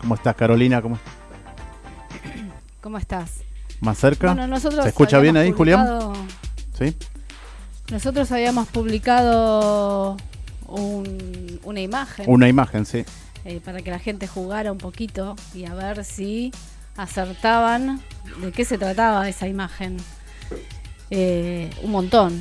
¿Cómo 0.00 0.14
estás, 0.14 0.34
Carolina? 0.36 0.80
¿Cómo 0.80 0.98
¿Cómo 2.80 2.98
estás? 2.98 3.30
¿Más 3.80 3.98
cerca? 3.98 4.28
Bueno, 4.28 4.46
nosotros 4.46 4.82
¿Se 4.84 4.88
escucha 4.88 5.18
bien 5.18 5.36
ahí, 5.36 5.52
Julián? 5.52 5.86
Sí. 6.78 6.96
Nosotros 7.90 8.30
habíamos 8.32 8.68
publicado 8.68 10.16
un- 10.66 11.60
una 11.64 11.80
imagen 11.80 12.24
Una 12.28 12.48
imagen, 12.48 12.86
sí. 12.86 13.04
eh, 13.44 13.60
para 13.62 13.82
que 13.82 13.90
la 13.90 13.98
gente 13.98 14.26
jugara 14.26 14.72
un 14.72 14.78
poquito 14.78 15.36
y 15.54 15.66
a 15.66 15.74
ver 15.74 16.04
si 16.04 16.52
acertaban 16.96 18.00
de 18.40 18.52
qué 18.52 18.64
se 18.64 18.78
trataba 18.78 19.28
esa 19.28 19.46
imagen. 19.48 19.98
Eh, 21.10 21.70
un 21.82 21.90
montón. 21.90 22.40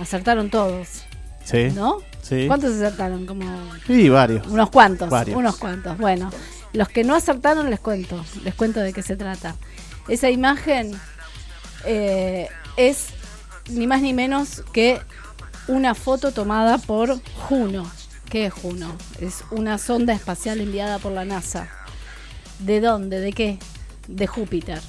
Acertaron 0.00 0.50
todos. 0.50 1.02
Sí. 1.44 1.68
¿No? 1.74 1.98
Sí. 2.24 2.46
¿Cuántos 2.46 2.74
acertaron? 2.74 3.26
Como 3.26 3.44
Sí, 3.86 4.08
varios. 4.08 4.46
unos 4.46 4.70
cuantos. 4.70 5.10
Varios. 5.10 5.36
Unos 5.36 5.56
cuantos. 5.56 5.98
Bueno, 5.98 6.30
los 6.72 6.88
que 6.88 7.04
no 7.04 7.14
acertaron 7.14 7.68
les 7.70 7.80
cuento. 7.80 8.24
Les 8.44 8.54
cuento 8.54 8.80
de 8.80 8.92
qué 8.92 9.02
se 9.02 9.16
trata. 9.16 9.54
Esa 10.08 10.30
imagen 10.30 10.92
eh, 11.84 12.48
es 12.76 13.08
ni 13.68 13.86
más 13.86 14.00
ni 14.02 14.14
menos 14.14 14.62
que 14.72 15.00
una 15.68 15.94
foto 15.94 16.32
tomada 16.32 16.78
por 16.78 17.20
Juno. 17.48 17.90
¿Qué 18.30 18.46
es 18.46 18.52
Juno? 18.54 18.96
Es 19.20 19.44
una 19.50 19.78
sonda 19.78 20.12
espacial 20.14 20.60
enviada 20.60 20.98
por 20.98 21.12
la 21.12 21.24
NASA. 21.24 21.68
¿De 22.58 22.80
dónde? 22.80 23.20
¿De 23.20 23.32
qué? 23.32 23.58
De 24.08 24.26
Júpiter. 24.26 24.80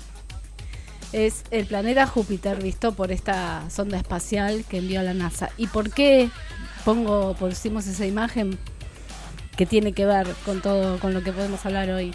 Es 1.11 1.43
el 1.51 1.65
planeta 1.65 2.07
Júpiter 2.07 2.61
visto 2.61 2.93
por 2.93 3.11
esta 3.11 3.63
sonda 3.69 3.97
espacial 3.97 4.65
que 4.69 4.79
envió 4.79 5.01
la 5.03 5.13
NASA. 5.13 5.49
¿Y 5.57 5.67
por 5.67 5.91
qué 5.91 6.29
pongo, 6.85 7.33
pusimos 7.33 7.87
esa 7.87 8.05
imagen 8.05 8.57
que 9.57 9.65
tiene 9.65 9.91
que 9.93 10.05
ver 10.05 10.27
con 10.45 10.61
todo, 10.61 10.99
con 10.99 11.13
lo 11.13 11.23
que 11.23 11.33
podemos 11.33 11.65
hablar 11.65 11.89
hoy? 11.89 12.13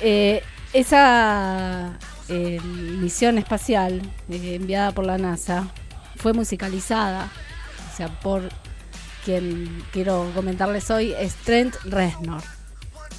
Eh, 0.00 0.42
esa 0.72 1.98
eh, 2.28 2.60
misión 2.62 3.38
espacial 3.38 4.00
eh, 4.30 4.54
enviada 4.54 4.92
por 4.92 5.04
la 5.04 5.18
NASA 5.18 5.68
fue 6.16 6.32
musicalizada, 6.32 7.30
o 7.92 7.96
sea, 7.96 8.08
por 8.20 8.48
quien 9.24 9.84
quiero 9.92 10.30
comentarles 10.34 10.90
hoy, 10.90 11.12
es 11.18 11.34
Trent 11.34 11.76
Reznor. 11.84 12.42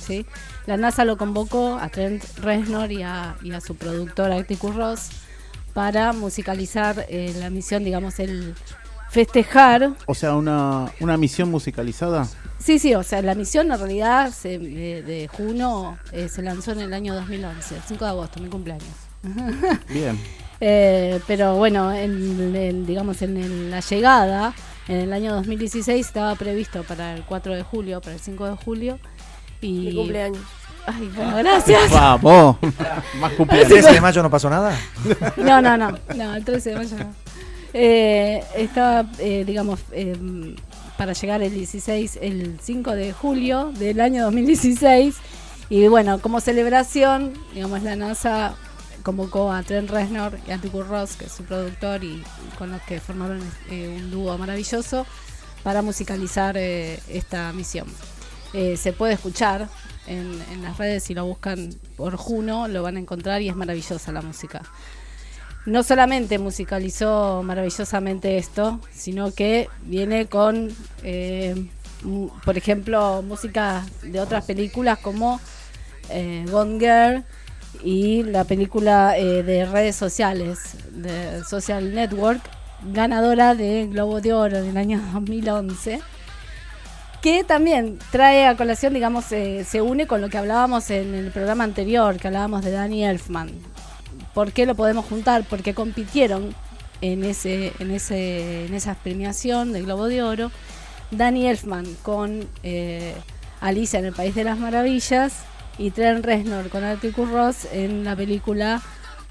¿sí? 0.06 0.26
La 0.66 0.78
NASA 0.78 1.06
lo 1.06 1.18
convocó 1.18 1.78
a 1.80 1.90
Trent 1.90 2.24
Reznor 2.40 2.92
y 2.92 3.04
a, 3.04 3.36
y 3.44 3.52
a 3.52 3.62
su 3.62 3.76
productor 3.76 4.32
Atticus 4.32 4.76
Ross 4.76 5.10
para 5.74 6.12
musicalizar 6.12 7.06
la 7.10 7.50
misión, 7.50 7.84
digamos, 7.84 8.20
el 8.20 8.56
festejar. 9.12 9.92
O 10.06 10.16
sea, 10.16 10.36
una, 10.36 10.92
una 11.00 11.18
misión 11.18 11.52
musicalizada. 11.52 12.28
Sí, 12.60 12.80
sí, 12.80 12.96
o 12.96 13.04
sea, 13.04 13.22
la 13.22 13.36
misión 13.36 13.72
en 13.72 13.78
realidad 13.80 14.32
se- 14.32 14.58
de, 14.60 15.02
de 15.04 15.28
Juno 15.28 15.98
eh, 16.12 16.30
se 16.30 16.42
lanzó 16.42 16.72
en 16.72 16.80
el 16.82 16.94
año 16.94 17.14
2011, 17.16 17.76
el 17.76 17.82
5 17.82 18.06
de 18.06 18.10
agosto, 18.12 18.40
mi 18.40 18.50
cumpleaños. 18.50 18.88
Bien. 19.90 20.18
Eh, 20.60 21.20
pero 21.28 21.56
bueno, 21.56 21.92
en, 21.92 22.56
en, 22.56 22.86
digamos 22.86 23.22
en 23.24 23.38
el- 23.38 23.72
la 23.72 23.80
llegada, 23.82 24.54
en 24.88 24.98
el 24.98 25.12
año 25.14 25.34
2016 25.36 26.06
estaba 26.06 26.36
previsto 26.36 26.84
para 26.84 27.14
el 27.16 27.24
4 27.24 27.56
de 27.56 27.64
julio, 27.64 28.00
para 28.00 28.14
el 28.14 28.20
5 28.22 28.46
de 28.46 28.56
julio. 28.56 29.00
Y... 29.60 29.72
Mi 29.88 29.96
cumpleaños. 29.96 30.42
Ay, 30.88 31.12
bueno, 31.16 31.38
gracias. 31.38 31.92
Vamos. 31.92 32.58
Más 33.20 33.32
¿El 33.32 33.38
cumpleaños. 33.38 33.70
13 33.70 33.92
de 33.94 34.02
mayo 34.02 34.24
no 34.24 34.30
pasó 34.32 34.50
nada? 34.50 34.76
No, 35.38 35.62
no, 35.62 35.78
no, 35.78 35.92
no, 36.16 36.36
el 36.36 36.44
13 36.46 36.70
de 36.72 36.76
mayo 36.76 36.98
no. 36.98 37.21
Eh, 37.74 38.44
estaba, 38.56 39.10
eh, 39.20 39.44
digamos, 39.46 39.80
eh, 39.92 40.18
para 40.98 41.14
llegar 41.14 41.42
el 41.42 41.54
16, 41.54 42.20
el 42.22 42.60
5 42.62 42.92
de 42.92 43.14
julio 43.14 43.72
del 43.78 44.02
año 44.02 44.24
2016. 44.26 45.16
Y 45.70 45.88
bueno, 45.88 46.20
como 46.20 46.42
celebración, 46.42 47.34
digamos, 47.54 47.82
la 47.82 47.96
NASA 47.96 48.56
convocó 49.04 49.52
a 49.52 49.64
Trent 49.64 49.90
Reznor 49.90 50.38
y 50.48 50.52
a 50.52 50.56
Atticus 50.56 50.88
Ross, 50.88 51.16
que 51.16 51.26
es 51.26 51.32
su 51.32 51.44
productor, 51.44 52.04
y, 52.04 52.24
con 52.58 52.72
los 52.72 52.82
que 52.84 53.00
formaron 53.00 53.40
eh, 53.70 53.98
un 54.00 54.12
dúo 54.12 54.38
maravilloso, 54.38 55.06
para 55.64 55.82
musicalizar 55.82 56.58
eh, 56.58 57.00
esta 57.08 57.54
misión. 57.54 57.88
Se 58.52 58.92
puede 58.92 59.14
escuchar 59.14 59.70
en, 60.08 60.44
en 60.52 60.62
las 60.62 60.78
redes, 60.78 61.04
si 61.04 61.14
lo 61.14 61.26
buscan 61.26 61.70
por 61.96 62.18
Juno, 62.18 62.68
lo 62.68 62.84
van 62.84 62.98
a 62.98 63.00
encontrar 63.00 63.42
y 63.42 63.48
es 63.48 63.56
maravillosa 63.56 64.12
la 64.12 64.22
música 64.22 64.62
no 65.66 65.84
solamente 65.84 66.40
musicalizó 66.40 67.44
maravillosamente 67.44 68.38
esto, 68.38 68.80
sino 68.92 69.32
que 69.34 69.70
viene 69.84 70.26
con, 70.26 70.70
eh, 71.04 71.68
por 72.44 72.58
ejemplo, 72.58 73.22
música 73.22 73.86
de 74.02 74.20
otras 74.20 74.46
películas 74.46 75.00
como 75.00 75.40
eh, 76.10 76.46
Gone 76.50 76.80
Girl 76.80 77.24
y 77.84 78.24
la 78.24 78.44
película 78.44 79.18
eh, 79.18 79.44
de 79.44 79.66
redes 79.66 79.96
sociales, 79.96 80.78
de 80.92 81.44
Social 81.44 81.94
Network, 81.94 82.42
ganadora 82.84 83.56
de 83.56 83.88
Globo 83.88 84.22
de 84.22 84.34
Oro 84.34 84.58
en 84.58 84.66
el 84.66 84.78
año 84.78 85.02
2011 85.14 86.02
que 87.22 87.44
también 87.44 88.00
trae 88.10 88.48
a 88.48 88.58
colación, 88.58 88.94
digamos, 88.94 89.32
eh, 89.32 89.64
se 89.64 89.82
une 89.82 90.08
con 90.08 90.22
lo 90.22 90.30
que 90.30 90.40
hablábamos 90.40 90.90
en 90.90 91.14
el 91.14 91.32
programa 91.32 91.64
anterior, 91.64 92.18
que 92.18 92.28
hablábamos 92.28 92.66
de 92.66 92.72
Danny 92.72 93.06
Elfman. 93.06 93.52
¿Por 94.34 94.52
qué 94.52 94.66
lo 94.66 94.76
podemos 94.76 95.06
juntar? 95.06 95.44
Porque 95.50 95.74
compitieron 95.74 96.56
en 97.02 97.24
ese, 97.24 97.74
en 97.80 97.92
ese, 97.92 98.66
en 98.66 98.74
esa 98.74 98.96
premiación 98.96 99.74
de 99.74 99.82
Globo 99.82 100.08
de 100.08 100.22
Oro 100.24 100.52
Danny 101.12 101.48
Elfman 101.48 101.86
con 102.04 102.48
eh, 102.64 103.14
Alicia 103.60 104.00
en 104.00 104.06
el 104.06 104.14
País 104.14 104.34
de 104.34 104.44
las 104.44 104.58
Maravillas 104.58 105.44
y 105.78 105.92
Trent 105.92 106.26
Reznor 106.26 106.70
con 106.70 106.84
Atticus 106.84 107.30
Ross 107.30 107.68
en 107.72 108.04
la 108.04 108.16
película 108.16 108.82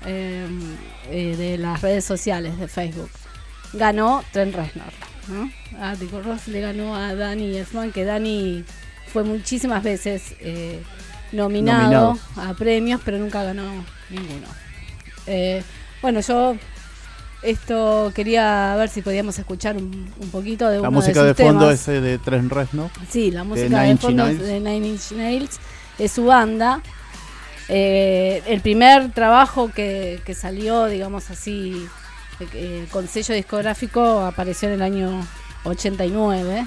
eh, 0.04 0.46
eh, 1.10 1.36
de 1.36 1.58
las 1.58 1.80
redes 1.80 2.04
sociales 2.04 2.58
de 2.58 2.68
Facebook. 2.68 3.10
Ganó 3.72 4.22
Trent 4.32 4.54
Reznor. 4.54 4.92
¿no? 5.28 5.50
Atticus 5.80 6.24
Ross 6.24 6.48
le 6.48 6.60
ganó 6.60 6.96
a 6.96 7.14
Danny 7.14 7.56
Elfman, 7.56 7.92
que 7.92 8.04
Danny 8.04 8.64
fue 9.12 9.24
muchísimas 9.24 9.82
veces 9.82 10.34
eh, 10.40 10.82
nominado, 11.32 12.14
Nominado. 12.14 12.18
a 12.36 12.54
premios, 12.54 13.00
pero 13.04 13.18
nunca 13.18 13.42
ganó 13.42 13.64
ninguno. 14.10 14.46
Eh, 15.26 15.62
bueno, 16.02 16.20
yo 16.20 16.56
esto 17.42 18.12
quería 18.14 18.74
ver 18.76 18.88
si 18.88 19.02
podíamos 19.02 19.38
escuchar 19.38 19.76
un, 19.76 20.12
un 20.18 20.30
poquito 20.30 20.68
de 20.68 20.80
La 20.80 20.90
música 20.90 21.22
de 21.22 21.34
fondo 21.34 21.66
temas. 21.66 21.80
ese 21.80 22.00
de 22.00 22.18
Trent 22.18 22.52
Reznor. 22.52 22.90
Sí, 23.08 23.30
la 23.30 23.44
música 23.44 23.82
de 23.82 23.96
fondo 23.96 24.24
Nails. 24.24 24.40
de 24.40 24.60
Nine 24.60 24.88
Inch 24.88 25.12
Nails 25.12 25.58
es 25.98 26.12
su 26.12 26.24
banda. 26.24 26.82
Eh, 27.68 28.42
el 28.46 28.60
primer 28.60 29.12
trabajo 29.12 29.70
que, 29.72 30.20
que 30.24 30.34
salió, 30.34 30.86
digamos 30.86 31.30
así, 31.30 31.86
eh, 32.54 32.86
con 32.90 33.06
sello 33.06 33.34
discográfico 33.34 34.20
apareció 34.20 34.68
en 34.68 34.74
el 34.74 34.82
año 34.82 35.26
89, 35.64 36.66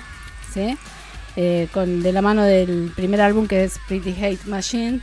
¿sí? 0.53 0.77
Eh, 1.35 1.67
con, 1.73 2.03
de 2.03 2.13
la 2.13 2.21
mano 2.21 2.43
del 2.43 2.91
primer 2.95 3.19
álbum 3.21 3.47
que 3.47 3.63
es 3.63 3.79
Pretty 3.87 4.11
Hate 4.23 4.45
Machine. 4.45 5.01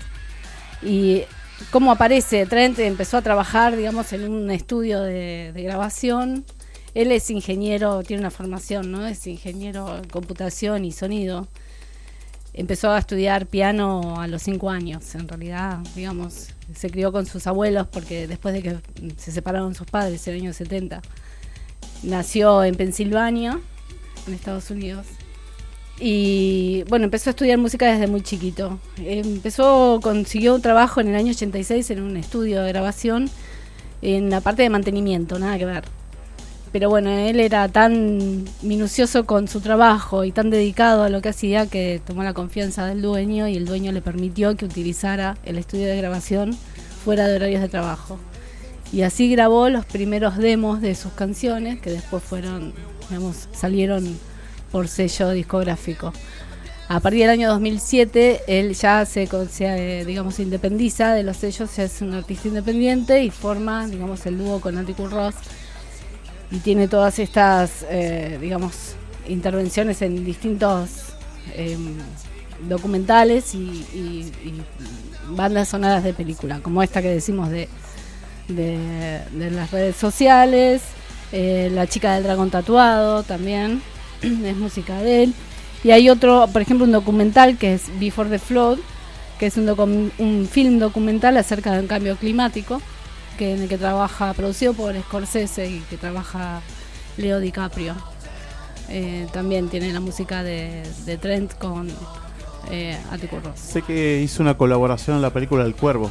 Y 0.82 1.24
cómo 1.70 1.92
aparece, 1.92 2.46
Trent 2.46 2.78
empezó 2.78 3.16
a 3.16 3.22
trabajar, 3.22 3.76
digamos, 3.76 4.12
en 4.12 4.30
un 4.30 4.50
estudio 4.50 5.02
de, 5.02 5.52
grabación. 5.54 6.44
Él 6.94 7.12
es 7.12 7.30
ingeniero, 7.30 8.02
tiene 8.02 8.22
una 8.22 8.30
formación, 8.30 8.90
¿no? 8.90 9.06
Es 9.06 9.26
ingeniero 9.26 9.98
en 9.98 10.08
computación 10.08 10.84
y 10.84 10.92
sonido. 10.92 11.46
Empezó 12.52 12.90
a 12.90 12.98
estudiar 12.98 13.46
piano 13.46 14.20
a 14.20 14.26
los 14.26 14.42
cinco 14.42 14.70
años, 14.70 15.14
en 15.14 15.28
realidad, 15.28 15.78
digamos, 15.94 16.48
se 16.74 16.90
crió 16.90 17.12
con 17.12 17.26
sus 17.26 17.46
abuelos 17.46 17.86
porque 17.86 18.26
después 18.26 18.54
de 18.54 18.62
que 18.62 18.78
se 19.16 19.30
separaron 19.30 19.74
sus 19.74 19.86
padres 19.86 20.26
en 20.26 20.34
el 20.34 20.40
año 20.42 20.52
70, 20.52 21.00
nació 22.02 22.64
en 22.64 22.74
Pensilvania, 22.74 23.60
en 24.26 24.34
Estados 24.34 24.70
Unidos. 24.70 25.06
Y 26.00 26.82
bueno, 26.88 27.04
empezó 27.04 27.28
a 27.28 27.32
estudiar 27.32 27.58
música 27.58 27.92
desde 27.92 28.06
muy 28.06 28.22
chiquito. 28.22 28.80
Empezó, 28.96 30.00
consiguió 30.02 30.54
un 30.54 30.62
trabajo 30.62 31.02
en 31.02 31.08
el 31.08 31.14
año 31.14 31.32
86 31.32 31.90
en 31.90 32.00
un 32.00 32.16
estudio 32.16 32.62
de 32.62 32.68
grabación 32.70 33.28
en 34.00 34.30
la 34.30 34.40
parte 34.40 34.62
de 34.62 34.70
mantenimiento, 34.70 35.38
nada 35.38 35.58
que 35.58 35.66
ver. 35.66 35.84
Pero 36.72 36.88
bueno, 36.88 37.10
él 37.10 37.38
era 37.40 37.68
tan 37.68 38.44
minucioso 38.62 39.26
con 39.26 39.46
su 39.46 39.60
trabajo 39.60 40.24
y 40.24 40.32
tan 40.32 40.48
dedicado 40.50 41.02
a 41.02 41.10
lo 41.10 41.20
que 41.20 41.30
hacía 41.30 41.66
que 41.66 42.00
tomó 42.04 42.22
la 42.22 42.32
confianza 42.32 42.86
del 42.86 43.02
dueño 43.02 43.48
y 43.48 43.56
el 43.56 43.66
dueño 43.66 43.92
le 43.92 44.00
permitió 44.00 44.56
que 44.56 44.64
utilizara 44.64 45.36
el 45.44 45.58
estudio 45.58 45.86
de 45.86 45.96
grabación 45.96 46.56
fuera 47.04 47.26
de 47.26 47.36
horarios 47.36 47.60
de 47.60 47.68
trabajo. 47.68 48.18
Y 48.92 49.02
así 49.02 49.30
grabó 49.30 49.68
los 49.68 49.84
primeros 49.84 50.38
demos 50.38 50.80
de 50.80 50.94
sus 50.94 51.12
canciones 51.12 51.80
que 51.80 51.90
después 51.90 52.22
fueron, 52.22 52.72
digamos, 53.08 53.48
salieron 53.52 54.18
por 54.70 54.88
sello 54.88 55.30
discográfico. 55.30 56.12
A 56.88 56.98
partir 56.98 57.20
del 57.20 57.30
año 57.30 57.48
2007 57.50 58.42
él 58.48 58.74
ya 58.74 59.06
se, 59.06 59.28
se, 59.48 60.00
eh, 60.00 60.04
digamos, 60.04 60.40
independiza 60.40 61.12
de 61.12 61.22
los 61.22 61.36
sellos, 61.36 61.76
ya 61.76 61.84
es 61.84 62.02
un 62.02 62.14
artista 62.14 62.48
independiente 62.48 63.22
y 63.22 63.30
forma, 63.30 63.86
digamos, 63.86 64.26
el 64.26 64.38
dúo 64.38 64.60
con 64.60 64.76
Atticus 64.76 65.12
Ross 65.12 65.34
y 66.50 66.58
tiene 66.58 66.88
todas 66.88 67.20
estas, 67.20 67.86
eh, 67.88 68.38
digamos, 68.40 68.96
intervenciones 69.28 70.02
en 70.02 70.24
distintos 70.24 71.14
em, 71.54 71.94
documentales 72.68 73.54
y, 73.54 74.32
bandas 75.28 75.68
sonadas 75.68 76.02
de 76.02 76.12
película, 76.12 76.58
como 76.60 76.82
esta 76.82 77.00
que 77.00 77.08
decimos 77.08 77.50
de, 77.50 77.68
de, 78.48 79.20
de 79.32 79.50
las 79.52 79.70
redes 79.70 79.94
sociales, 79.94 80.82
eh, 81.32 81.70
La 81.72 81.86
chica 81.86 82.14
del 82.14 82.24
dragón 82.24 82.50
tatuado 82.50 83.22
también, 83.22 83.80
es 84.44 84.56
música 84.56 85.00
de 85.00 85.24
él. 85.24 85.34
Y 85.82 85.92
hay 85.92 86.10
otro, 86.10 86.46
por 86.52 86.62
ejemplo, 86.62 86.84
un 86.84 86.92
documental 86.92 87.56
que 87.56 87.74
es 87.74 87.84
Before 87.98 88.28
the 88.28 88.38
Flood, 88.38 88.78
que 89.38 89.46
es 89.46 89.56
un, 89.56 90.12
un 90.18 90.48
film 90.50 90.78
documental 90.78 91.36
acerca 91.36 91.72
del 91.72 91.86
cambio 91.86 92.16
climático, 92.16 92.82
que 93.38 93.54
en 93.54 93.62
el 93.62 93.68
que 93.68 93.78
trabaja, 93.78 94.34
producido 94.34 94.74
por 94.74 94.94
Scorsese 94.94 95.70
y 95.70 95.80
que 95.88 95.96
trabaja 95.96 96.60
Leo 97.16 97.40
DiCaprio. 97.40 97.94
Eh, 98.90 99.26
también 99.32 99.68
tiene 99.68 99.92
la 99.92 100.00
música 100.00 100.42
de, 100.42 100.82
Trent 101.20 101.54
con 101.54 101.88
eh, 102.70 102.98
Atticus. 103.10 103.38
Sé 103.54 103.82
que 103.82 104.20
hizo 104.20 104.42
una 104.42 104.56
colaboración 104.56 105.16
en 105.16 105.22
la 105.22 105.30
película 105.30 105.64
El 105.64 105.76
Cuervo. 105.76 106.10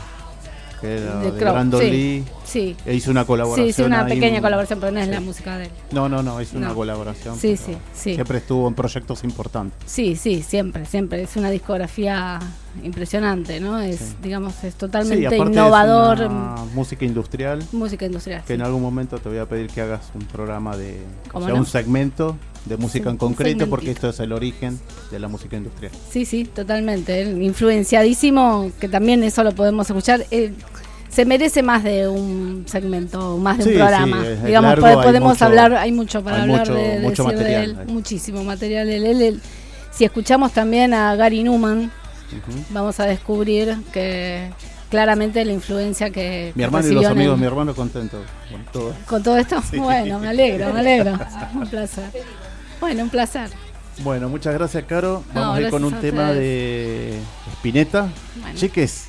Que 0.81 0.97
era 0.97 1.15
De 1.19 1.31
de, 1.31 1.37
Crow, 1.39 1.53
Brandon 1.53 1.81
sí, 1.81 1.91
Lee. 1.91 2.23
sí. 2.45 2.75
E 2.85 2.95
hizo 2.95 3.11
una 3.11 3.25
colaboración. 3.25 3.67
Sí, 3.67 3.73
sí, 3.73 3.81
una 3.81 4.05
pequeña 4.05 4.41
colaboración, 4.41 4.79
pero 4.79 4.91
no 4.91 4.99
es 4.99 5.05
sí. 5.07 5.11
la 5.11 5.19
música 5.21 5.57
de 5.57 5.65
él. 5.65 5.71
No, 5.91 6.07
no, 6.09 6.23
no, 6.23 6.41
hizo 6.41 6.57
una 6.57 6.69
No. 6.69 6.75
colaboración. 6.75 7.37
Sí, 7.37 7.57
sí, 7.57 7.75
sí. 7.93 8.13
Siempre 8.15 8.37
estuvo 8.37 8.67
en 8.67 8.73
proyectos 8.75 9.23
importantes. 9.23 9.77
Sí, 9.85 10.15
sí, 10.15 10.41
siempre, 10.41 10.85
siempre. 10.85 11.21
Es 11.23 11.35
una 11.35 11.49
discografía 11.49 12.39
impresionante, 12.83 13.59
¿no? 13.59 13.79
Es, 13.79 13.99
Sí. 13.99 14.05
digamos, 14.23 14.53
es 14.63 14.73
Sí, 14.73 14.79
totalmente 14.79 15.35
innovador. 15.37 16.19
Es 16.21 16.25
una 16.29 16.55
música 16.73 17.05
industrial. 17.05 17.63
Música 17.71 18.05
industrial. 18.05 18.43
Que 18.45 18.53
en 18.53 18.59
sí. 18.59 18.65
algún 18.65 18.81
momento 18.81 19.17
te 19.17 19.29
voy 19.29 19.37
a 19.39 19.45
pedir 19.45 19.67
que 19.69 19.81
hagas 19.81 20.09
un 20.15 20.21
programa 20.21 20.75
de. 20.77 21.01
O 21.29 21.31
¿Cómo 21.33 21.45
sea, 21.45 21.53
no? 21.55 21.59
un 21.61 21.65
segmento 21.65 22.37
de 22.65 22.77
música 22.77 23.05
Sí, 23.05 23.09
en 23.11 23.17
concreto, 23.17 23.69
porque 23.69 23.91
esto 23.91 24.09
es 24.09 24.19
el 24.19 24.31
origen 24.33 24.79
de 25.11 25.19
la 25.19 25.27
música 25.27 25.55
industrial. 25.57 25.91
Sí, 26.11 26.25
sí, 26.25 26.43
totalmente. 26.45 27.21
Influenciadísimo, 27.23 28.71
que 28.79 28.89
también 28.89 29.23
eso 29.23 29.43
lo 29.43 29.53
podemos 29.53 29.89
escuchar. 29.89 30.25
Eh, 30.31 30.53
se 31.09 31.25
merece 31.25 31.63
más 31.63 31.83
de 31.83 32.07
un 32.07 32.65
segmento, 32.67 33.37
más 33.37 33.57
de 33.57 33.63
Sí, 33.63 33.69
un 33.69 33.75
sí, 33.75 33.79
programa. 33.79 34.27
es 34.27 34.43
Digamos, 34.43 34.69
largo, 34.71 34.85
hay 34.85 34.95
podemos 35.07 35.33
mucho- 35.33 35.45
hablar, 35.45 35.73
hay 35.75 35.91
mucho 35.91 36.23
para 36.23 36.35
hay 36.37 36.41
hablar 36.43 36.59
mucho- 36.59 36.73
de, 36.75 36.99
mucho 36.99 37.23
de 37.25 37.63
él, 37.63 37.77
muchísimo 37.87 38.43
material. 38.43 38.87
de 38.87 39.27
él- 39.27 39.41
si 39.91 40.05
escuchamos 40.05 40.51
también 40.53 40.93
a 40.93 41.15
Gary 41.15 41.41
Newman, 41.43 41.91
vamos 42.69 42.99
a 42.99 43.05
descubrir 43.05 43.77
que 43.93 44.49
claramente 44.89 45.43
la 45.45 45.51
influencia 45.53 46.09
que 46.09 46.51
Mi 46.55 46.63
hermano 46.63 46.87
y 46.87 46.91
los 46.93 47.05
amigos 47.05 47.35
el- 47.35 47.41
mi 47.41 47.45
hermano 47.47 47.75
contentos 47.75 48.25
con 48.51 48.63
todo. 48.65 48.93
con 49.07 49.23
todo 49.23 49.37
esto. 49.37 49.61
Sí. 49.69 49.77
Bueno, 49.77 50.19
me 50.19 50.27
alegro, 50.29 50.73
me 50.73 50.79
alegro. 50.79 51.13
un 51.55 51.67
placer. 51.67 52.05
Bueno, 52.79 53.03
un 53.03 53.09
placer. 53.09 53.49
Bueno, 54.03 54.29
muchas 54.29 54.53
gracias, 54.53 54.85
Caro. 54.85 55.23
No, 55.33 55.41
Vamos 55.41 55.57
a 55.57 55.61
ir 55.61 55.69
con 55.69 55.83
un 55.83 55.93
tema 55.99 56.31
de 56.31 57.19
Spinetta. 57.57 58.07
Bueno. 58.41 58.57
Chiques. 58.57 59.08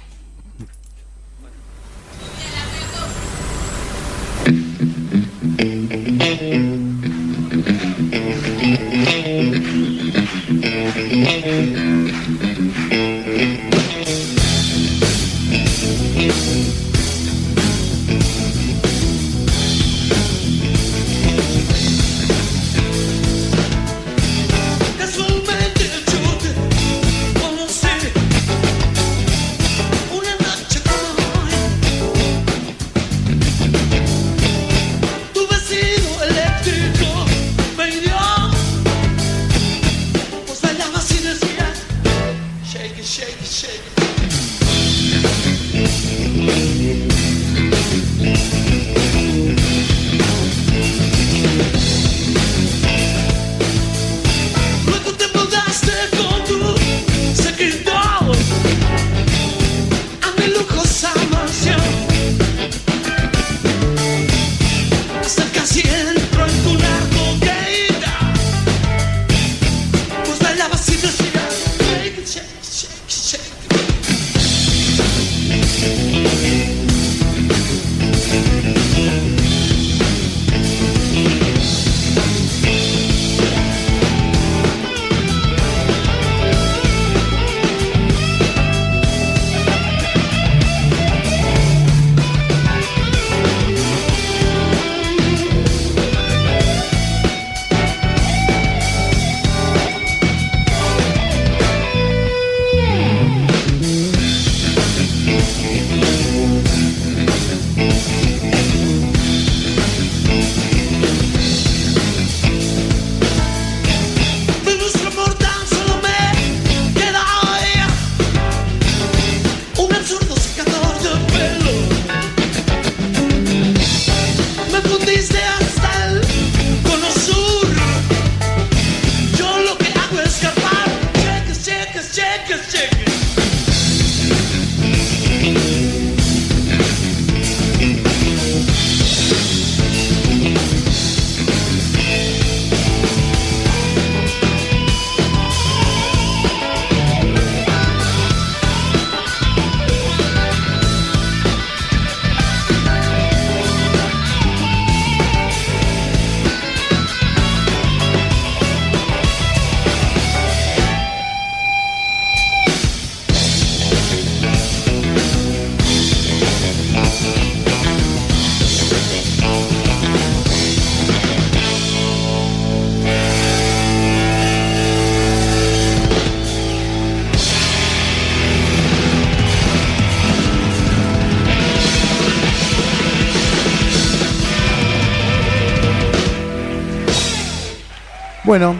Bueno, 188.51 188.75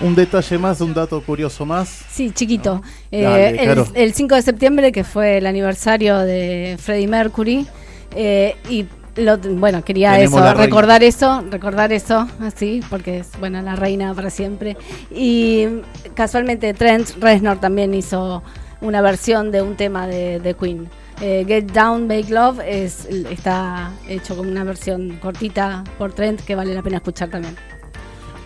un 0.00 0.14
detalle 0.14 0.56
más, 0.56 0.80
un 0.80 0.94
dato 0.94 1.20
curioso 1.20 1.66
más. 1.66 1.86
Sí, 2.10 2.30
chiquito. 2.30 2.80
Eh, 3.10 3.24
Dale, 3.24 3.62
el, 3.62 3.84
el 3.92 4.14
5 4.14 4.36
de 4.36 4.40
septiembre, 4.40 4.90
que 4.90 5.04
fue 5.04 5.36
el 5.36 5.44
aniversario 5.46 6.20
de 6.20 6.78
Freddie 6.80 7.06
Mercury, 7.06 7.66
eh, 8.12 8.56
y 8.70 8.86
lo, 9.16 9.36
bueno, 9.36 9.84
quería 9.84 10.12
Tenemos 10.12 10.40
eso, 10.40 10.46
reina. 10.46 10.64
recordar 10.64 11.02
eso, 11.02 11.44
recordar 11.50 11.92
eso, 11.92 12.26
así, 12.40 12.80
porque 12.88 13.18
es, 13.18 13.28
bueno, 13.38 13.60
la 13.60 13.76
reina 13.76 14.14
para 14.14 14.30
siempre. 14.30 14.78
Y 15.10 15.66
casualmente 16.14 16.72
Trent 16.72 17.10
Reznor 17.20 17.60
también 17.60 17.92
hizo 17.92 18.42
una 18.80 19.02
versión 19.02 19.52
de 19.52 19.60
un 19.60 19.76
tema 19.76 20.06
de, 20.06 20.40
de 20.40 20.54
Queen. 20.54 20.88
Eh, 21.20 21.44
Get 21.46 21.70
Down, 21.72 22.06
Make 22.06 22.30
Love 22.32 22.60
es, 22.66 23.04
está 23.04 23.90
hecho 24.08 24.38
como 24.38 24.50
una 24.50 24.64
versión 24.64 25.18
cortita 25.20 25.84
por 25.98 26.14
Trent 26.14 26.40
que 26.40 26.54
vale 26.54 26.72
la 26.72 26.80
pena 26.80 26.96
escuchar 26.96 27.28
también. 27.28 27.54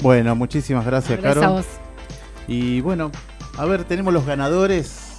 Bueno, 0.01 0.35
muchísimas 0.35 0.85
gracias, 0.87 1.21
Gracias 1.21 1.45
Caro. 1.45 1.57
a 1.57 1.57
vos. 1.59 1.67
Y 2.49 2.81
bueno, 2.81 3.11
a 3.59 3.65
ver, 3.65 3.85
tenemos 3.85 4.13
los 4.13 4.27
ganadores. 4.27 5.19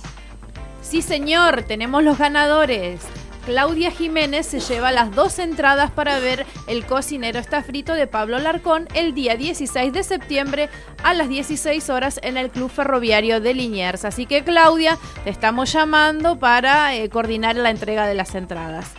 Sí, 0.82 1.02
señor, 1.02 1.64
tenemos 1.64 2.04
los 2.04 2.18
ganadores. 2.18 3.02
Claudia 3.46 3.90
Jiménez 3.90 4.46
se 4.46 4.60
lleva 4.60 4.92
las 4.92 5.16
dos 5.16 5.40
entradas 5.40 5.90
para 5.90 6.20
ver 6.20 6.46
El 6.68 6.86
cocinero 6.86 7.40
está 7.40 7.64
frito 7.64 7.96
de 7.96 8.06
Pablo 8.06 8.38
Larcón 8.38 8.88
el 8.94 9.16
día 9.16 9.36
16 9.36 9.94
de 9.94 10.04
septiembre 10.04 10.70
a 11.04 11.16
las 11.16 11.28
16 11.28 11.90
horas 11.90 12.20
en 12.22 12.38
el 12.38 12.52
Club 12.52 12.70
Ferroviario 12.70 13.42
de 13.42 13.56
Liniers. 13.56 14.06
Así 14.06 14.28
que 14.28 14.44
Claudia, 14.44 14.98
te 15.24 15.32
estamos 15.32 15.74
llamando 15.74 16.38
para 16.38 16.96
eh, 16.96 17.10
coordinar 17.10 17.56
la 17.56 17.72
entrega 17.72 18.06
de 18.06 18.14
las 18.14 18.36
entradas. 18.36 18.92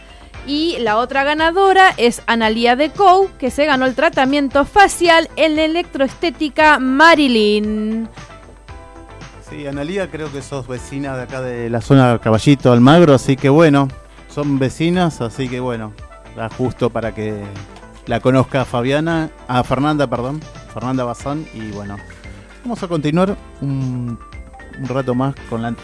Y 0.47 0.76
la 0.80 0.97
otra 0.99 1.22
ganadora 1.22 1.95
es 1.97 2.22
Analia 2.26 2.74
Decou, 2.74 3.30
que 3.38 3.51
se 3.51 3.64
ganó 3.64 3.86
el 3.86 3.95
tratamiento 3.95 4.64
facial 4.64 5.30
en 5.36 5.59
electroestética 5.59 6.80
Marilyn. 6.80 8.09
Sí, 9.49 9.66
Analía, 9.66 10.11
creo 10.11 10.32
que 10.32 10.43
sos 10.43 10.66
vecina 10.66 11.16
de 11.16 11.22
acá 11.22 11.40
de 11.43 11.70
la 11.70 11.80
zona 11.80 12.18
Caballito 12.18 12.72
Almagro, 12.72 13.14
así 13.14 13.36
que 13.36 13.51
bueno, 13.51 13.86
son 14.28 14.59
vecinas, 14.59 15.20
así 15.20 15.49
que 15.49 15.61
bueno, 15.61 15.93
da 16.34 16.49
justo 16.49 16.90
para 16.90 17.14
que 17.14 17.45
la 18.07 18.18
conozca 18.20 18.64
Fabiana, 18.64 19.30
a 19.47 19.62
Fernanda, 19.62 20.09
perdón, 20.09 20.40
Fernanda 20.72 21.05
Bazán, 21.05 21.47
y 21.55 21.70
bueno, 21.70 21.99
vamos 22.64 22.82
a 22.82 22.88
continuar 22.88 23.36
un, 23.61 24.18
un 24.78 24.88
rato 24.88 25.14
más 25.14 25.34
con 25.49 25.62
la 25.62 25.74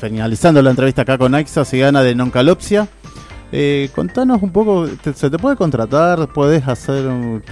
finalizando 0.00 0.60
la 0.62 0.70
entrevista 0.70 1.02
acá 1.02 1.18
con 1.18 1.34
Aixa, 1.34 1.64
se 1.64 1.78
gana 1.78 2.02
de 2.02 2.14
Noncalopsia. 2.14 2.88
Eh, 3.50 3.88
contanos 3.94 4.42
un 4.42 4.52
poco, 4.52 4.86
te- 5.02 5.14
¿se 5.14 5.30
te 5.30 5.38
puede 5.38 5.56
contratar? 5.56 6.30
¿Puedes 6.32 6.68
hacer, 6.68 7.06
un- 7.06 7.42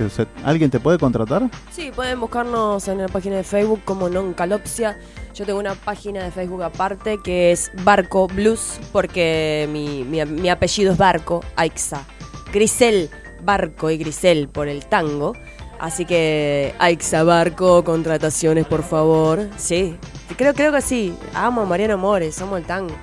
alguien 0.44 0.70
te 0.70 0.78
puede 0.78 0.98
contratar? 0.98 1.48
Sí, 1.70 1.90
pueden 1.94 2.20
buscarnos 2.20 2.86
en 2.88 2.98
la 2.98 3.08
página 3.08 3.36
de 3.36 3.44
Facebook 3.44 3.80
como 3.84 4.08
Noncalopsia. 4.10 4.98
Yo 5.34 5.46
tengo 5.46 5.58
una 5.58 5.74
página 5.74 6.22
de 6.24 6.30
Facebook 6.30 6.62
aparte 6.62 7.18
que 7.24 7.50
es 7.52 7.70
Barco 7.82 8.26
Blues, 8.26 8.78
porque 8.92 9.66
mi, 9.72 10.04
mi- 10.04 10.24
mi 10.26 10.48
apellido 10.50 10.92
es 10.92 10.98
Barco, 10.98 11.42
Aixa. 11.56 12.04
Grisel, 12.52 13.08
Barco 13.42 13.90
y 13.90 13.96
Grisel 13.96 14.48
por 14.48 14.68
el 14.68 14.84
tango. 14.86 15.32
Así 15.78 16.04
que 16.04 16.74
Aixa 16.78 17.22
Barco, 17.22 17.84
contrataciones 17.84 18.66
por 18.66 18.82
favor. 18.82 19.48
Sí, 19.56 19.96
creo, 20.36 20.52
creo 20.54 20.72
que 20.72 20.80
sí. 20.82 21.14
Amo 21.34 21.62
a 21.62 21.64
Mariano 21.66 21.96
Mores, 21.98 22.40
amo 22.40 22.56
el 22.58 22.64
tango. 22.64 22.94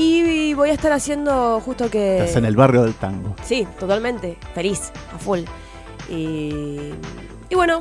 Y 0.00 0.54
voy 0.54 0.70
a 0.70 0.74
estar 0.74 0.92
haciendo 0.92 1.60
justo 1.60 1.90
que... 1.90 2.18
Estás 2.20 2.36
en 2.36 2.44
el 2.44 2.54
barrio 2.54 2.84
del 2.84 2.94
tango. 2.94 3.34
Sí, 3.42 3.66
totalmente. 3.80 4.38
Feliz, 4.54 4.92
a 5.12 5.18
full. 5.18 5.40
Y, 6.08 6.92
y 7.48 7.54
bueno, 7.56 7.80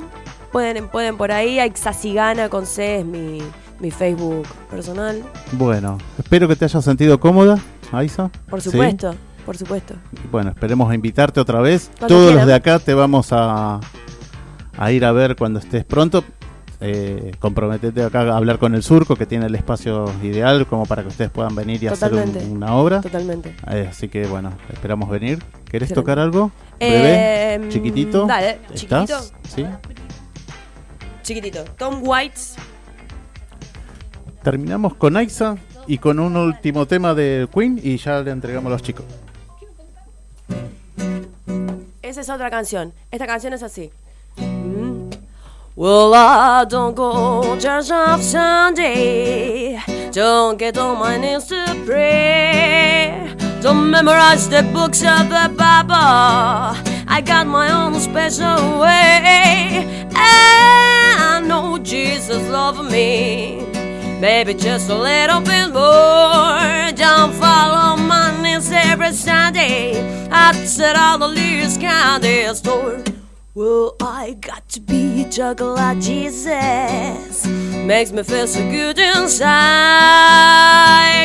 pueden, 0.51 0.87
pueden 0.87 1.15
por 1.15 1.31
ahí. 1.31 1.59
Aixasigana 1.59 2.49
con 2.49 2.65
C 2.65 3.01
es 3.01 3.05
mi, 3.05 3.43
mi 3.79 3.91
Facebook 3.91 4.47
personal. 4.67 5.21
Bueno, 5.51 5.99
espero 6.17 6.47
que 6.47 6.55
te 6.55 6.65
hayas 6.65 6.83
sentido 6.83 7.19
cómoda, 7.19 7.59
Aisa. 7.91 8.31
Por 8.49 8.61
¿Sí? 8.61 8.71
supuesto, 8.71 9.13
por 9.45 9.55
supuesto. 9.55 9.93
Bueno, 10.31 10.49
esperemos 10.49 10.91
invitarte 10.95 11.39
otra 11.39 11.61
vez. 11.61 11.91
Cuando 11.99 12.15
Todos 12.15 12.33
los 12.33 12.47
de 12.47 12.53
acá 12.55 12.79
te 12.79 12.95
vamos 12.95 13.27
a, 13.31 13.79
a 14.75 14.91
ir 14.91 15.05
a 15.05 15.11
ver 15.11 15.35
cuando 15.35 15.59
estés 15.59 15.85
pronto. 15.85 16.23
Eh, 16.79 17.31
comprometete 17.39 18.03
acá 18.03 18.21
a 18.21 18.37
hablar 18.37 18.59
con 18.59 18.75
el 18.75 18.83
surco 18.83 19.15
que 19.15 19.25
tiene 19.25 19.47
el 19.47 19.55
espacio 19.55 20.05
ideal 20.21 20.67
como 20.67 20.85
para 20.85 21.01
que 21.01 21.07
ustedes 21.09 21.31
puedan 21.31 21.55
venir 21.55 21.81
y 21.83 21.87
hacer 21.87 22.13
un- 22.13 22.19
Totalmente. 22.19 22.51
una 22.51 22.75
obra. 22.75 23.01
Totalmente. 23.01 23.55
Eh, 23.71 23.87
así 23.89 24.09
que 24.09 24.27
bueno, 24.27 24.51
esperamos 24.71 25.09
venir. 25.09 25.39
¿Querés 25.65 25.89
Excelente. 25.89 25.95
tocar 25.95 26.19
algo? 26.19 26.51
Eh, 26.79 27.57
Breve, 27.57 27.69
chiquitito. 27.73 28.27
dale, 28.27 28.59
¿Estás? 28.73 29.09
chiquitito. 29.09 29.19
Sí. 29.49 29.65
Chiquitito. 31.23 31.63
Tom 31.77 32.01
Whites. 32.07 32.55
Terminamos 34.43 34.93
con 34.95 35.17
Aixa 35.17 35.57
y 35.87 35.97
con 35.97 36.19
un 36.19 36.37
último 36.37 36.85
tema 36.85 37.13
de 37.15 37.47
Queen 37.53 37.79
y 37.83 37.97
ya 37.97 38.21
le 38.21 38.29
entregamos 38.31 38.67
a 38.69 38.73
los 38.73 38.83
chicos. 38.83 39.03
Esa 42.01 42.21
es 42.21 42.29
otra 42.29 42.49
canción. 42.49 42.93
Esta 43.11 43.27
canción 43.27 43.53
es 43.53 43.63
así. 43.63 43.91
Well, 45.79 46.11
I 46.15 46.65
don't 46.65 46.95
go 46.95 47.55
church 47.59 47.91
on 47.91 48.19
Sunday. 48.23 49.79
Don't 50.11 50.57
get 50.57 50.75
on 50.75 50.97
my 50.97 51.17
knees 51.17 51.45
to 51.49 51.83
pray. 51.85 53.31
Don't 53.61 53.91
memorize 53.91 54.49
the 54.49 54.63
books 54.73 55.03
of 55.03 55.29
the 55.29 55.53
Bible. 55.55 55.93
I 57.07 57.21
got 57.23 57.45
my 57.45 57.71
own 57.71 57.93
special 57.99 58.79
way. 58.79 60.09
I 60.15 61.43
know 61.45 61.77
Jesus 61.77 62.41
loves 62.49 62.81
me. 62.91 63.63
Baby, 64.19 64.55
just 64.55 64.89
a 64.89 64.95
little 64.95 65.41
bit 65.41 65.67
more. 65.71 66.91
Don't 66.95 67.33
follow 67.33 67.97
my 67.97 68.35
knees 68.41 68.71
every 68.71 69.13
Sunday. 69.13 70.27
I 70.31 70.53
said 70.65 70.95
all 70.95 71.19
the 71.19 71.27
lyrics 71.27 71.77
count 71.77 72.23
the 72.23 72.51
store. 72.55 73.03
Well, 73.57 73.95
I 73.99 74.37
got 74.39 74.69
to 74.69 74.79
be 74.79 75.23
a 75.23 75.29
juggler 75.31 75.73
like 75.73 75.99
Jesus. 75.99 77.43
Makes 77.47 78.11
me 78.11 78.21
feel 78.21 78.45
so 78.45 78.59
good 78.69 78.99
inside. 78.99 79.47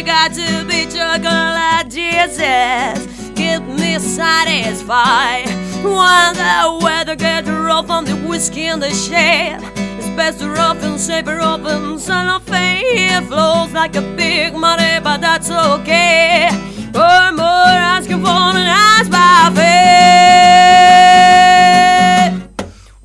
Got 0.07 0.33
to 0.33 0.64
be 0.64 0.87
juggler 0.87 1.53
like 1.61 1.91
Jesus. 1.91 3.07
Keep 3.37 3.64
me 3.64 3.99
satisfied. 3.99 5.45
When 5.85 6.35
the 6.35 6.78
weather 6.83 7.16
gets 7.16 7.51
rough 7.51 7.91
on 7.91 8.07
the 8.07 8.16
whiskey 8.26 8.64
and 8.64 8.80
the 8.83 8.95
shade. 8.95 9.59
It's 9.99 10.09
best 10.16 10.39
to 10.39 10.49
rough 10.49 10.83
and 10.83 10.99
saber 10.99 11.39
up 11.39 11.61
and 11.66 12.01
son 12.01 12.30
of 12.30 12.45
faith 12.45 13.28
flows 13.28 13.72
like 13.72 13.95
a 13.95 14.01
big 14.16 14.55
money, 14.55 15.01
but 15.05 15.20
that's 15.20 15.51
okay. 15.51 16.49
Or 16.95 17.33
more 17.33 17.76
asking 17.93 18.22
for 18.22 18.30
an 18.30 18.57
ice 18.57 19.09
by 19.11 19.51
faith. 19.55 21.01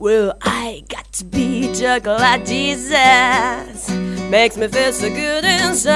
Well, 0.07 0.31
I 0.41 0.83
got 0.87 1.11
to 1.19 1.25
be 1.25 1.73
juggler 1.73 2.15
like 2.15 2.45
Jesus. 2.45 3.89
Makes 4.29 4.55
me 4.55 4.69
feel 4.69 4.93
so 4.93 5.09
good 5.09 5.43
inside. 5.43 5.93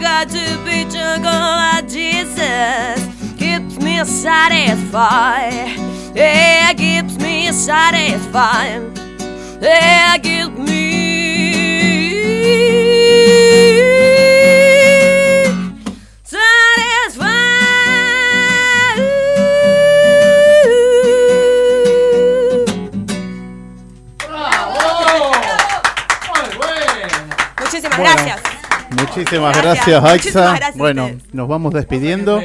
Got 0.00 0.30
to 0.30 0.64
be 0.64 0.84
juggler 0.84 1.30
like 1.30 1.86
Jesus. 1.90 3.04
Keeps 3.36 3.76
me 3.84 4.02
satisfied. 4.06 5.76
Yeah, 6.16 6.72
keeps 6.72 7.18
me 7.18 7.52
satisfied. 7.52 8.80
Yeah, 9.60 10.16
Muchísimas 27.96 28.14
Bueno, 28.14 28.26
gracias. 28.26 28.42
Muchísimas 28.90 29.56
Gracias. 29.56 29.86
gracias, 29.86 30.02
Muchísimas 30.02 30.52
Aixa. 30.62 30.72
Bueno, 30.78 31.10
nos 31.32 31.48
vamos 31.48 31.72
despidiendo. 31.74 32.42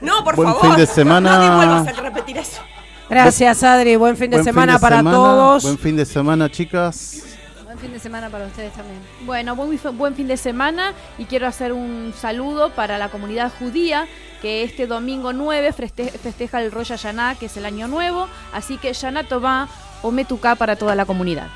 No, 0.00 0.24
por 0.24 0.36
Buen 0.36 0.48
favor. 0.48 0.62
fin 0.66 0.76
de 0.76 0.86
semana. 0.86 1.38
No, 1.38 1.42
no 1.48 1.48
me 1.58 1.66
vuelvas 1.66 1.98
a 1.98 2.00
repetir 2.02 2.38
eso. 2.38 2.60
Gracias, 3.08 3.62
Adri. 3.62 3.96
Buen 3.96 4.16
fin 4.16 4.30
de 4.30 4.36
Buen 4.38 4.44
semana 4.44 4.72
fin 4.72 4.76
de 4.78 4.80
para 4.80 4.96
semana, 4.98 5.16
todos. 5.16 5.62
Buen 5.64 5.78
fin 5.78 5.96
de 5.96 6.04
semana, 6.04 6.50
chicas. 6.50 7.22
Buen 7.64 7.78
fin 7.78 7.92
de 7.92 7.98
semana 7.98 8.28
para 8.28 8.46
ustedes 8.46 8.72
también. 8.72 8.98
Bueno, 9.24 9.54
buen, 9.56 9.78
buen 9.96 10.14
fin 10.14 10.28
de 10.28 10.36
semana 10.36 10.92
y 11.18 11.24
quiero 11.24 11.46
hacer 11.46 11.72
un 11.72 12.12
saludo 12.18 12.70
para 12.70 12.98
la 12.98 13.08
comunidad 13.08 13.50
judía 13.58 14.06
que 14.40 14.64
este 14.64 14.86
domingo 14.86 15.32
9 15.32 15.72
feste- 15.72 16.10
festeja 16.18 16.60
el 16.60 16.72
Rosh 16.72 16.88
Hashanah, 16.88 17.36
que 17.36 17.46
es 17.46 17.56
el 17.56 17.64
año 17.64 17.86
nuevo, 17.88 18.28
así 18.52 18.76
que 18.76 18.92
Shana 18.92 19.24
Tová 19.24 19.68
o 20.02 20.10
Metuká 20.10 20.54
para 20.56 20.74
toda 20.76 20.94
la 20.96 21.04
comunidad. 21.06 21.46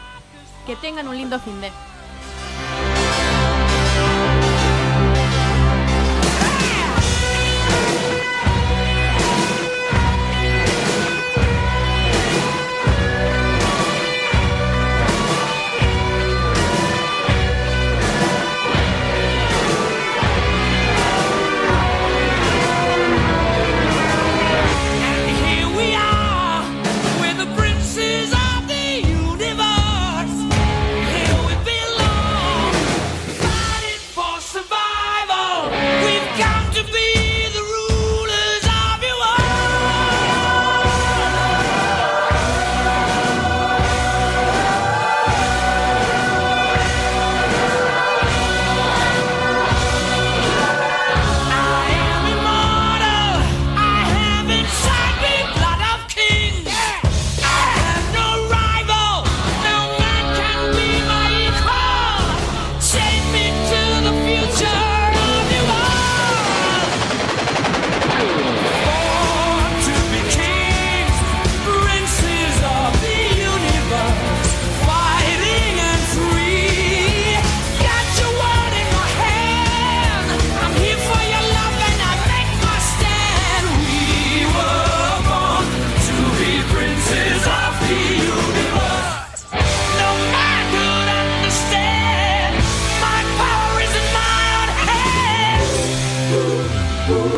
Que 0.67 0.77
tengan 0.77 1.09
un 1.09 1.17
lindo 1.17 1.39
fin 1.41 1.61
de 1.61 1.71